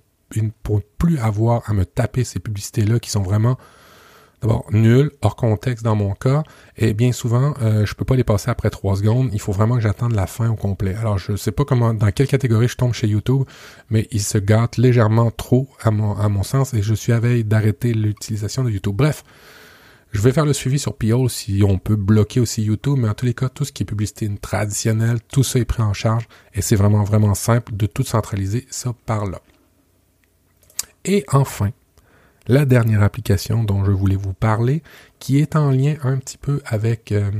plus 0.97 1.17
avoir 1.19 1.69
à 1.69 1.73
me 1.73 1.85
taper 1.85 2.23
ces 2.23 2.39
publicités-là 2.39 2.99
qui 2.99 3.09
sont 3.09 3.21
vraiment 3.21 3.57
d'abord 4.41 4.65
nulles, 4.71 5.11
hors 5.21 5.35
contexte 5.35 5.83
dans 5.83 5.95
mon 5.95 6.13
cas, 6.13 6.43
et 6.75 6.93
bien 6.93 7.11
souvent, 7.11 7.53
euh, 7.61 7.85
je 7.85 7.93
peux 7.93 8.05
pas 8.05 8.15
les 8.15 8.23
passer 8.23 8.49
après 8.49 8.69
trois 8.69 8.95
secondes. 8.95 9.29
Il 9.33 9.39
faut 9.39 9.51
vraiment 9.51 9.75
que 9.75 9.81
j'attende 9.81 10.13
la 10.13 10.27
fin 10.27 10.49
au 10.49 10.55
complet. 10.55 10.95
Alors, 10.95 11.17
je 11.17 11.35
sais 11.35 11.51
pas 11.51 11.63
comment, 11.63 11.93
dans 11.93 12.11
quelle 12.11 12.27
catégorie 12.27 12.67
je 12.67 12.75
tombe 12.75 12.93
chez 12.93 13.07
YouTube, 13.07 13.43
mais 13.89 14.07
il 14.11 14.21
se 14.21 14.37
gâte 14.37 14.77
légèrement 14.77 15.29
trop 15.31 15.69
à 15.81 15.91
mon, 15.91 16.15
à 16.15 16.27
mon 16.27 16.43
sens, 16.43 16.73
et 16.73 16.81
je 16.81 16.93
suis 16.93 17.13
à 17.13 17.19
veille 17.19 17.43
d'arrêter 17.43 17.93
l'utilisation 17.93 18.63
de 18.63 18.71
YouTube. 18.71 18.95
Bref, 18.95 19.23
je 20.11 20.21
vais 20.21 20.33
faire 20.33 20.45
le 20.45 20.53
suivi 20.53 20.77
sur 20.77 20.95
PO 20.95 21.29
si 21.29 21.63
on 21.65 21.77
peut 21.77 21.95
bloquer 21.95 22.39
aussi 22.39 22.63
YouTube, 22.63 22.97
mais 22.97 23.07
en 23.07 23.13
tous 23.13 23.25
les 23.25 23.33
cas, 23.33 23.49
tout 23.49 23.63
ce 23.63 23.71
qui 23.71 23.83
est 23.83 23.85
publicité 23.85 24.29
traditionnelle, 24.41 25.19
tout 25.31 25.43
ça 25.43 25.59
est 25.59 25.65
pris 25.65 25.81
en 25.81 25.93
charge 25.93 26.27
et 26.53 26.61
c'est 26.61 26.75
vraiment, 26.75 27.03
vraiment 27.03 27.33
simple 27.33 27.73
de 27.75 27.85
tout 27.85 28.03
centraliser 28.03 28.67
ça 28.69 28.93
par 29.05 29.25
là. 29.25 29.41
Et 31.05 31.23
enfin, 31.31 31.71
la 32.47 32.65
dernière 32.65 33.03
application 33.03 33.63
dont 33.63 33.85
je 33.85 33.91
voulais 33.91 34.17
vous 34.17 34.33
parler, 34.33 34.83
qui 35.19 35.39
est 35.39 35.55
en 35.55 35.71
lien 35.71 35.95
un 36.03 36.17
petit 36.17 36.37
peu 36.37 36.61
avec 36.65 37.11
euh, 37.11 37.31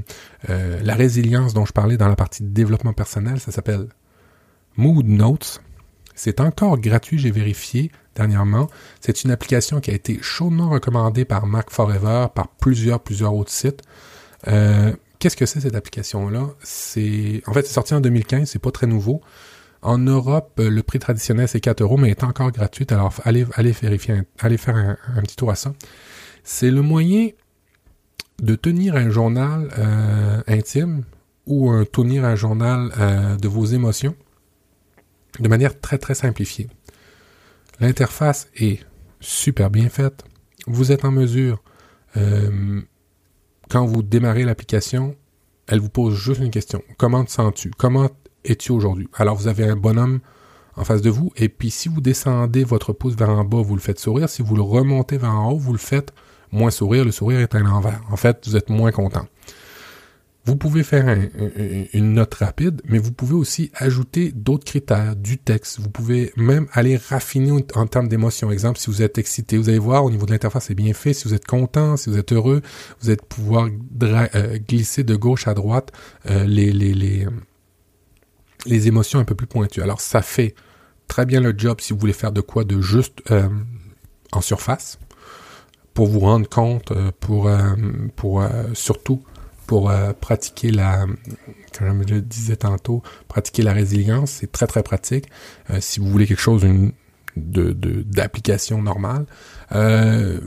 euh, 0.49 0.79
la 0.81 0.95
résilience 0.95 1.53
dont 1.53 1.65
je 1.65 1.73
parlais 1.73 1.97
dans 1.97 2.07
la 2.07 2.15
partie 2.15 2.43
développement 2.43 2.93
personnel, 2.93 3.39
ça 3.39 3.51
s'appelle 3.51 3.87
Mood 4.77 5.05
Notes. 5.05 5.61
C'est 6.15 6.39
encore 6.39 6.79
gratuit, 6.79 7.19
j'ai 7.19 7.31
vérifié 7.31 7.91
dernièrement. 8.15 8.67
C'est 8.99 9.23
une 9.23 9.31
application 9.31 9.79
qui 9.79 9.91
a 9.91 9.93
été 9.93 10.19
chaudement 10.21 10.69
recommandée 10.69 11.25
par 11.25 11.45
Mac 11.45 11.69
Forever, 11.69 12.27
par 12.33 12.49
plusieurs, 12.49 13.01
plusieurs 13.01 13.33
autres 13.33 13.51
sites. 13.51 13.81
Euh, 14.47 14.93
qu'est-ce 15.19 15.37
que 15.37 15.45
c'est 15.45 15.61
cette 15.61 15.75
application-là? 15.75 16.49
C'est, 16.61 17.41
en 17.47 17.53
fait, 17.53 17.65
c'est 17.65 17.73
sorti 17.73 17.93
en 17.93 18.01
2015, 18.01 18.49
c'est 18.49 18.59
pas 18.59 18.71
très 18.71 18.87
nouveau. 18.87 19.21
En 19.81 19.97
Europe, 19.97 20.53
le 20.57 20.81
prix 20.83 20.99
traditionnel 20.99 21.47
c'est 21.47 21.59
4 21.59 21.81
euros, 21.81 21.97
mais 21.97 22.11
est 22.11 22.23
encore 22.23 22.51
gratuit. 22.51 22.85
Alors, 22.91 23.13
allez, 23.23 23.45
allez 23.55 23.71
vérifier, 23.71 24.21
allez 24.39 24.57
faire 24.57 24.75
un, 24.75 25.21
petit 25.21 25.35
tour 25.35 25.49
à 25.49 25.55
ça. 25.55 25.73
C'est 26.43 26.69
le 26.69 26.81
moyen 26.81 27.29
de 28.41 28.55
tenir 28.55 28.95
un 28.95 29.09
journal 29.09 29.69
euh, 29.77 30.41
intime 30.47 31.03
ou 31.47 31.83
tenir 31.85 32.25
un 32.25 32.35
journal 32.35 32.91
euh, 32.99 33.35
de 33.37 33.47
vos 33.47 33.65
émotions 33.65 34.15
de 35.39 35.47
manière 35.47 35.79
très 35.79 35.97
très 35.97 36.15
simplifiée. 36.15 36.67
L'interface 37.81 38.47
est 38.55 38.79
super 39.19 39.71
bien 39.71 39.89
faite. 39.89 40.23
Vous 40.67 40.91
êtes 40.91 41.03
en 41.03 41.11
mesure, 41.11 41.63
euh, 42.15 42.79
quand 43.69 43.85
vous 43.85 44.03
démarrez 44.03 44.43
l'application, 44.43 45.15
elle 45.67 45.79
vous 45.79 45.89
pose 45.89 46.15
juste 46.15 46.41
une 46.41 46.51
question. 46.51 46.83
Comment 46.99 47.25
te 47.25 47.31
sens-tu? 47.31 47.71
Comment 47.75 48.09
es-tu 48.45 48.71
aujourd'hui? 48.71 49.09
Alors 49.15 49.35
vous 49.35 49.47
avez 49.47 49.63
un 49.63 49.75
bonhomme 49.75 50.19
en 50.75 50.83
face 50.83 51.01
de 51.01 51.09
vous, 51.09 51.31
et 51.35 51.49
puis 51.49 51.71
si 51.71 51.89
vous 51.89 52.01
descendez 52.01 52.63
votre 52.63 52.93
pouce 52.93 53.15
vers 53.15 53.31
en 53.31 53.43
bas, 53.43 53.61
vous 53.63 53.75
le 53.75 53.81
faites 53.81 53.99
sourire. 53.99 54.29
Si 54.29 54.43
vous 54.43 54.55
le 54.55 54.61
remontez 54.61 55.17
vers 55.17 55.31
en 55.31 55.51
haut, 55.51 55.57
vous 55.57 55.73
le 55.73 55.79
faites 55.79 56.13
moins 56.51 56.69
sourire. 56.71 57.03
Le 57.03 57.11
sourire 57.11 57.39
est 57.39 57.55
à 57.55 57.59
l'envers. 57.59 58.01
En 58.11 58.15
fait, 58.15 58.47
vous 58.47 58.55
êtes 58.55 58.69
moins 58.69 58.91
content. 58.91 59.25
Vous 60.43 60.55
pouvez 60.55 60.81
faire 60.81 61.19
une 61.93 62.13
note 62.13 62.33
rapide, 62.33 62.81
mais 62.85 62.97
vous 62.97 63.11
pouvez 63.11 63.35
aussi 63.35 63.71
ajouter 63.75 64.31
d'autres 64.31 64.65
critères, 64.65 65.15
du 65.15 65.37
texte. 65.37 65.79
Vous 65.79 65.89
pouvez 65.89 66.33
même 66.35 66.65
aller 66.73 66.97
raffiner 66.97 67.51
en, 67.75 67.85
termes 67.85 68.07
d'émotion. 68.07 68.49
Exemple, 68.49 68.79
si 68.79 68.87
vous 68.87 69.03
êtes 69.03 69.19
excité, 69.19 69.57
vous 69.57 69.69
allez 69.69 69.77
voir 69.77 70.03
au 70.03 70.09
niveau 70.09 70.25
de 70.25 70.31
l'interface, 70.31 70.65
c'est 70.65 70.75
bien 70.75 70.93
fait. 70.93 71.13
Si 71.13 71.27
vous 71.27 71.35
êtes 71.35 71.45
content, 71.45 71.95
si 71.95 72.09
vous 72.09 72.17
êtes 72.17 72.33
heureux, 72.33 72.63
vous 73.01 73.09
allez 73.09 73.19
pouvoir 73.29 73.69
euh, 74.01 74.57
glisser 74.67 75.03
de 75.03 75.15
gauche 75.15 75.47
à 75.47 75.53
droite 75.53 75.91
euh, 76.27 76.45
les, 76.45 76.71
les, 76.71 76.95
les, 76.95 77.27
les 78.65 78.87
émotions 78.87 79.19
un 79.19 79.25
peu 79.25 79.35
plus 79.35 79.47
pointues. 79.47 79.83
Alors, 79.83 80.01
ça 80.01 80.23
fait 80.23 80.55
très 81.07 81.27
bien 81.27 81.39
le 81.39 81.53
job 81.55 81.81
si 81.81 81.93
vous 81.93 81.99
voulez 81.99 82.13
faire 82.13 82.31
de 82.31 82.41
quoi 82.41 82.63
de 82.63 82.81
juste 82.81 83.19
euh, 83.29 83.47
en 84.31 84.41
surface 84.41 84.97
pour 85.93 86.07
vous 86.07 86.21
rendre 86.21 86.49
compte, 86.49 86.93
pour, 87.19 87.51
pour 88.15 88.43
surtout 88.73 89.21
pour 89.71 89.89
euh, 89.89 90.11
pratiquer 90.11 90.69
la, 90.69 91.05
comme 91.79 92.03
je 92.05 92.15
le 92.15 92.21
disais 92.21 92.57
tantôt, 92.57 93.01
pratiquer 93.29 93.63
la 93.63 93.71
résilience, 93.71 94.31
c'est 94.31 94.51
très 94.51 94.67
très 94.67 94.83
pratique. 94.83 95.29
Euh, 95.69 95.77
si 95.79 96.01
vous 96.01 96.07
voulez 96.07 96.27
quelque 96.27 96.41
chose 96.41 96.67
d'application 97.37 98.81
normale, 98.81 99.27
euh, 99.71 100.41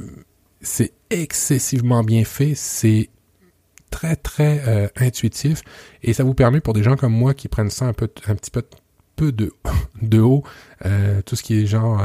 c'est 0.60 0.92
excessivement 1.08 2.04
bien 2.04 2.24
fait, 2.24 2.52
c'est 2.54 3.08
très 3.88 4.14
très 4.14 4.92
intuitif 4.96 5.62
et 6.02 6.12
ça 6.12 6.22
vous 6.22 6.34
permet 6.34 6.60
pour 6.60 6.74
des 6.74 6.82
gens 6.82 6.96
comme 6.96 7.14
moi 7.14 7.32
qui 7.32 7.48
prennent 7.48 7.70
ça 7.70 7.86
un 7.86 7.94
peu 7.94 8.10
un 8.26 8.34
petit 8.34 8.50
peu 8.50 8.62
peu 9.16 9.32
de, 9.32 9.54
de 10.02 10.20
haut, 10.20 10.44
tout 11.24 11.34
ce 11.34 11.42
qui 11.42 11.62
est 11.62 11.66
genre 11.66 11.98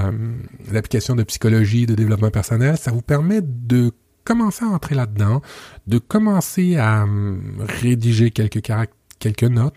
l'application 0.71 1.17
de 1.17 1.23
psychologie, 1.23 1.85
de 1.85 1.95
développement 1.95 2.31
personnel, 2.31 2.77
ça 2.77 2.91
vous 2.91 3.01
permet 3.01 3.41
de 3.41 3.91
commencer 4.29 4.63
à 4.63 4.67
entrer 4.67 4.93
là-dedans, 4.93 5.41
de 5.87 5.97
commencer 5.97 6.77
à 6.77 7.03
hum, 7.03 7.55
rédiger 7.59 8.29
quelques 8.29 8.61
quelques 9.17 9.43
notes 9.43 9.75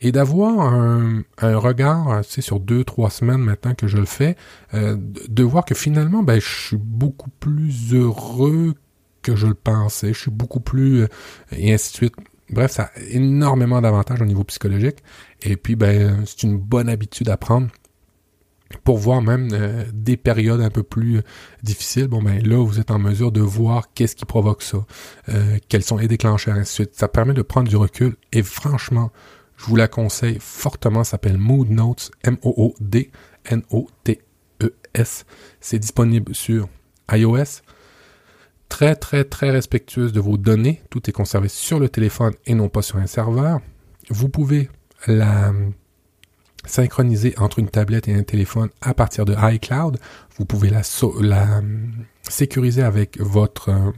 et 0.00 0.10
d'avoir 0.10 0.60
un, 0.60 1.22
un, 1.38 1.56
regard, 1.56 2.22
tu 2.26 2.42
sur 2.42 2.58
deux, 2.58 2.82
trois 2.82 3.08
semaines 3.08 3.38
maintenant 3.38 3.74
que 3.74 3.86
je 3.86 3.96
le 3.96 4.04
fais, 4.04 4.36
euh, 4.74 4.96
de 4.98 5.42
voir 5.44 5.64
que 5.64 5.76
finalement, 5.76 6.24
ben, 6.24 6.40
je 6.40 6.66
suis 6.66 6.76
beaucoup 6.76 7.30
plus 7.30 7.94
heureux 7.94 8.74
que 9.22 9.36
je 9.36 9.46
le 9.46 9.54
pensais, 9.54 10.12
je 10.12 10.18
suis 10.18 10.30
beaucoup 10.32 10.60
plus, 10.60 11.02
euh, 11.02 11.08
et 11.52 11.72
ainsi 11.72 11.92
de 11.92 11.96
suite. 11.96 12.14
Bref, 12.50 12.72
ça 12.72 12.90
a 12.94 13.00
énormément 13.10 13.80
d'avantages 13.80 14.20
au 14.20 14.26
niveau 14.26 14.44
psychologique. 14.44 14.98
Et 15.40 15.56
puis, 15.56 15.76
ben, 15.76 16.24
c'est 16.26 16.42
une 16.42 16.58
bonne 16.58 16.88
habitude 16.88 17.28
à 17.28 17.36
prendre 17.36 17.68
pour 18.78 18.98
voir 18.98 19.22
même 19.22 19.48
euh, 19.52 19.84
des 19.92 20.16
périodes 20.16 20.60
un 20.60 20.70
peu 20.70 20.82
plus 20.82 21.18
euh, 21.18 21.22
difficiles, 21.62 22.08
bon 22.08 22.22
ben 22.22 22.42
là 22.46 22.64
vous 22.64 22.80
êtes 22.80 22.90
en 22.90 22.98
mesure 22.98 23.32
de 23.32 23.40
voir 23.40 23.92
qu'est-ce 23.94 24.16
qui 24.16 24.24
provoque 24.24 24.62
ça, 24.62 24.78
euh, 25.28 25.58
quels 25.68 25.82
sont 25.82 25.96
les 25.96 26.08
déclencheurs, 26.08 26.54
ainsi 26.54 26.82
de 26.82 26.86
suite. 26.86 26.94
Ça 26.94 27.08
permet 27.08 27.34
de 27.34 27.42
prendre 27.42 27.68
du 27.68 27.76
recul 27.76 28.16
et 28.32 28.42
franchement, 28.42 29.10
je 29.56 29.66
vous 29.66 29.76
la 29.76 29.88
conseille 29.88 30.38
fortement, 30.40 31.04
ça 31.04 31.12
s'appelle 31.12 31.38
Mood 31.38 31.70
Notes, 31.70 32.10
M-O-O-D, 32.24 33.10
N-O-T-E-S. 33.46 35.26
C'est 35.60 35.78
disponible 35.78 36.34
sur 36.34 36.68
iOS, 37.12 37.62
très 38.68 38.96
très 38.96 39.24
très 39.24 39.50
respectueuse 39.50 40.12
de 40.12 40.20
vos 40.20 40.36
données. 40.36 40.82
Tout 40.90 41.08
est 41.08 41.12
conservé 41.12 41.48
sur 41.48 41.78
le 41.78 41.88
téléphone 41.88 42.34
et 42.46 42.54
non 42.54 42.68
pas 42.68 42.82
sur 42.82 42.96
un 42.96 43.06
serveur. 43.06 43.60
Vous 44.10 44.28
pouvez 44.28 44.68
la 45.06 45.52
synchroniser 46.66 47.34
entre 47.38 47.58
une 47.58 47.68
tablette 47.68 48.08
et 48.08 48.14
un 48.14 48.22
téléphone 48.22 48.70
à 48.80 48.94
partir 48.94 49.24
de 49.24 49.34
iCloud. 49.54 49.98
Vous 50.36 50.44
pouvez 50.44 50.70
la, 50.70 50.82
la 51.20 51.60
sécuriser 52.28 52.82
avec 52.82 53.20
votre 53.20 53.70
euh, 53.70 53.92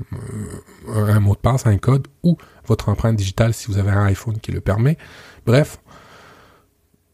un 0.88 1.20
mot 1.20 1.34
de 1.34 1.40
passe, 1.40 1.66
un 1.66 1.78
code 1.78 2.08
ou 2.22 2.36
votre 2.66 2.88
empreinte 2.88 3.16
digitale 3.16 3.54
si 3.54 3.68
vous 3.68 3.78
avez 3.78 3.90
un 3.90 4.04
iPhone 4.04 4.38
qui 4.38 4.52
le 4.52 4.60
permet. 4.60 4.98
Bref, 5.46 5.78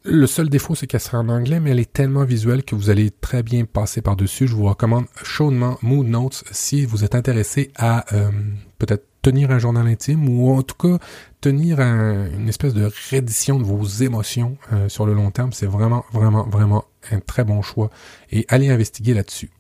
le 0.05 0.27
seul 0.27 0.49
défaut, 0.49 0.75
c'est 0.75 0.89
qu'elle 0.89 1.01
sera 1.01 1.19
en 1.19 1.29
anglais, 1.29 1.61
mais 1.61 1.71
elle 1.71 1.79
est 1.79 1.93
tellement 1.93 2.25
visuelle 2.25 2.65
que 2.65 2.75
vous 2.75 2.91
allez 2.91 3.11
très 3.11 3.45
bien 3.45 3.65
passer 3.65 4.03
par-dessus. 4.03 4.49
Je 4.49 4.57
vous 4.57 4.65
recommande 4.65 5.05
chaudement 5.23 5.79
Mood 5.83 6.07
Notes 6.09 6.43
si 6.51 6.85
vous 6.87 7.05
êtes 7.05 7.15
intéressé 7.15 7.71
à 7.77 8.05
euh, 8.15 8.31
peut-être 8.79 9.07
tenir 9.23 9.51
un 9.51 9.59
journal 9.59 9.87
intime 9.87 10.29
ou 10.29 10.53
en 10.53 10.63
tout 10.63 10.75
cas 10.75 10.99
tenir 11.41 11.81
une 11.81 12.49
espèce 12.49 12.75
de 12.75 12.91
réédition 13.11 13.59
de 13.59 13.65
vos 13.65 13.85
émotions 13.85 14.57
euh, 14.73 14.89
sur 14.89 15.07
le 15.07 15.15
long 15.15 15.31
terme. 15.31 15.53
C'est 15.53 15.67
vraiment, 15.67 16.05
vraiment, 16.13 16.45
vraiment 16.45 16.85
un 17.11 17.21
très 17.21 17.45
bon 17.45 17.63
choix. 17.63 17.91
Et 18.31 18.45
allez 18.49 18.69
investiguer 18.69 19.15
là-dessus. 19.15 19.51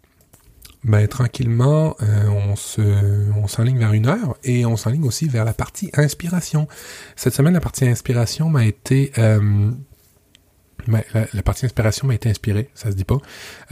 Ben, 0.84 1.06
tranquillement, 1.06 1.94
euh, 2.02 2.26
on 2.28 2.56
se, 2.56 3.30
on 3.36 3.46
s'enligne 3.46 3.78
vers 3.78 3.92
une 3.92 4.06
heure 4.08 4.36
et 4.42 4.66
on 4.66 4.76
s'enligne 4.76 5.04
aussi 5.04 5.28
vers 5.28 5.44
la 5.44 5.54
partie 5.54 5.90
inspiration. 5.94 6.66
Cette 7.14 7.34
semaine, 7.34 7.54
la 7.54 7.60
partie 7.60 7.86
inspiration 7.86 8.48
m'a 8.48 8.64
été 8.64 9.12
la, 10.86 11.42
partie 11.42 11.66
inspiration 11.66 12.06
m'a 12.06 12.14
été 12.14 12.28
inspirée, 12.28 12.70
ça 12.74 12.90
se 12.90 12.96
dit 12.96 13.04
pas, 13.04 13.18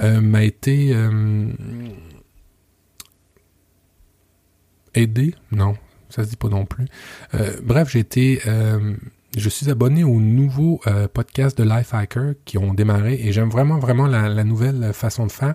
euh, 0.01 0.21
m'a 0.21 0.45
été 0.45 0.93
euh, 0.95 1.49
aidé, 4.95 5.35
non, 5.53 5.75
ça 6.09 6.25
se 6.25 6.31
dit 6.31 6.37
pas 6.37 6.49
non 6.49 6.67
plus. 6.67 6.87
Euh, 7.35 7.57
bref, 7.63 7.91
j'ai 7.91 8.01
été, 8.01 8.41
je 9.37 9.49
suis 9.49 9.71
abonné 9.71 10.05
au 10.05 10.21
nouveau 10.21 10.81
podcast 11.13 11.57
de 11.57 11.65
Lifehacker 11.65 12.35
qui 12.45 12.59
ont 12.59 12.75
démarré 12.75 13.15
et 13.23 13.33
j'aime 13.33 13.51
vraiment 13.51 13.79
vraiment 13.79 14.07
la, 14.07 14.29
la, 14.29 14.45
nouvelle 14.45 14.93
façon 14.93 15.27
de 15.27 15.33
faire. 15.33 15.55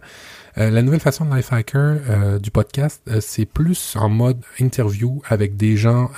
la 0.55 0.81
nouvelle 0.81 1.01
façon 1.01 1.25
de 1.25 1.35
Lifehacker 1.35 2.39
du 2.39 2.51
podcast, 2.51 3.01
c'est 3.19 3.45
plus 3.45 3.95
en 3.97 4.09
mode 4.09 4.41
interview 4.59 5.21
avec 5.29 5.57
des 5.57 5.75
gens 5.75 6.09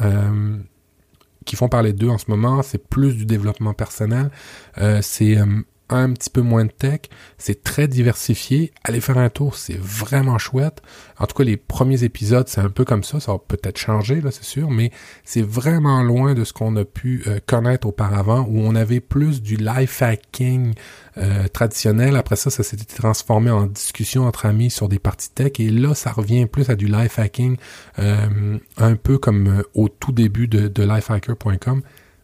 qui 1.48 1.56
font 1.56 1.70
parler 1.70 1.94
d'eux 1.94 2.10
en 2.10 2.20
ce 2.20 2.30
moment, 2.30 2.62
c'est 2.62 2.88
plus 2.88 3.16
du 3.16 3.26
développement 3.26 3.74
personnel. 3.74 4.30
Euh, 4.78 5.00
c'est 5.02 5.38
euh, 5.38 5.46
un 5.90 6.12
petit 6.14 6.30
peu 6.30 6.42
moins 6.42 6.66
de 6.66 6.72
tech, 6.72 7.02
c'est 7.38 7.64
très 7.64 7.88
diversifié. 7.88 8.72
Allez 8.84 9.02
faire 9.02 9.18
un 9.18 9.30
tour, 9.30 9.56
c'est 9.56 9.78
vraiment 9.78 10.38
chouette. 10.38 10.82
En 11.18 11.26
tout 11.26 11.36
cas, 11.36 11.44
les 11.44 11.58
premiers 11.58 12.04
épisodes, 12.04 12.48
c'est 12.48 12.62
un 12.62 12.70
peu 12.70 12.86
comme 12.86 13.04
ça, 13.04 13.20
ça 13.20 13.32
va 13.32 13.40
peut-être 13.40 13.78
changer, 13.78 14.22
là, 14.22 14.32
c'est 14.32 14.44
sûr, 14.44 14.70
mais 14.70 14.92
c'est 15.24 15.42
vraiment 15.42 16.04
loin 16.04 16.34
de 16.34 16.44
ce 16.44 16.54
qu'on 16.54 16.76
a 16.76 16.86
pu 16.86 17.24
euh, 17.28 17.40
connaître 17.46 17.88
auparavant, 17.88 18.46
où 18.50 18.60
on 18.60 18.76
avait 18.76 19.00
plus 19.00 19.42
du 19.42 19.56
life 19.56 20.02
hacking 20.02 20.74
euh, 21.18 21.48
traditionnel. 21.48 22.16
Après 22.16 22.36
ça, 22.36 22.50
ça 22.50 22.64
s'était 22.64 22.96
transformé 22.96 23.50
en 23.50 23.66
discussion 23.66 24.26
entre 24.26 24.46
amis 24.46 24.70
sur 24.70 24.90
des 24.90 25.00
parties 25.00 25.30
tech, 25.32 25.54
et 25.60 25.70
là, 25.70 25.96
ça 25.96 26.12
revient 26.12 26.46
plus 26.46 26.70
à 26.70 26.76
du 26.76 26.88
life 26.88 27.18
hacking, 27.18 27.58
euh, 28.00 28.58
un 28.78 28.96
peu 28.96 29.18
comme 29.18 29.64
au 29.74 29.90
tout 29.90 30.12
début 30.12 30.48
de, 30.48 30.68
de 30.68 30.84
lifehacker.com 30.84 31.82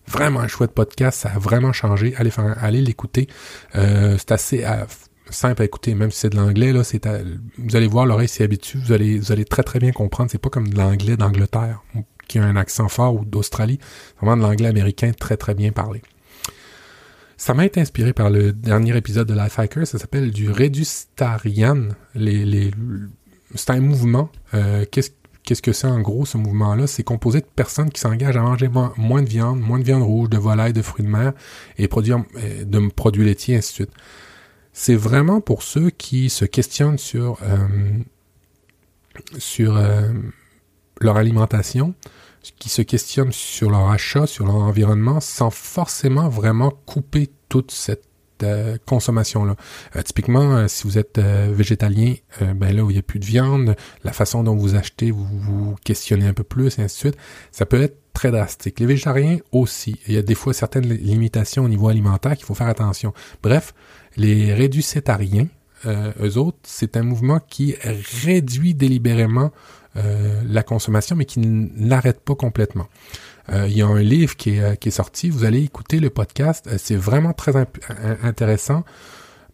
Vraiment 0.08 0.42
un 0.42 0.48
chouette 0.48 0.72
podcast, 0.72 1.22
ça 1.22 1.30
a 1.30 1.40
vraiment 1.40 1.74
changé. 1.74 2.14
Allez 2.18 2.32
allez 2.58 2.82
l'écouter. 2.82 3.28
Euh, 3.76 4.18
c'est 4.18 4.32
assez 4.32 4.66
euh, 4.66 4.86
simple 5.30 5.62
à 5.62 5.66
écouter, 5.66 5.96
même 5.96 6.12
si 6.12 6.20
c'est 6.20 6.30
de 6.30 6.36
l'anglais. 6.36 6.74
Là, 6.74 6.84
c'est 6.84 7.08
vous 7.58 7.76
allez 7.76 7.88
voir, 7.88 8.06
l'oreille 8.06 8.28
s'y 8.28 8.44
habitue. 8.44 8.78
Vous 8.78 8.92
allez, 8.92 9.18
vous 9.20 9.32
allez 9.32 9.46
très 9.46 9.64
très 9.64 9.80
bien 9.80 9.92
comprendre. 9.92 10.30
C'est 10.30 10.42
pas 10.42 10.50
comme 10.50 10.68
de 10.68 10.78
l'anglais 10.78 11.18
d'Angleterre 11.18 11.84
qui 12.28 12.40
a 12.40 12.44
un 12.44 12.56
accent 12.56 12.90
fort 12.90 13.16
ou 13.16 13.26
d'Australie. 13.26 13.80
Vraiment 14.18 14.38
de 14.38 14.42
l'anglais 14.42 14.68
américain 14.68 15.12
très 15.18 15.38
très 15.38 15.56
bien 15.56 15.72
parlé. 15.72 16.02
Ça 17.38 17.54
m'a 17.54 17.66
été 17.66 17.82
inspiré 17.82 18.14
par 18.14 18.30
le 18.30 18.54
dernier 18.54 18.96
épisode 18.96 19.28
de 19.28 19.34
Lifehacker. 19.34 19.86
Ça 19.86 19.98
s'appelle 19.98 20.32
du 20.32 20.50
Redustarian. 20.50 21.90
Les, 22.16 22.46
les, 22.46 22.72
c'est 23.56 23.72
un 23.72 23.82
mouvement. 23.82 24.30
Euh, 24.54 24.86
qu'est-ce 24.90 25.12
Qu'est-ce 25.44 25.62
que 25.62 25.74
c'est 25.74 25.88
en 25.88 26.00
gros 26.00 26.26
ce 26.26 26.38
mouvement-là? 26.38 26.88
C'est 26.88 27.04
composé 27.04 27.42
de 27.42 27.46
personnes 27.46 27.92
qui 27.92 28.00
s'engagent 28.00 28.38
à 28.38 28.42
manger 28.42 28.70
moins 28.70 29.22
de 29.22 29.30
viande, 29.30 29.60
moins 29.60 29.80
de 29.80 29.84
viande 29.84 30.04
rouge, 30.04 30.30
de 30.30 30.38
volaille, 30.38 30.72
de 30.72 30.82
fruits 30.82 31.06
de 31.06 31.10
mer 31.10 31.34
et 31.78 31.90
euh, 31.94 32.64
de 32.64 32.88
produits 32.90 33.26
laitiers, 33.26 33.58
ainsi 33.58 33.70
de 33.70 33.74
suite. 33.74 33.92
C'est 34.72 34.96
vraiment 34.96 35.42
pour 35.42 35.62
ceux 35.62 35.90
qui 35.90 36.30
se 36.30 36.46
questionnent 36.46 36.98
sur, 36.98 37.40
euh, 37.44 37.68
sur 39.38 39.76
euh, 39.76 40.14
leur 41.02 41.18
alimentation, 41.18 41.94
qui 42.58 42.70
se 42.70 42.82
questionnent 42.82 43.34
sur 43.34 43.70
leur 43.70 43.90
achat, 43.90 44.26
sur 44.28 44.46
leur 44.46 44.56
environnement, 44.56 45.20
sans 45.20 45.50
forcément 45.50 46.30
vraiment 46.30 46.72
couper 46.86 47.30
toute 47.50 47.72
cette 47.72 48.13
consommation-là. 48.86 49.56
Euh, 49.96 50.02
typiquement, 50.02 50.56
euh, 50.56 50.68
si 50.68 50.84
vous 50.84 50.98
êtes 50.98 51.18
euh, 51.18 51.52
végétalien, 51.54 52.16
ben 52.42 52.76
là 52.76 52.84
où 52.84 52.90
il 52.90 52.94
n'y 52.94 53.00
a 53.00 53.04
plus 53.04 53.20
de 53.20 53.26
viande, 53.26 53.76
la 54.04 54.14
façon 54.14 54.44
dont 54.44 54.56
vous 54.56 54.76
achetez, 54.76 55.12
vous 55.12 55.26
vous 55.26 55.76
questionnez 55.84 56.26
un 56.26 56.34
peu 56.34 56.44
plus, 56.44 56.80
et 56.80 56.82
ainsi 56.84 56.96
de 56.96 57.00
suite. 57.00 57.18
Ça 57.52 57.66
peut 57.66 57.82
être 57.82 57.98
très 58.14 58.32
drastique. 58.32 58.80
Les 58.80 58.86
végétariens 58.86 59.38
aussi. 59.52 60.00
Il 60.08 60.14
y 60.14 60.18
a 60.18 60.22
des 60.22 60.36
fois 60.36 60.54
certaines 60.54 60.88
limitations 60.88 61.64
au 61.64 61.70
niveau 61.70 61.88
alimentaire 61.90 62.36
qu'il 62.36 62.46
faut 62.46 62.56
faire 62.56 62.68
attention. 62.68 63.14
Bref, 63.42 63.74
les 64.18 64.54
réducétariens, 64.54 65.48
euh, 65.86 66.12
eux 66.22 66.38
autres, 66.38 66.60
c'est 66.64 66.96
un 66.98 67.04
mouvement 67.04 67.40
qui 67.40 67.76
réduit 68.24 68.74
délibérément 68.74 69.52
la 69.96 70.64
consommation, 70.64 71.16
mais 71.16 71.26
qui 71.26 71.40
n'arrête 71.40 72.20
pas 72.20 72.34
complètement. 72.34 72.88
Euh, 73.50 73.68
il 73.68 73.78
y 73.78 73.82
a 73.82 73.88
un 73.88 74.00
livre 74.00 74.36
qui 74.36 74.52
est, 74.52 74.62
euh, 74.62 74.76
qui 74.76 74.90
est 74.90 74.92
sorti. 74.92 75.30
Vous 75.30 75.44
allez 75.44 75.64
écouter 75.64 76.00
le 76.00 76.10
podcast. 76.10 76.68
Euh, 76.68 76.76
c'est 76.78 76.96
vraiment 76.96 77.34
très 77.34 77.54
intéressant. 78.24 78.84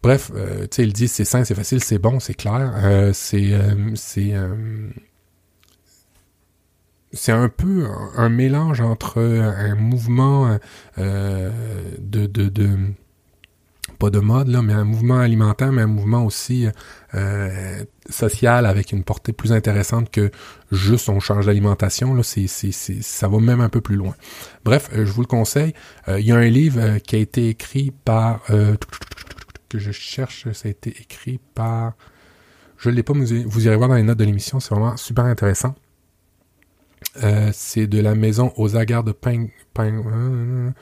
Bref, 0.02 0.30
tu 0.34 0.68
sais, 0.70 0.84
il 0.84 0.94
dit 0.94 1.08
c'est 1.08 1.26
sain, 1.26 1.44
c'est 1.44 1.54
facile, 1.54 1.84
c'est 1.84 1.98
bon, 1.98 2.20
c'est 2.20 2.32
clair. 2.32 2.72
c'est 3.12 3.52
c'est 3.94 4.32
c'est 7.12 7.32
un 7.32 7.50
peu 7.50 7.86
un, 8.16 8.30
mélange 8.30 8.80
entre 8.80 9.20
un 9.20 9.74
mouvement 9.74 10.58
de, 10.96 11.50
de, 11.98 12.26
de 12.26 12.78
pas 14.00 14.10
de 14.10 14.18
mode, 14.18 14.48
là, 14.48 14.62
mais 14.62 14.72
un 14.72 14.84
mouvement 14.84 15.20
alimentaire, 15.20 15.70
mais 15.72 15.82
un 15.82 15.86
mouvement 15.86 16.24
aussi 16.24 16.66
euh, 17.14 17.84
social 18.08 18.64
avec 18.64 18.92
une 18.92 19.04
portée 19.04 19.34
plus 19.34 19.52
intéressante 19.52 20.10
que 20.10 20.30
juste 20.72 21.10
on 21.10 21.20
change 21.20 21.46
d'alimentation. 21.46 22.14
Là, 22.14 22.22
c'est, 22.22 22.46
c'est, 22.46 22.72
ça 22.72 23.28
va 23.28 23.38
même 23.38 23.60
un 23.60 23.68
peu 23.68 23.82
plus 23.82 23.96
loin. 23.96 24.14
Bref, 24.64 24.88
euh, 24.94 25.04
je 25.04 25.12
vous 25.12 25.20
le 25.20 25.26
conseille. 25.26 25.74
Euh, 26.08 26.18
il 26.18 26.26
y 26.26 26.32
a 26.32 26.36
un 26.36 26.48
livre 26.48 26.96
qui 26.98 27.14
a 27.14 27.18
été 27.18 27.48
écrit 27.50 27.92
par 28.04 28.40
que 29.68 29.78
je 29.78 29.92
cherche, 29.92 30.50
ça 30.52 30.66
a 30.66 30.70
été 30.70 30.90
écrit 31.00 31.38
par 31.54 31.92
je 32.78 32.88
ne 32.88 32.94
l'ai 32.94 33.02
pas, 33.02 33.12
vous 33.12 33.66
irez 33.66 33.76
voir 33.76 33.90
dans 33.90 33.94
les 33.94 34.02
notes 34.02 34.18
de 34.18 34.24
l'émission, 34.24 34.58
c'est 34.58 34.74
vraiment 34.74 34.96
super 34.96 35.26
intéressant. 35.26 35.74
c'est 37.52 37.86
de 37.86 38.00
la 38.00 38.14
maison 38.14 38.52
aux 38.56 38.76
agarres 38.76 39.04
de 39.04 39.12
pain, 39.12 39.46
pain 39.74 40.72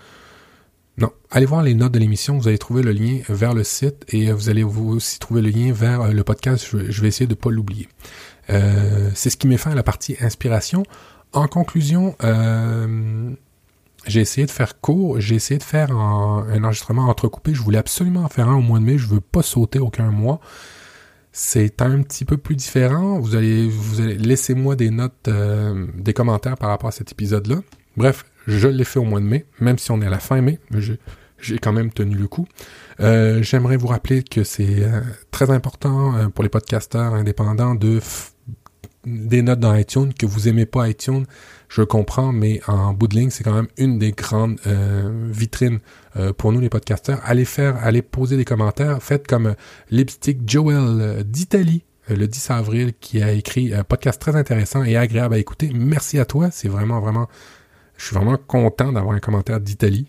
non. 0.99 1.12
Allez 1.30 1.46
voir 1.46 1.62
les 1.62 1.74
notes 1.74 1.92
de 1.92 1.99
l'émission, 2.01 2.38
vous 2.38 2.49
allez 2.49 2.59
trouver 2.59 2.82
le 2.82 2.90
lien 2.90 3.20
vers 3.28 3.55
le 3.55 3.62
site 3.62 4.05
et 4.09 4.32
vous 4.32 4.49
allez 4.49 4.64
vous 4.64 4.90
aussi 4.90 5.20
trouver 5.20 5.42
le 5.42 5.51
lien 5.51 5.72
vers 5.72 6.03
euh, 6.03 6.11
le 6.11 6.24
podcast. 6.24 6.66
Je, 6.70 7.01
vais 7.01 7.09
essayer 7.09 7.26
de 7.26 7.32
ne 7.32 7.38
pas 7.38 7.51
l'oublier. 7.51 7.88
Euh, 8.51 9.11
c'est 9.14 9.30
ce 9.30 9.36
qui 9.36 9.46
met 9.46 9.59
fin 9.59 9.70
à 9.70 9.74
la 9.76 9.84
partie 9.84 10.16
inspiration. 10.20 10.82
En 11.32 11.46
conclusion, 11.46 12.16
euh, 12.24 13.30
j'ai 14.07 14.20
essayé 14.20 14.44
de 14.46 14.51
faire 14.51 14.80
court, 14.80 15.20
j'ai 15.20 15.36
essayé 15.36 15.59
de 15.59 15.62
faire 15.62 15.92
un, 15.92 16.64
enregistrement 16.64 17.03
entrecoupé. 17.03 17.55
Je 17.55 17.62
voulais 17.62 17.78
absolument 17.78 18.24
en 18.24 18.28
faire 18.28 18.49
un 18.49 18.57
au 18.57 18.62
mois 18.62 18.80
de 18.80 18.84
mai, 18.84 18.99
je 18.99 19.07
veux 19.07 19.20
pas 19.20 19.42
sauter 19.42 19.78
aucun 19.78 20.11
mois. 20.11 20.40
C'est 21.30 21.80
un 21.80 22.03
petit 22.03 22.24
peu 22.24 22.38
plus 22.38 22.57
différent. 22.57 23.20
Vous 23.20 23.36
allez, 23.36 23.68
vous 23.68 24.01
allez 24.01 24.16
laissez-moi 24.16 24.74
des 24.74 24.90
notes, 24.90 25.28
des 25.94 26.12
commentaires 26.12 26.57
par 26.57 26.70
rapport 26.70 26.88
à 26.88 26.92
cet 26.92 27.12
épisode-là. 27.12 27.61
Bref, 27.96 28.24
je 28.49 28.66
l'ai 28.66 28.84
fait 28.84 28.99
au 28.99 29.05
mois 29.05 29.20
de 29.20 29.26
mai, 29.26 29.44
même 29.61 29.78
si 29.78 29.90
on 29.90 30.01
est 30.01 30.07
à 30.07 30.11
la 30.11 30.18
fin 30.18 30.40
mai, 30.40 30.59
j'ai 31.40 31.59
quand 31.59 31.72
même 31.72 31.92
tenu 31.92 32.16
le 32.16 32.26
coup. 32.26 32.46
Euh, 33.01 33.42
j'aimerais 33.42 33.76
vous 33.76 33.88
rappeler 33.88 34.22
que 34.22 34.42
c'est 34.42 34.82
euh, 34.82 35.01
très 35.30 35.51
important 35.51 36.16
euh, 36.16 36.28
pour 36.28 36.42
les 36.42 36.51
podcasteurs 36.51 37.14
indépendants 37.14 37.74
de 37.74 38.01
des 39.07 39.42
notes 39.42 39.61
dans 39.61 39.74
iTunes, 39.74 40.12
que 40.12 40.26
vous 40.26 40.49
aimez 40.49 40.66
pas 40.66 40.88
iTunes, 40.88 41.24
je 41.68 41.82
comprends, 41.82 42.32
mais 42.32 42.61
en 42.66 42.92
bout 42.92 43.07
de 43.07 43.14
ligne, 43.14 43.30
c'est 43.30 43.44
quand 43.44 43.55
même 43.55 43.68
une 43.78 43.99
des 43.99 44.11
grandes 44.11 44.59
vitrines 45.30 45.78
pour 46.36 46.53
nous 46.53 46.61
les 46.61 46.68
podcasteurs. 46.68 47.18
Allez 47.24 47.46
faire, 47.46 47.78
allez 47.82 48.03
poser 48.03 48.36
des 48.36 48.44
commentaires. 48.44 49.03
Faites 49.03 49.26
comme 49.26 49.55
Lipstick 49.90 50.40
Joel 50.46 51.24
d'Italie 51.24 51.84
le 52.09 52.26
10 52.26 52.51
avril 52.51 52.92
qui 53.01 53.22
a 53.22 53.32
écrit 53.32 53.72
un 53.72 53.84
podcast 53.84 54.20
très 54.20 54.36
intéressant 54.36 54.84
et 54.84 54.96
agréable 54.96 55.34
à 55.34 55.38
écouter. 55.38 55.70
Merci 55.74 56.18
à 56.18 56.26
toi, 56.26 56.51
c'est 56.51 56.68
vraiment 56.68 57.01
vraiment 57.01 57.28
je 57.99 58.07
suis 58.07 58.16
vraiment 58.16 58.38
content 58.38 58.92
d'avoir 58.92 59.14
un 59.14 59.20
commentaire 59.20 59.61
d'Italie. 59.61 60.07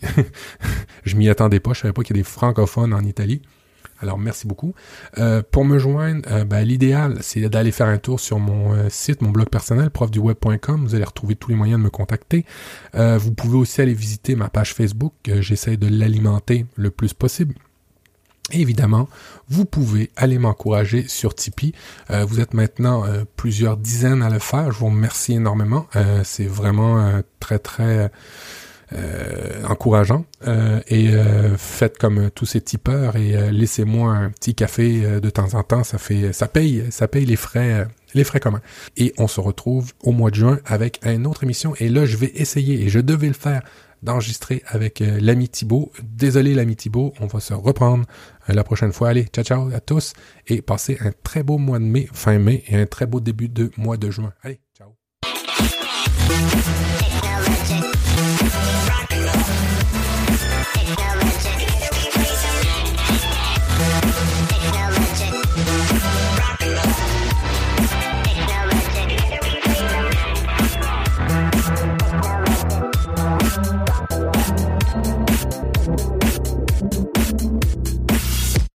je 1.04 1.18
m'y 1.18 1.28
attendais 1.28 1.60
pas, 1.60 1.74
je 1.74 1.82
savais 1.82 1.94
pas 1.94 2.04
qu'il 2.04 2.16
y 2.16 2.20
a 2.20 2.22
des 2.22 2.28
francophones 2.28 2.94
en 2.94 3.02
Italie. 3.02 3.42
Alors 4.02 4.18
merci 4.18 4.48
beaucoup. 4.48 4.74
Euh, 5.18 5.42
pour 5.52 5.66
me 5.66 5.78
joindre, 5.78 6.22
euh, 6.32 6.46
ben, 6.46 6.62
l'idéal, 6.62 7.18
c'est 7.22 7.42
d'aller 7.50 7.72
faire 7.72 7.88
un 7.88 7.98
tour 7.98 8.20
sur 8.20 8.40
mon 8.40 8.74
euh, 8.74 8.88
site, 8.90 9.22
mon 9.22 9.32
blog 9.32 9.50
personnel, 9.50 9.90
profduweb.com. 9.90 10.84
Vous 10.86 10.96
allez 10.96 11.04
retrouver 11.04 11.36
tous 11.36 11.50
les 11.50 11.56
moyens 11.56 11.80
de 11.80 11.84
me 11.84 11.90
contacter. 11.90 12.46
vous 12.94 13.34
pouvez 13.34 13.58
aussi 13.58 13.82
aller 13.82 13.94
visiter 13.94 14.36
ma 14.36 14.50
page 14.50 14.74
Facebook. 14.74 15.14
J'essaie 15.40 15.78
de 15.78 15.88
l'alimenter 15.88 16.66
le 16.76 16.92
plus 16.92 17.14
possible. 17.14 17.56
Évidemment, 18.52 19.08
vous 19.50 19.66
pouvez 19.66 20.12
aller 20.16 20.38
m'encourager 20.38 21.08
sur 21.08 21.36
Tipeee. 21.36 21.74
vous 22.28 22.40
êtes 22.40 22.54
maintenant 22.54 23.04
plusieurs 23.36 23.78
dizaines 23.78 24.22
à 24.22 24.30
le 24.30 24.40
faire. 24.40 24.72
Je 24.72 24.80
vous 24.80 24.88
remercie 24.88 25.34
énormément. 25.34 25.88
c'est 26.24 26.46
vraiment 26.46 27.22
très 27.40 27.60
très 27.60 28.12
euh, 28.92 29.64
encourageant. 29.68 30.26
Euh, 30.48 30.80
et 30.88 31.10
euh, 31.10 31.56
faites 31.58 32.00
comme 32.00 32.32
tous 32.32 32.48
ces 32.48 32.60
tipeurs 32.60 33.18
et 33.18 33.52
laissez-moi 33.52 34.12
un 34.12 34.32
petit 34.32 34.56
café 34.56 35.20
de 35.20 35.30
temps 35.30 35.54
en 35.54 35.62
temps. 35.62 35.84
Ça 35.84 36.00
fait, 36.00 36.34
ça 36.34 36.48
paye, 36.48 36.86
ça 36.90 37.08
paye 37.08 37.26
les 37.26 37.36
frais, 37.36 37.88
les 38.16 38.24
frais 38.24 38.40
communs. 38.40 38.62
Et 38.98 39.14
on 39.20 39.28
se 39.28 39.40
retrouve 39.42 39.92
au 40.02 40.12
mois 40.12 40.32
de 40.32 40.36
juin 40.36 40.60
avec 40.66 41.00
une 41.06 41.28
autre 41.28 41.44
émission. 41.44 41.76
Et 41.80 41.88
là, 41.88 42.06
je 42.06 42.18
vais 42.18 42.32
essayer 42.34 42.82
et 42.82 42.90
je 42.90 43.00
devais 43.00 43.28
le 43.28 43.34
faire 43.34 43.62
d'enregistrer 44.04 44.64
avec 44.68 45.02
euh, 45.02 45.20
l'ami 45.22 45.50
Thibaut. 45.50 45.92
Désolé 46.04 46.54
l'ami 46.56 46.76
Thibaut, 46.76 47.14
on 47.20 47.28
va 47.28 47.40
se 47.40 47.54
reprendre 47.54 48.06
euh, 48.50 48.54
la 48.54 48.64
prochaine 48.64 48.92
fois. 48.92 49.10
Allez, 49.10 49.26
ciao 49.26 49.44
ciao 49.44 49.70
à 49.74 49.80
tous 49.80 50.14
et 50.48 50.62
passez 50.62 50.98
un 51.02 51.12
très 51.24 51.44
beau 51.44 51.58
mois 51.58 51.80
de 51.80 51.86
mai, 51.86 52.08
fin 52.14 52.40
mai 52.40 52.64
et 52.68 52.76
un 52.76 52.86
très 52.86 53.06
beau 53.06 53.20
début 53.20 53.50
de 53.50 53.72
mois 53.78 53.98
de 53.98 54.10
juin. 54.10 54.34
Allez, 54.44 54.60
ciao. 54.76 54.96